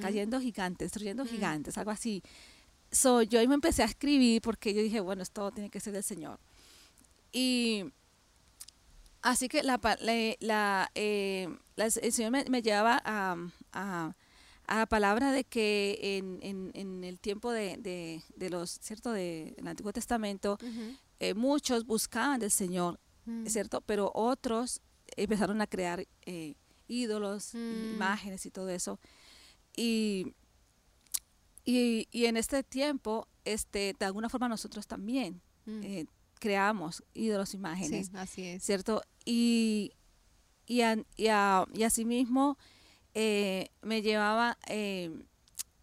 [0.01, 2.23] cayendo gigantes, destruyendo gigantes, algo así.
[2.91, 5.93] So, yo ahí me empecé a escribir porque yo dije, bueno, esto tiene que ser
[5.93, 6.39] del Señor.
[7.33, 7.85] Y
[9.23, 9.81] así que la,
[10.41, 13.37] la, eh, el Señor me, llevaba a,
[13.73, 14.15] a,
[14.69, 16.39] la palabra de que en,
[16.75, 20.59] en, el tiempo de, de, los, ¿cierto?, del Antiguo Testamento,
[21.21, 23.47] eh, muchos buscaban del Señor, mm.
[23.47, 23.81] ¿cierto?
[23.81, 24.81] Pero otros
[25.17, 26.55] empezaron a crear eh,
[26.87, 27.95] ídolos, mm.
[27.95, 29.01] imágenes y todo eso.
[29.77, 30.35] Y,
[31.65, 35.83] y, y, en este tiempo, este, de alguna forma nosotros también mm.
[35.83, 36.07] eh,
[36.39, 38.11] creamos ídolos, imágenes.
[38.15, 38.63] así es.
[38.63, 39.03] ¿Cierto?
[39.25, 39.93] Y,
[40.67, 42.59] y, y, y asimismo
[43.15, 44.57] me llevaba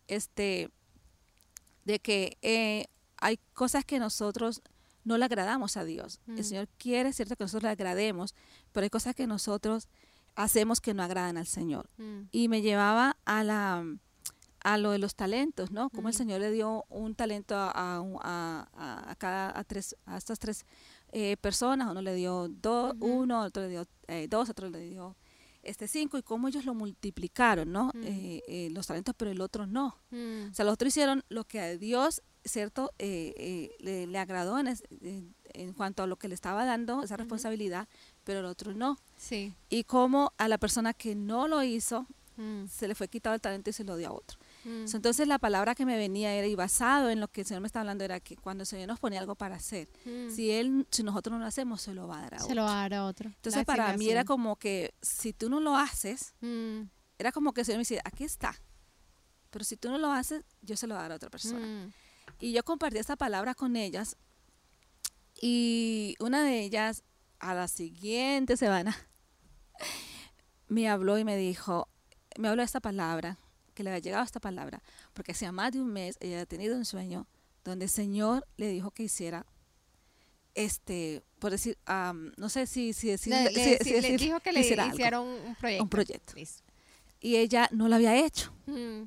[0.07, 0.69] este
[1.83, 2.87] de que
[3.17, 4.61] hay cosas que nosotros
[5.05, 6.19] no le agradamos a Dios.
[6.27, 6.43] El mm.
[6.43, 8.35] Señor quiere, cierto, que nosotros le agrademos,
[8.73, 9.87] pero hay cosas que nosotros
[10.35, 11.89] hacemos que no agradan al Señor.
[11.97, 12.23] Mm.
[12.31, 13.85] Y me llevaba a la
[14.61, 15.91] a lo de los talentos, ¿no?
[15.91, 16.17] Como el mm.
[16.17, 20.65] Señor le dio un talento a, a, a, cada a tres a estas tres
[21.11, 25.15] eh, personas, uno le dio dos, uno, otro le dio eh, dos, otro le dio
[25.61, 27.91] este cinco y cómo ellos lo multiplicaron, ¿no?
[28.03, 29.99] Eh, los talentos, pero el otro no.
[30.11, 32.93] O sea, los otros hicieron lo que a Dios ¿cierto?
[32.99, 33.33] Eh,
[33.81, 34.77] eh, le, agradó en,
[35.53, 37.87] en, cuanto a lo que le estaba dando, esa responsabilidad,
[38.23, 38.97] pero el otro no.
[39.17, 39.53] Sí.
[39.69, 42.05] Y como a la persona que no lo hizo,
[42.37, 42.67] mm.
[42.67, 44.39] se le fue quitado el talento y se lo dio a otro.
[44.63, 44.85] Mm.
[44.95, 47.67] entonces la palabra que me venía era, y basado en lo que el Señor me
[47.67, 50.29] estaba hablando, era que cuando el Señor nos pone algo para hacer, mm.
[50.29, 52.47] si él, si nosotros no lo hacemos, se lo va a dar a otro.
[52.47, 53.29] Se lo va a dar a otro.
[53.29, 56.33] Entonces para mí era como que si tú no lo haces,
[57.17, 58.55] era como que el Señor me decía, aquí está.
[59.51, 61.89] Pero si tú no lo haces, yo se lo voy a dar a otra persona.
[62.39, 64.17] Y yo compartí esta palabra con ellas
[65.41, 67.03] y una de ellas
[67.39, 68.95] a la siguiente semana
[70.67, 71.89] me habló y me dijo,
[72.37, 73.37] me habló esta palabra,
[73.73, 74.81] que le había llegado esta palabra,
[75.13, 77.27] porque hacía más de un mes ella había tenido un sueño
[77.63, 79.45] donde el Señor le dijo que hiciera
[80.53, 81.77] este, por decir,
[82.37, 85.83] no sé si, si, decir, le, dijo que le hiciera un proyecto.
[85.83, 86.33] Un proyecto.
[87.19, 88.53] Y ella no lo había hecho.
[88.65, 89.03] Mm.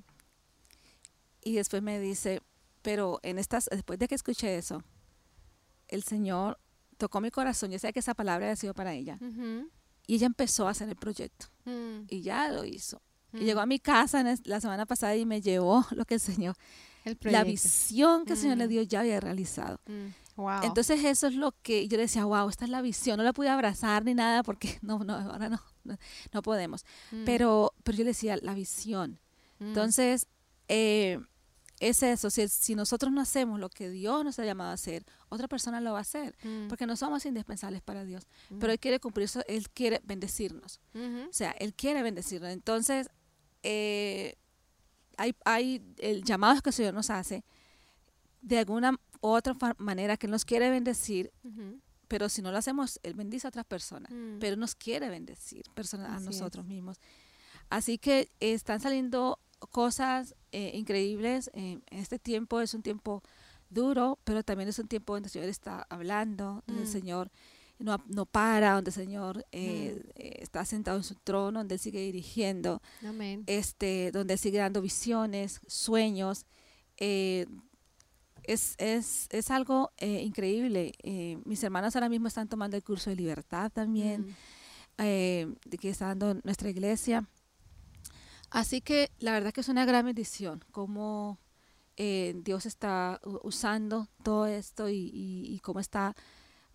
[1.43, 2.43] Y después me dice,
[2.83, 4.83] pero en estas, después de que escuché eso,
[5.89, 6.59] el Señor
[6.97, 7.71] tocó mi corazón.
[7.71, 9.19] Yo sé que esa palabra había sido para ella.
[10.07, 11.47] Y ella empezó a hacer el proyecto.
[11.65, 12.07] Mm.
[12.09, 13.01] Y ya lo hizo.
[13.33, 16.57] Y llegó a mi casa la semana pasada y me llevó lo que el Señor,
[17.21, 18.71] la visión que el Señor le mm.
[18.71, 19.81] dio ya había realizado.
[19.87, 20.29] Mm.
[20.63, 23.17] Entonces eso es lo que yo le decía, wow, esta es la visión.
[23.17, 25.61] No la pude abrazar ni nada porque no, no, ahora no,
[26.33, 26.85] no, podemos.
[27.25, 29.21] Pero, pero yo le decía, la visión.
[29.61, 30.29] Entonces,
[30.69, 31.19] eh,
[31.81, 35.05] es eso, si, si, nosotros no hacemos lo que Dios nos ha llamado a hacer,
[35.29, 36.69] otra persona lo va a hacer, mm.
[36.69, 38.59] porque no somos indispensables para Dios, mm.
[38.59, 42.51] pero Él quiere cumplir eso, Él quiere bendecirnos, o sea, Él quiere bendecirnos.
[42.51, 43.09] Entonces,
[43.63, 44.37] eh,
[45.17, 47.45] hay, hay el llamado que el Señor nos hace,
[48.41, 51.33] de alguna u otra manera que nos quiere bendecir,
[52.09, 54.39] pero si no lo hacemos, Él bendice a otras personas, mm.
[54.41, 56.99] pero nos quiere bendecir personas, a nosotros mismos.
[57.71, 59.39] Así que están saliendo
[59.71, 61.51] cosas eh, increíbles.
[61.55, 63.23] en este tiempo es un tiempo
[63.71, 66.93] duro, pero también es un tiempo donde el Señor está hablando, donde el mm.
[66.93, 67.31] Señor
[67.79, 70.11] no, no, para, donde el Señor eh, mm.
[70.17, 72.83] eh, está sentado en su trono, donde Él sigue dirigiendo,
[73.47, 76.47] este donde Él sigue dando visiones, sueños.
[76.97, 77.47] es,
[78.79, 80.95] es, es, algo increíble.
[81.45, 84.35] mis hermanos ahora mismo están tomando el curso de libertad también,
[84.97, 85.77] mm.
[85.79, 87.29] que está dando nuestra iglesia.
[88.51, 91.39] Así que la verdad que es una gran bendición cómo
[91.97, 96.15] eh, Dios está usando todo esto y, cómo está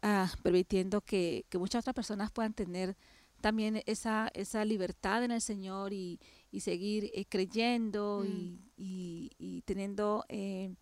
[0.02, 2.98] ah, permitiendo que, muchas otras personas puedan tener
[3.40, 6.20] también esa, esa libertad en el Señor y,
[6.60, 8.58] seguir eh, creyendo mm.
[8.78, 10.76] y, teniendo, eh,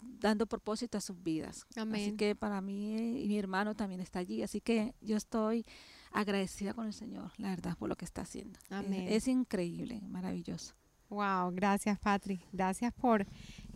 [0.00, 1.66] dando propósito a sus vidas.
[1.76, 4.42] Así que para mí y mi hermano también está allí.
[4.42, 5.66] Así que yo estoy
[6.12, 8.58] agradecida con el Señor, la verdad, por lo que está haciendo.
[8.90, 10.74] Es, increíble, maravilloso.
[11.08, 13.26] Wow, gracias Patri, gracias por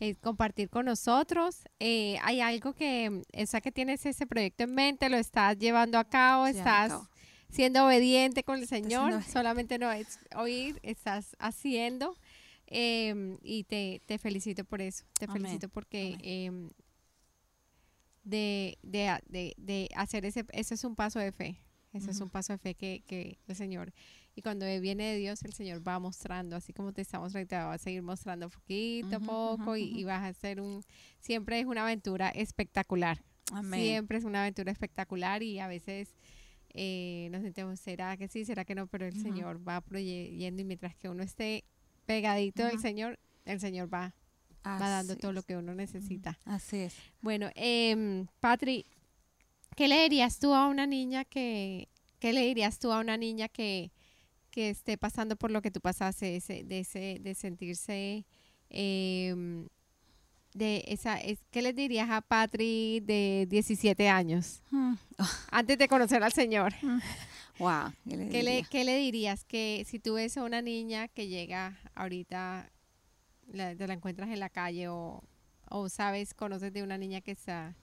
[0.01, 1.65] eh, compartir con nosotros.
[1.81, 6.05] Eh, hay algo que, esa que tienes ese proyecto en mente, lo estás llevando a
[6.05, 6.95] cabo, estás
[7.51, 12.17] siendo obediente con el Señor, solamente no es oír, estás haciendo.
[12.69, 16.71] Em, y te, te, felicito por eso, te felicito porque em,
[18.25, 21.61] de, de, de, hacer ese, eso es un paso de fe.
[21.97, 23.93] Eso es un paso de fe que, que, el Señor.
[24.35, 27.75] Y cuando viene de Dios, el Señor va mostrando, así como te estamos ahorita, va
[27.75, 30.83] a seguir mostrando poquito a poco y, vas a hacer un,
[31.21, 33.23] siempre es una aventura espectacular.
[33.73, 36.15] Siempre es una aventura espectacular y a veces
[36.75, 38.45] eh, nos sentimos, ¿será que sí?
[38.45, 38.87] ¿Será que no?
[38.89, 41.65] Pero el Señor va proyendo y mientras que uno esté
[42.05, 44.15] pegadito del Señor, el Señor va,
[44.65, 46.39] va dando todo lo que uno necesita.
[46.45, 46.95] Así es.
[47.23, 48.85] Bueno, eh, Patri,
[49.77, 51.89] ¿qué le dirías tú a una niña que,
[52.19, 53.93] qué le dirías tú a una niña que,
[54.51, 58.25] que esté pasando por lo que tú pasaste, ese, de, ese, de sentirse
[58.71, 59.67] eh,
[60.55, 64.63] de esa, es, ¿qué le dirías a Patri de 17 años?
[64.71, 64.95] Hmm.
[65.51, 66.75] Antes de conocer al Señor.
[67.59, 67.91] Wow.
[68.07, 69.47] ¿Qué le, ¿Qué, le, dirías?
[69.47, 72.71] Que si tú ves a una niña que llega ahorita,
[73.47, 75.25] la, te la encuentras en la calle o,
[75.71, 77.75] o sabes, conoces de una niña que está,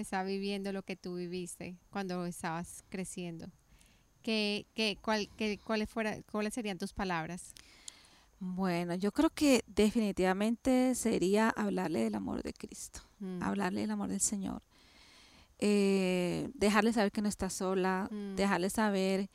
[0.00, 3.50] que está viviendo lo que tú viviste cuando estabas creciendo.
[4.22, 7.52] ¿Qué, qué, cuál, qué, cuáles, fuera, ¿Cuáles serían tus palabras?
[8.38, 13.42] Bueno, yo creo que definitivamente sería hablarle del amor de Cristo, mm.
[13.42, 14.62] hablarle del amor del Señor,
[15.58, 18.36] eh, dejarle saber que no está sola, mm.
[18.36, 19.28] dejarle saber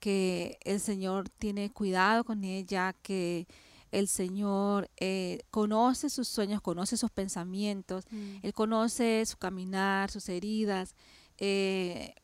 [0.00, 3.46] que el Señor tiene cuidado con ella, que
[3.90, 8.36] el Señor eh, conoce sus sueños, conoce sus pensamientos, mm.
[8.42, 10.94] Él conoce su caminar, sus heridas,
[11.38, 12.14] eh,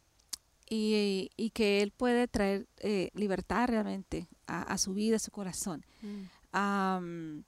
[0.68, 2.66] y, y, que Él puede traer
[3.14, 5.84] libertad realmente a, su vida, a su corazón.
[6.02, 7.40] Mm.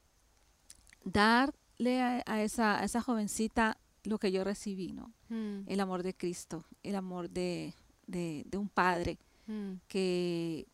[1.05, 5.13] darle a, esa, esa jovencita lo que yo recibí, ¿no?
[5.29, 5.63] Mm.
[5.67, 7.75] El amor de Cristo, el amor de,
[8.53, 9.19] un padre
[9.89, 10.67] que,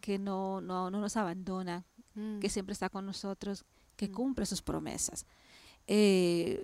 [0.00, 1.84] que no, no, nos abandona,
[2.40, 3.64] que siempre está con nosotros,
[3.96, 5.26] que cumple sus promesas.
[5.86, 6.62] Eh,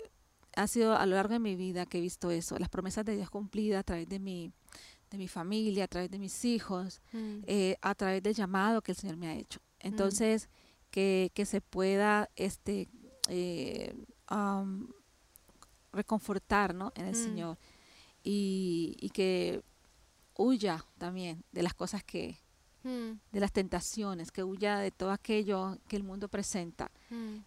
[0.55, 3.17] ha sido a lo largo de mi vida que he visto eso, las promesas de
[3.17, 4.53] Dios cumplidas a través de mi,
[5.11, 7.39] de mi familia, a través de mis hijos, mm.
[7.47, 9.61] eh, a través del llamado que el Señor me ha hecho.
[9.61, 9.87] Mm.
[9.89, 10.49] Entonces,
[10.91, 12.89] que, se pueda este,
[13.29, 13.95] eh,
[15.93, 17.25] reconfortar en el mm.
[17.25, 17.59] Señor
[18.23, 19.63] y, que
[20.37, 22.39] huya también de las cosas que,
[22.85, 26.91] de las tentaciones, que huya de todo aquello que el mundo presenta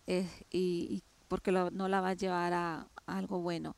[0.07, 3.75] eh, y, porque no la va a llevar a, a algo bueno.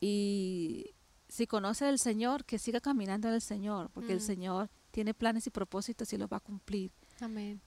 [0.00, 0.94] Y
[1.28, 4.22] si conoce al Señor, que siga caminando al Señor, porque el mm.
[4.22, 6.92] Señor tiene planes y propósitos y los va a cumplir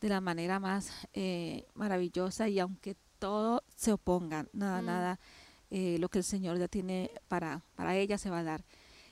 [0.02, 4.86] de la manera más eh, maravillosa y aunque todo se oponga, nada, mm.
[4.86, 5.20] nada,
[5.70, 8.66] eh, lo que el Señor ya tiene para, para ella se va a dar.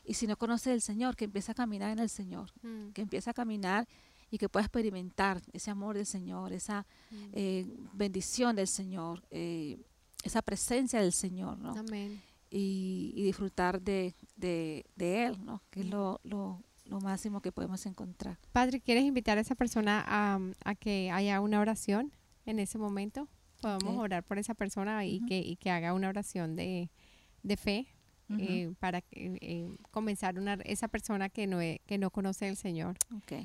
[0.03, 2.89] Y si no conoce al Señor, que empiece a caminar en el Señor, mm.
[2.89, 3.87] que empiece a caminar
[4.29, 6.85] y que pueda experimentar ese amor del Señor, esa
[7.33, 11.71] eh, bendición del Señor, esa presencia del Señor, ¿no?
[11.71, 12.21] Amén
[12.53, 14.85] y, disfrutar de, de,
[15.25, 15.61] Él, ¿no?
[15.69, 18.37] que es lo, lo, lo, máximo que podemos encontrar.
[18.51, 22.11] Padre, ¿quieres invitar a esa persona a, a que haya una oración
[22.45, 23.27] en ese momento?
[23.61, 26.91] Podemos orar por esa persona y, que, y que haga una oración de,
[27.43, 27.87] de fe
[28.29, 32.97] eh, para eh, comenzar una, esa persona que no, que no conoce al Señor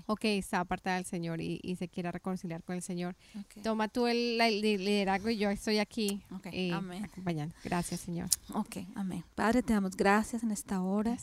[0.07, 3.15] o que está apartada del Señor y, se quiera reconciliar con el Señor.
[3.63, 6.23] Toma tú el, liderazgo y yo estoy aquí
[6.53, 7.55] eh, acompañando.
[7.63, 8.29] Gracias, Señor.
[8.55, 9.25] Ok, amén.
[9.35, 11.17] Padre, te damos gracias en esta hora.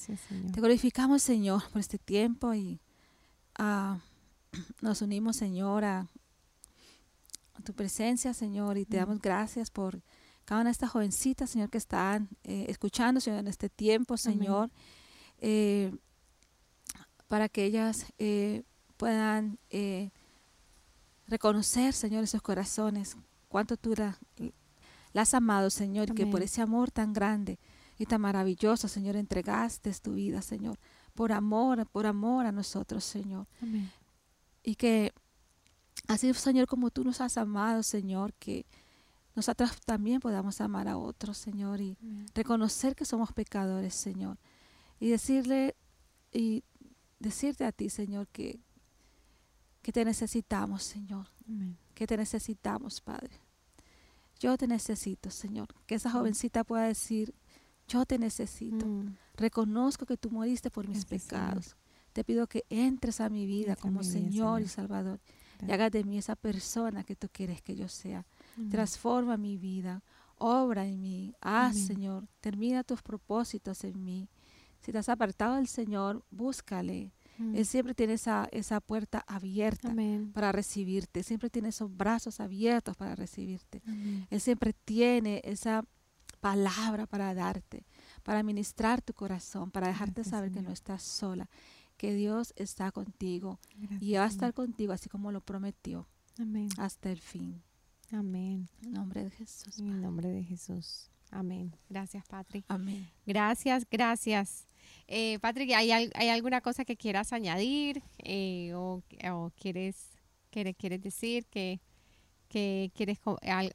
[0.54, 2.80] Te glorificamos, Señor, por este tiempo y
[3.60, 3.98] uh,
[4.82, 6.08] nos unimos, Señor, a,
[7.64, 10.04] tu presencia, Señor, y te damos gracias por
[10.46, 14.70] cada una de estas jovencitas, Señor, que están eh, escuchando, Señor, en este tiempo, Señor,
[15.40, 15.92] eh,
[17.28, 18.64] para que ellas eh,
[18.96, 19.58] puedan
[21.28, 23.18] reconocer, Señor, esos corazones,
[23.50, 24.18] cuánto tú las
[25.16, 27.58] has amado, Señor, y que por ese amor tan grande
[27.98, 30.78] y tan maravilloso, Señor, entregaste tu vida, Señor,
[31.16, 33.48] por amor, por amor a nosotros, Señor.
[34.62, 35.12] Y que
[36.08, 38.68] así, Señor, como tú nos has amado, Señor, que
[39.36, 41.98] nosotros también podamos amar a otros, Señor, y
[42.34, 44.38] reconocer que somos pecadores, Señor.
[45.00, 45.76] Y decirle
[46.32, 46.64] y
[47.20, 48.60] decirte a ti, Señor, que,
[49.82, 51.28] que te necesitamos, Señor.
[51.94, 53.42] Que te necesitamos, Padre.
[54.40, 55.68] Yo te necesito, Señor.
[55.86, 57.34] Que esa jovencita pueda decir,
[57.88, 58.86] yo te necesito.
[58.86, 59.16] Mm.
[59.36, 61.76] Reconozco que tú moriste por mis pecados.
[62.14, 65.20] Te pido que entres a mi vida como Señor, y Salvador.
[65.66, 68.26] Y hagas de mí esa persona que tú quieres que yo sea.
[68.70, 70.04] Transforma mi vida,
[70.38, 71.34] obra en mí.
[71.42, 74.30] Haz, Señor, termina tus propósitos en mí.
[74.82, 77.12] Si te has apartado del Señor, búscale.
[77.38, 79.94] Él siempre tiene esa, esa puerta abierta
[80.34, 81.24] para recibirte.
[81.24, 83.82] Siempre tiene esos brazos abiertos para recibirte.
[84.30, 85.84] Él siempre tiene esa
[86.40, 87.86] palabra para darte,
[88.24, 91.50] para ministrar tu corazón, para dejarte saber que no estás sola,
[91.98, 93.60] que Dios está contigo
[94.00, 96.08] y va a estar contigo así como lo prometió.
[96.38, 96.70] Amén.
[96.78, 97.64] Hasta el fin.
[98.12, 98.70] Amén.
[98.84, 99.80] En nombre de Jesús.
[99.80, 101.10] En nombre de Jesús.
[101.32, 101.76] Amén.
[101.90, 102.66] Gracias, Patrick.
[102.68, 103.10] Amén.
[103.26, 104.68] Gracias, gracias.
[105.08, 109.04] Eh, Patrick, ¿hay, ¿hay, alguna cosa que quieras añadir eh, o,
[109.60, 110.20] quieres,
[110.50, 111.80] quieres, quieres decir que,
[112.48, 113.20] que quieres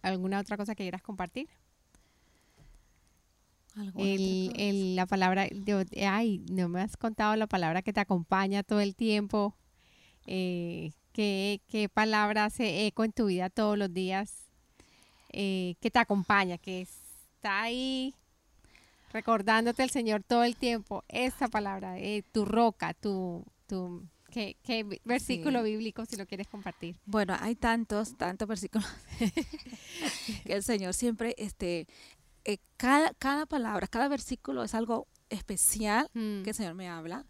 [0.02, 1.48] alguna otra cosa que quieras compartir?
[3.97, 5.47] El, el, la palabra,
[6.09, 9.55] ay, no me has contado la palabra que te acompaña todo el tiempo.
[10.27, 14.48] Eh, ¿qué, ¿Qué palabra hace eco en tu vida todos los días?
[15.28, 18.14] Eh, que te acompaña, que está ahí
[19.12, 21.05] recordándote el Señor todo el tiempo.
[21.09, 24.56] Esa palabra, eh, tu roca, tu, tu ¿Qué,
[25.05, 26.97] versículo bíblico si lo quieres compartir?
[27.05, 28.88] Bueno, hay tantos, tantos versículos
[30.47, 31.86] que el Señor siempre este,
[32.47, 36.44] eh, cada, cada palabra, cada versículo es algo especial mm.
[36.44, 37.26] que el Señor me habla.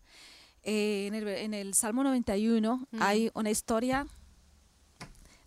[0.62, 3.02] Eh, en, el, en, el, Salmo 91 mm.
[3.02, 4.06] hay una historia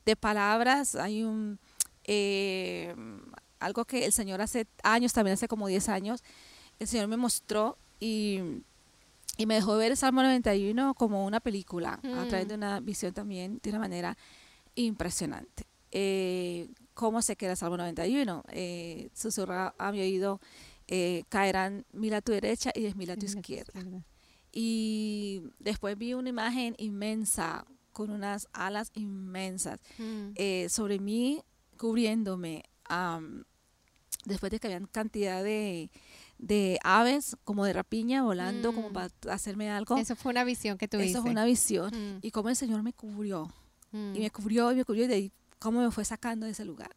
[0.05, 1.59] de palabras, hay un
[2.05, 2.95] eh,
[3.59, 6.23] algo que el Señor hace años, también hace como 10 años,
[6.79, 8.39] el Señor me mostró y,
[9.37, 12.57] y me dejó ver el Salmo 91 como una película, a través de mm.
[12.57, 14.17] una visión también de una manera
[14.75, 15.65] impresionante.
[15.91, 18.43] Eh, ¿Cómo se queda Salmo 91?
[18.49, 20.41] Eh, susurra a mi oído,
[21.29, 23.79] caerán mil a tu derecha y diez mil a tu izquierda.
[24.53, 30.29] Y después vi una imagen inmensa, con unas alas inmensas, mm.
[30.35, 31.41] eh, sobre mí,
[31.77, 32.63] cubriéndome.
[34.25, 35.89] después de que habían cantidad de,
[36.83, 38.93] aves como de rapiña volando como mm.
[38.93, 39.97] para hacerme algo.
[39.97, 41.11] Eso fue una visión que tuviste.
[41.11, 41.91] Eso fue una visión.
[41.91, 42.19] Mm.
[42.21, 43.51] Y como el Señor me cubrió.
[43.91, 46.65] Y me cubrió y me cubrió y de ahí cómo me fue sacando de ese
[46.65, 46.95] lugar.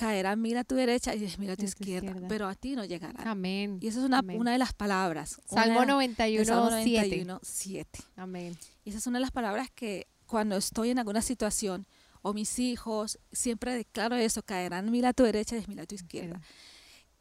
[0.00, 3.28] Caerán mil a tu derecha y mil a tu izquierda, pero a ti no llegarán.
[3.28, 3.76] Amén.
[3.82, 5.38] Y esa es una, una de las palabras.
[5.44, 8.00] Salmo 91, Salmo 91 7.
[8.16, 8.56] Amén.
[8.82, 11.86] Y esa es una de las palabras que cuando estoy en alguna situación
[12.22, 15.96] o mis hijos, siempre declaro eso, caerán mil a tu derecha y mil a tu
[15.96, 16.40] izquierda.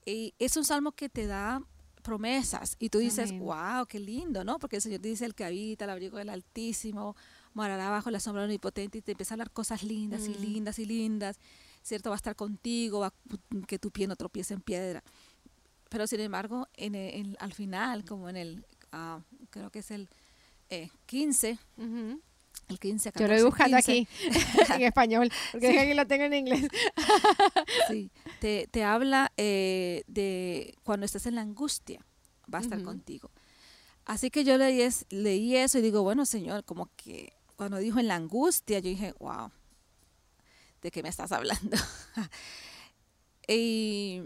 [0.05, 1.61] Y es un salmo que te da
[2.01, 4.57] promesas y tú dices, wow, qué lindo, ¿no?
[4.57, 7.17] Porque el Señor dice, el que habita el abrigo del Altísimo,
[7.53, 10.41] morará bajo la sombra del Omnipotente y te empieza a hablar cosas lindas y mm.
[10.41, 11.39] lindas y lindas,
[11.81, 12.09] ¿cierto?
[12.09, 13.13] Va a estar contigo, va,
[13.67, 15.03] que tu pie no tropiece en piedra.
[15.89, 20.09] Pero sin embargo, en, al final, como en el, ah, creo que es el
[21.07, 22.17] 15, eh,
[22.67, 24.07] el 15, 14, Yo lo he buscado aquí
[24.75, 26.67] en español, porque aquí lo tengo en inglés.
[27.89, 32.05] sí, te, te habla eh, de cuando estás en la angustia,
[32.53, 33.31] va a estar contigo.
[34.05, 38.07] Así que yo leí, leí eso y digo, bueno, Señor, como que cuando dijo en
[38.07, 39.51] la angustia, yo dije, wow,
[40.81, 41.77] ¿de qué me estás hablando?
[43.47, 44.21] y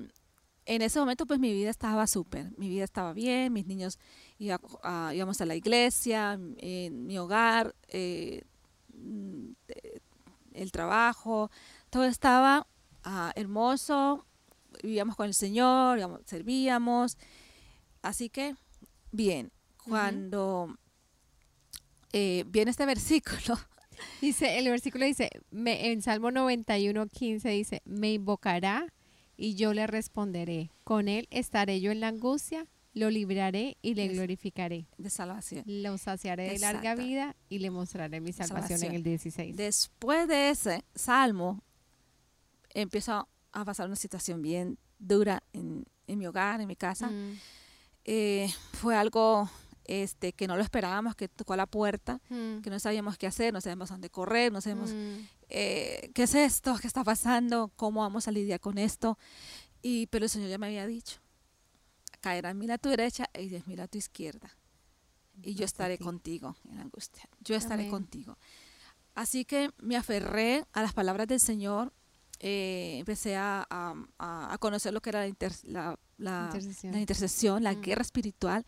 [0.65, 3.99] en ese momento pues mi vida estaba súper, mi vida estaba bien, mis niños
[4.37, 8.43] íbamos a la iglesia, en mi hogar, eh,
[10.53, 11.49] el trabajo,
[11.89, 12.67] todo estaba
[13.03, 14.25] ah, hermoso,
[14.81, 17.17] vivíamos con el Señor, servíamos,
[18.01, 18.55] así que
[19.11, 19.51] bien,
[19.83, 20.77] cuando
[22.11, 23.57] eh, viene este versículo.
[24.21, 28.87] Dice, el versículo dice, me, en Salmo 91, 15 dice, me invocará
[29.37, 30.71] y yo le responderé.
[30.83, 34.85] Con él estaré yo en la angustia, lo libraré y le glorificaré.
[34.97, 35.63] De salvación.
[35.65, 39.55] Lo saciaré de larga vida y le mostraré mi salvación, en el 16.
[39.55, 41.63] Después de ese salmo,
[42.69, 47.07] empiezo a pasar una situación bien dura en, mi hogar, en mi casa.
[47.07, 47.39] Mm.
[48.05, 49.49] Eh, fue algo
[49.85, 52.59] este, que no lo esperábamos, que tocó a la puerta, mm.
[52.59, 55.17] que no sabíamos qué hacer, no sabíamos dónde correr, no sabíamos mm.
[55.49, 59.17] eh, qué es esto, qué está pasando, cómo vamos a lidiar con esto.
[59.81, 61.19] Y, pero el Señor ya me había dicho,
[62.21, 64.55] caerán mil a tu derecha y diez mil a tu izquierda.
[65.41, 67.27] Y yo estaré contigo en la angustia.
[67.41, 68.37] Yo estaré contigo.
[69.15, 71.91] Así que me aferré a las palabras del Señor.
[72.39, 75.25] Eh, empecé a, a, conocer lo que era
[75.63, 76.49] la, la,
[76.93, 77.63] intercesión.
[77.63, 77.81] la, mm.
[77.81, 78.65] guerra espiritual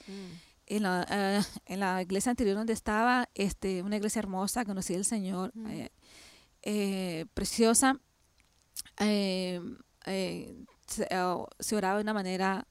[0.67, 5.05] en la, eh, en la iglesia anterior donde estaba, este, una iglesia hermosa, conocí al
[5.05, 5.89] Señor, eh,
[6.63, 7.99] eh, preciosa,
[8.97, 9.59] se,
[11.75, 12.67] oraba de una manera,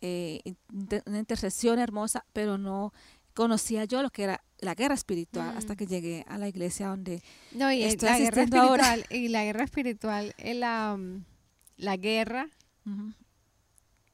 [0.00, 2.92] una intercesión hermosa, pero no
[3.34, 7.22] conocía yo lo que era la guerra espiritual hasta que llegué a la iglesia donde
[7.52, 11.24] no, y estoy la guerra espiritual, Y la guerra espiritual, la, mm,
[11.76, 12.48] la guerra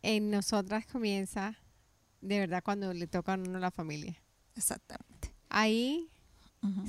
[0.03, 1.57] en nosotras comienza
[2.25, 4.17] de verdad cuando le toca a uno la familia.
[4.57, 5.35] Exactamente.
[5.49, 6.09] Ahí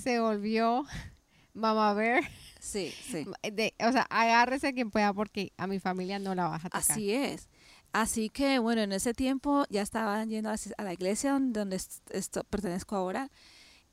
[0.02, 0.86] se volvió
[1.53, 2.24] mamá ver.
[2.60, 3.26] Sí, sí.
[3.80, 6.82] o sea, agárrese quien pueda porque a mi familia no la vas a tocar.
[6.82, 7.49] Así es.
[7.91, 12.95] Así que bueno, en ese tiempo ya estaba yendo a la iglesia donde, esto, pertenezco
[12.95, 13.30] ahora.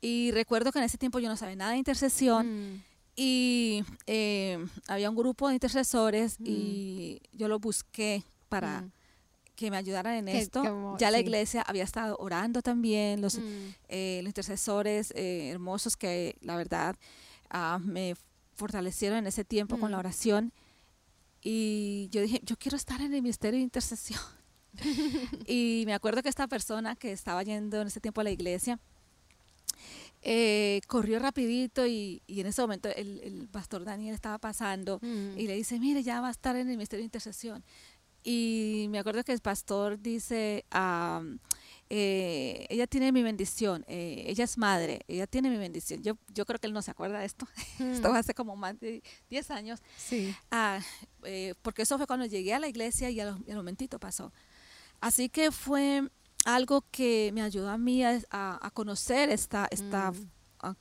[0.01, 2.73] Y recuerdo que en ese tiempo yo no sabía nada de intercesión.
[2.73, 2.83] Mm.
[3.15, 7.37] Y eh, había un grupo de intercesores y mm.
[7.37, 8.91] yo lo busqué para mm.
[9.55, 10.97] Que me ayudaran en esto.
[10.97, 13.39] ya la iglesia había estado orando también, los,
[13.87, 16.95] eh, los intercesores eh, hermosos que la verdad
[17.49, 18.15] ah, me
[18.55, 20.53] fortalecieron en ese tiempo con la oración.
[21.41, 24.21] Y yo dije, yo quiero estar en el ministerio de intercesión.
[25.45, 28.79] y me acuerdo que esta persona que estaba yendo en ese tiempo a la iglesia,
[30.25, 35.37] eh, corrió rapidito y, en ese momento el, pastor Daniel estaba pasando mm.
[35.37, 37.63] y le dice, mire, ya va a estar en el ministerio de intercesión.
[38.23, 40.65] Y me acuerdo que el pastor dice,
[41.89, 46.01] eh, ella tiene mi bendición, eh, ella es madre, ella tiene mi bendición.
[46.01, 47.47] Yo, yo creo que él no se acuerda de esto,
[47.79, 48.15] esto mm.
[48.15, 50.33] hace como más de 10 años, sí.
[50.49, 50.79] Ah,
[51.61, 54.31] porque eso fue cuando llegué a la iglesia y al, momentito pasó.
[55.01, 56.09] Así que fue
[56.45, 60.31] algo que me ayudó a mí a, conocer esta, esta, mm.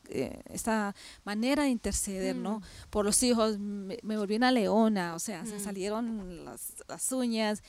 [0.08, 0.94] Eh, esta
[1.24, 2.58] manera de interceder, ¿no?
[2.58, 2.62] Mm.
[2.90, 5.60] Por los hijos, me, volví una leona, o sea, se mm.
[5.60, 7.62] salieron las, uñas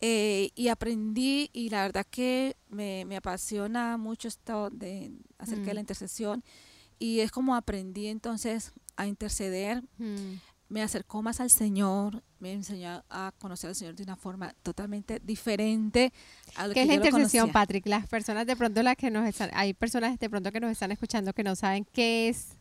[0.00, 5.74] eh, y aprendí y la verdad que me, me apasiona mucho esto de acerca de
[5.74, 6.44] la intercesión
[6.98, 9.82] y es como aprendí entonces a interceder
[10.72, 15.20] me acercó más al Señor, me enseñó a conocer al Señor de una forma totalmente
[15.22, 16.14] diferente
[16.56, 17.86] a lo ¿Qué es la intercesión, Patrick?
[17.86, 20.90] Las personas de pronto las que nos están, hay personas de pronto que nos están
[20.90, 22.56] escuchando que no saben qué es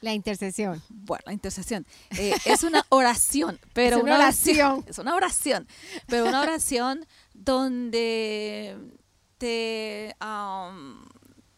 [0.00, 0.82] la intercesión.
[0.88, 4.84] Bueno, la intercesión eh, es una oración, pero es una, oración.
[4.88, 5.68] Es una oración,
[6.06, 7.04] pero una oración
[7.34, 8.74] donde
[9.36, 10.16] te,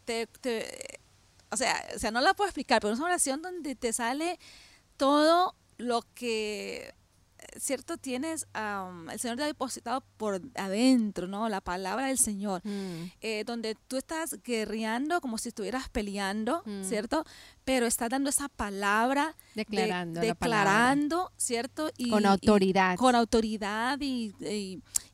[0.04, 1.00] te, te,
[1.48, 4.40] o sea, o sea, no la puedo explicar, pero es una oración donde te sale
[4.96, 6.94] todo lo que
[7.58, 8.46] cierto tienes,
[9.10, 11.48] el Señor te ha depositado por adentro, ¿no?
[11.48, 13.12] La palabra del Señor, mm.
[13.20, 16.84] eh, donde tú estás guerreando como si estuvieras peleando, mm.
[16.84, 17.24] ¿cierto?
[17.64, 21.90] Pero estás dando esa palabra, declarando, declarando, ¿cierto?
[21.96, 22.96] Y, con autoridad.
[22.96, 24.32] con autoridad y,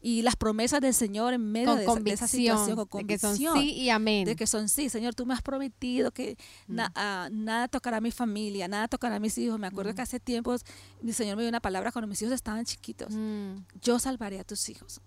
[0.01, 3.07] y, las promesas del Señor en medio de, esa, situación, con convicción.
[3.07, 4.25] De que son sí y amén.
[4.25, 6.39] De que son sí, Señor, tú me has prometido que
[6.69, 6.79] mm.
[6.95, 9.59] ah, nada tocará a mi familia, nada tocará a mis hijos.
[9.59, 10.65] Me acuerdo que hace tiempos
[11.03, 13.13] mi Señor me dio una palabra cuando mis hijos estaban chiquitos.
[13.83, 15.01] Yo salvaré a tus hijos.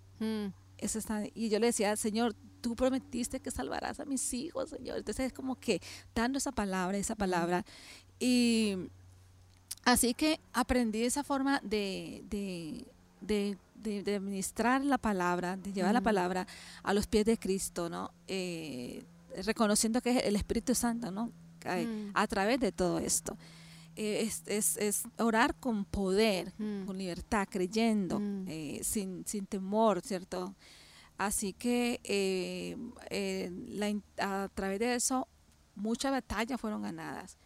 [0.78, 4.98] Eso está, y yo le decía, Señor, tú prometiste que salvarás a mis hijos, Señor.
[4.98, 5.82] Entonces es como que
[6.14, 7.66] dando esa palabra, esa palabra.
[8.18, 8.76] Y
[9.84, 12.86] así que aprendí esa forma de, de,
[13.20, 13.58] de,
[14.02, 16.46] de, administrar la palabra, de llevar la palabra
[16.82, 18.12] a los pies de Cristo, ¿no?
[18.28, 19.04] Eh,
[19.44, 21.30] reconociendo que es el Espíritu Santo, ¿no?
[22.14, 23.36] A través de todo esto.
[23.94, 26.52] Eh, es, es, es, orar con poder,
[26.86, 30.54] con libertad, creyendo, eh, sin, sin temor, ¿cierto?
[31.26, 32.76] Así que eh,
[33.10, 35.28] eh, a través de eso
[35.76, 37.38] muchas batallas fueron ganadas.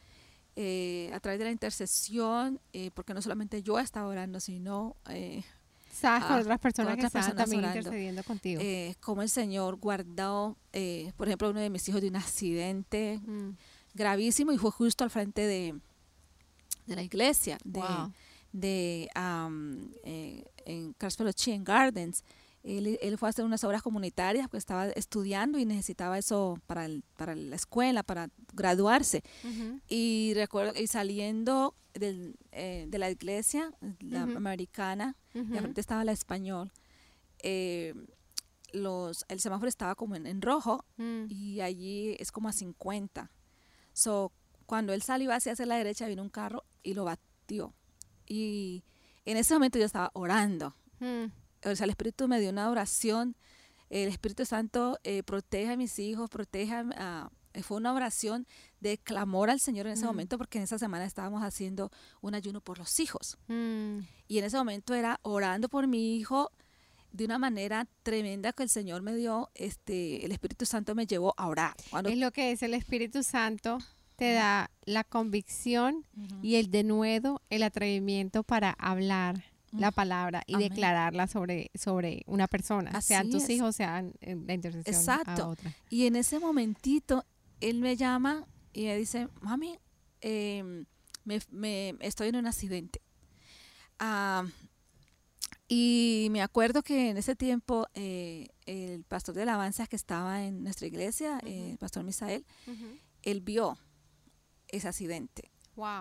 [0.59, 2.59] Eh, a través de la intercesión,
[2.95, 4.97] porque no solamente yo estaba orando, sino
[5.93, 8.63] ¿Sabes con otras personas que estaban también intercediendo contigo?
[9.01, 10.57] como el Señor guardó,
[11.19, 13.51] por ejemplo, uno de mis hijos de un accidente mm.
[13.93, 15.79] gravísimo y fue justo al frente de,
[16.87, 17.83] de la iglesia, de,
[18.53, 19.11] de
[20.65, 22.25] en Carswell Gardens.
[22.67, 27.37] Él, fue a hacer unas obras comunitarias porque estaba estudiando y necesitaba eso para, para
[27.37, 29.23] la escuela, para graduarse.
[29.89, 36.73] Y recuerdo, y saliendo eh, de la iglesia, la americana, y frente estaba la español,
[37.39, 37.95] eh,
[38.73, 41.27] los, el semáforo estaba como en, rojo mm.
[41.29, 43.31] y allí es como a 50.
[43.93, 44.33] So,
[44.67, 47.73] cuando él salió hacia, hacia la derecha, vino un carro y lo batió.
[48.27, 48.83] Y
[49.25, 50.75] en ese momento yo estaba orando.
[51.67, 53.37] O sea, el Espíritu me dio una oración,
[53.91, 57.31] el Espíritu Santo eh, protege a mis hijos, proteja a...
[57.53, 58.47] Eh, fue una oración
[58.81, 60.09] de clamor al Señor en ese mm.
[60.09, 61.91] momento porque en esa semana estábamos haciendo
[62.21, 63.39] un ayuno por los hijos.
[63.49, 64.01] Mm.
[64.29, 66.53] Y en ese momento era orando por mi hijo
[67.13, 71.33] de una manera tremenda que el Señor me dio, este, el Espíritu Santo me llevó
[71.39, 71.75] a orar.
[72.05, 73.79] es lo que es el Espíritu Santo
[74.17, 76.07] te da la convicción
[76.43, 79.45] y el denuedo, el atrevimiento para hablar
[79.79, 84.95] la palabra y declararla sobre, sobre una persona, sean tus hijos, sean eh, la intercesión
[84.95, 85.43] Exacto.
[85.43, 85.75] a otra.
[85.91, 87.25] Y en ese momentito,
[87.61, 89.79] él me llama y me dice, mami,
[90.21, 90.87] em,
[91.25, 93.01] me, estoy en un accidente.
[93.99, 94.45] Ah,
[95.69, 100.63] y me acuerdo que en ese tiempo eh, el pastor de alabanza que estaba en
[100.63, 102.45] nuestra iglesia, el pastor Misael,
[103.23, 103.77] él vio
[104.69, 105.51] ese accidente.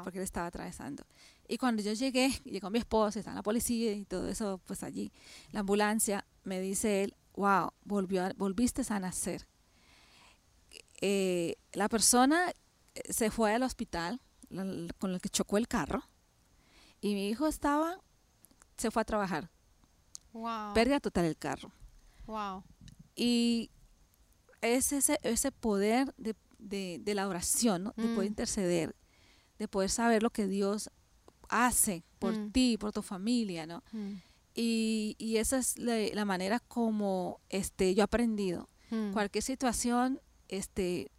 [0.04, 1.06] Porque él estaba atravesando.
[1.48, 5.12] Y cuando yo llegué, llegó mi esposa, estaba la policía y todo eso, pues allí,
[5.52, 9.48] la ambulancia, me dice él, wow, volvió, volviste a nacer.
[11.02, 12.52] Eh, la persona
[12.96, 14.22] eh, se fue al hospital
[15.00, 16.04] con el que chocó el carro
[17.02, 18.00] y mi hijo estaba,
[18.78, 19.50] se fue a trabajar.
[20.34, 20.74] Wow.
[20.74, 21.72] Pérdida total el carro.
[22.26, 22.64] Wow.
[23.16, 23.70] Y
[24.62, 26.36] es ese, ese poder de,
[27.14, 28.34] la oración, de poder mm.
[28.34, 28.96] interceder,
[29.60, 30.90] de poder saber lo que Dios
[31.50, 32.52] hace por mm.
[32.52, 33.84] ti, por tu familia, ¿no?
[33.92, 34.14] Mm.
[34.56, 38.70] Y, y, esa es la, manera como este, yo he aprendido.
[39.12, 41.12] Cualquier situación, este,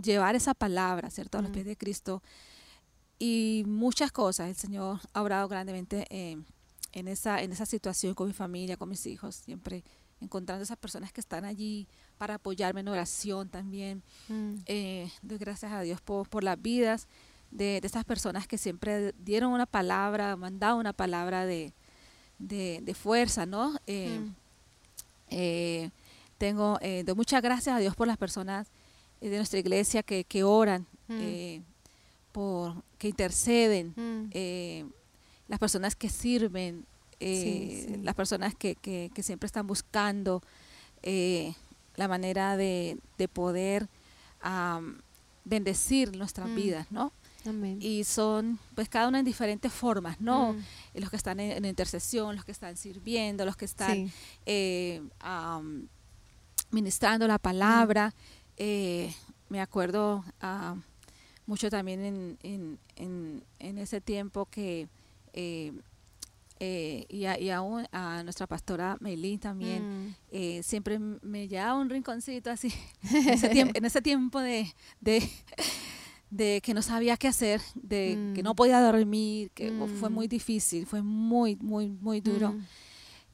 [0.00, 1.38] llevar esa palabra, ¿cierto?
[1.38, 2.22] A los pies de Cristo.
[3.18, 4.48] Y muchas cosas.
[4.48, 6.46] El Señor ha obrado grandemente en,
[7.08, 9.34] esa, en esa situación con mi familia, con mis hijos.
[9.34, 9.82] Siempre
[10.20, 14.04] encontrando esas personas que están allí para apoyarme en oración también.
[14.28, 14.54] Mm.
[14.66, 17.08] Eh, doy gracias a Dios por, por las vidas
[17.50, 21.72] de, de, estas personas que siempre dieron una palabra, mandaron una palabra de,
[22.38, 23.78] de, fuerza, ¿no?
[23.86, 24.34] Eh, mm.
[25.28, 25.90] eh,
[26.38, 28.68] tengo, doy muchas gracias a Dios por las personas
[29.20, 31.62] de nuestra iglesia que, que oran, mm.
[32.32, 33.94] por, que interceden,
[35.48, 36.86] las personas que sirven,
[37.20, 40.42] las personas que, que, que, siempre están buscando
[41.02, 43.88] la manera de, de poder
[45.44, 46.54] bendecir nuestras mm.
[46.54, 47.12] vidas, ¿no?
[47.80, 50.52] Y son, pues cada una en diferentes formas, ¿no?
[50.52, 51.00] Mm.
[51.00, 54.10] Los que están en, intercesión, los que están sirviendo, los que están
[54.46, 55.00] eh,
[56.70, 58.08] ministrando la palabra.
[58.08, 58.12] Mm.
[58.58, 59.14] Eh,
[59.48, 60.24] me acuerdo
[61.46, 64.88] mucho también en, en, en, en, ese tiempo que
[65.32, 65.72] eh,
[67.08, 70.62] y, a, y aún a nuestra pastora Meilín también, mm.
[70.62, 72.72] siempre me llevaba un rinconcito así,
[73.10, 75.28] en ese tiempo, en ese tiempo de, de,
[76.36, 78.56] que no sabía qué hacer, de que no mm.
[78.56, 80.30] podía dormir, que fue muy mm.
[80.30, 82.54] difícil, fue muy, muy, muy duro.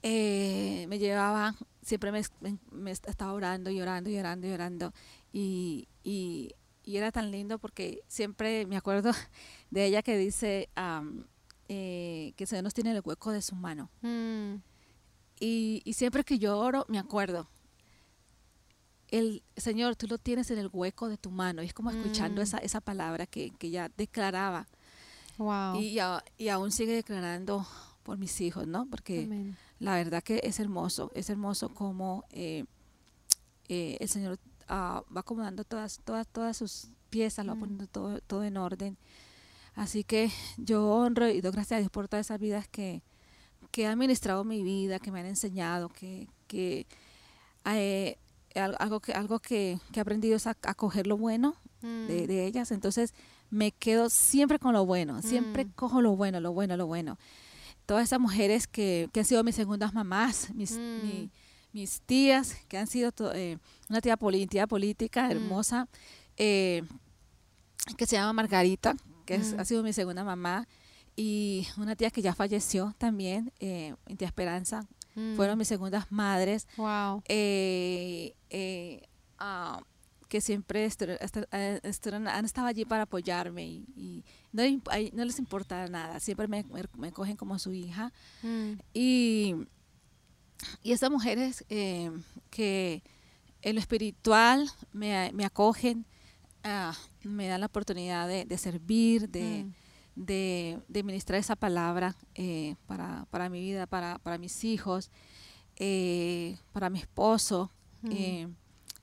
[0.03, 2.23] Eh, me llevaba, siempre me,
[2.71, 4.93] me, estaba orando y orando y orando y orando.
[5.33, 6.55] Y, y,
[6.85, 9.13] y, era tan lindo porque siempre me acuerdo
[9.71, 10.69] de ella que dice,
[11.69, 13.91] eh, que Señor nos tiene el hueco de su mano.
[14.03, 14.57] Mm.
[15.39, 17.49] Y, siempre que yo oro, me acuerdo,
[19.11, 21.63] el Señor, tú lo tienes en el hueco de tu mano.
[21.63, 22.45] Y es como escuchando mm.
[22.45, 24.67] esa, esa palabra que, que ya declaraba.
[25.79, 25.99] Y,
[26.39, 27.67] y, aún sigue declarando
[28.03, 28.87] por mis hijos, ¿no?
[28.87, 32.65] Porque la verdad que es hermoso, es hermoso como eh,
[33.69, 34.39] eh, el Señor
[34.69, 37.61] ah, va acomodando todas, todas, todas sus piezas, lo va mm.
[37.61, 38.97] poniendo todo, todo en orden.
[39.75, 43.03] Así que yo honro y doy gracias a Dios por todas esas vidas que,
[43.71, 46.87] que han ministrado mi vida, que me han enseñado, que, que
[47.67, 48.17] eh,
[48.59, 52.07] algo que algo que, he aprendido es a, coger lo bueno mm.
[52.07, 52.71] de, ellas.
[52.71, 53.15] Entonces
[53.51, 55.73] me quedo siempre con lo bueno, siempre mm.
[55.75, 57.19] cojo lo bueno, lo bueno, lo bueno.
[57.87, 61.31] Todas esas mujeres que, que han sido mis segundas mamás, mis, mm.
[61.73, 63.59] mis tías, que han sido eh,
[63.89, 65.89] una tía, política hermosa,
[66.37, 66.83] eh,
[67.97, 70.67] que se llama Margarita, que ha sido mi segunda mamá,
[71.15, 74.87] y una tía que ya falleció también, eh, tía Esperanza,
[75.17, 75.35] mm.
[75.35, 76.69] fueron mis segundas madres.
[76.77, 77.23] Wow.
[77.27, 79.03] Eh, eh,
[79.39, 79.83] ah,
[80.29, 84.63] que siempre han estado allí para apoyarme y, no,
[85.13, 86.65] no, les importa nada, siempre me,
[86.97, 88.13] me, cogen como su hija.
[88.43, 88.73] Mm.
[88.93, 89.55] Y,
[90.83, 92.11] y estas mujeres eh,
[92.51, 93.03] que
[93.63, 96.07] en lo espiritual me, me acogen,
[96.69, 99.73] Ah, me dan la oportunidad de, servir, mm.
[100.17, 105.11] De, de, ministrar esa palabra eh, para, para, mi vida, para, para mis hijos,
[105.77, 107.71] eh, para mi esposo.
[108.11, 108.49] Eh,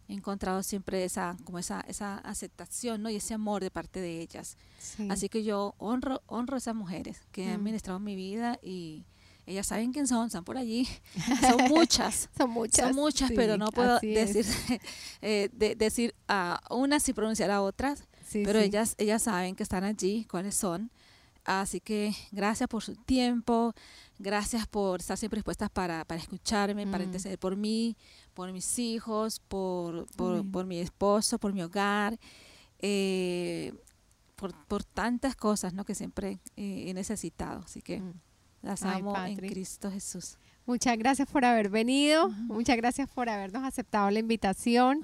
[0.08, 3.10] he encontrado siempre esa, como esa, esa aceptación ¿no?
[3.10, 4.58] y ese amor de parte de ellas.
[5.10, 7.64] Así que yo honro, honro a esas mujeres que han mm.
[7.64, 9.06] ministrado mi vida y,
[9.46, 10.88] ellas saben quién son, están por allí.
[11.42, 12.30] Son muchas.
[12.38, 12.88] son muchas.
[12.88, 14.46] Son muchas, pero no puedo decir,
[15.22, 18.08] eh, decir a unas y pronunciar a otras.
[18.32, 20.92] pero ellas, ellas saben que están allí, cuáles son.
[21.46, 23.74] Así que gracias por su tiempo,
[24.18, 27.08] gracias por estar siempre dispuestas para, para escucharme, para mm.
[27.08, 27.98] interceder por mí,
[28.34, 32.18] por mis hijos, por, por, mi esposo, por mi hogar,
[32.80, 33.74] eh,
[34.36, 35.84] por, por, tantas cosas ¿no?
[35.84, 37.62] que siempre eh, he necesitado.
[37.66, 38.00] Así que...
[38.00, 38.14] Mm.
[38.64, 40.38] Las amo en Cristo Jesús.
[40.66, 42.30] Muchas gracias por haber venido.
[42.30, 45.02] Muchas gracias por habernos aceptado la invitación.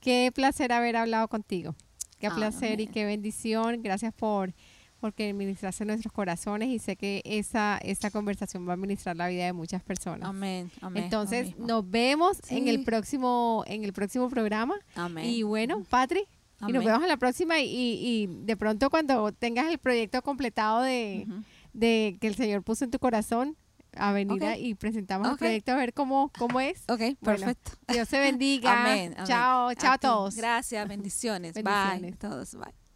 [0.00, 1.74] Qué placer haber hablado contigo.
[2.18, 3.82] Qué placer y qué bendición.
[3.82, 4.54] Gracias por
[5.00, 9.44] porque ministraste nuestros corazones y sé que esa esta conversación va a ministrar la vida
[9.44, 10.28] de muchas personas.
[10.28, 10.70] Amén.
[10.94, 14.76] Entonces, nos vemos en el próximo en el próximo programa.
[15.22, 16.24] Y bueno, Patri,
[16.66, 20.82] y nos vemos en la próxima y, y, de pronto cuando tengas el proyecto completado
[20.82, 21.26] de
[21.72, 23.56] de que el Señor puso en tu corazón,
[23.96, 26.82] a venir y presentamos el proyecto a ver cómo, cómo es.
[26.88, 27.72] Ok, perfecto.
[27.88, 28.82] Dios se bendiga.
[28.84, 30.36] amén, Chao, chao a, todos.
[30.36, 31.54] Gracias, bendiciones.
[31.54, 32.00] bendiciones.
[32.02, 32.12] Bye.
[32.12, 32.87] Todos, bye.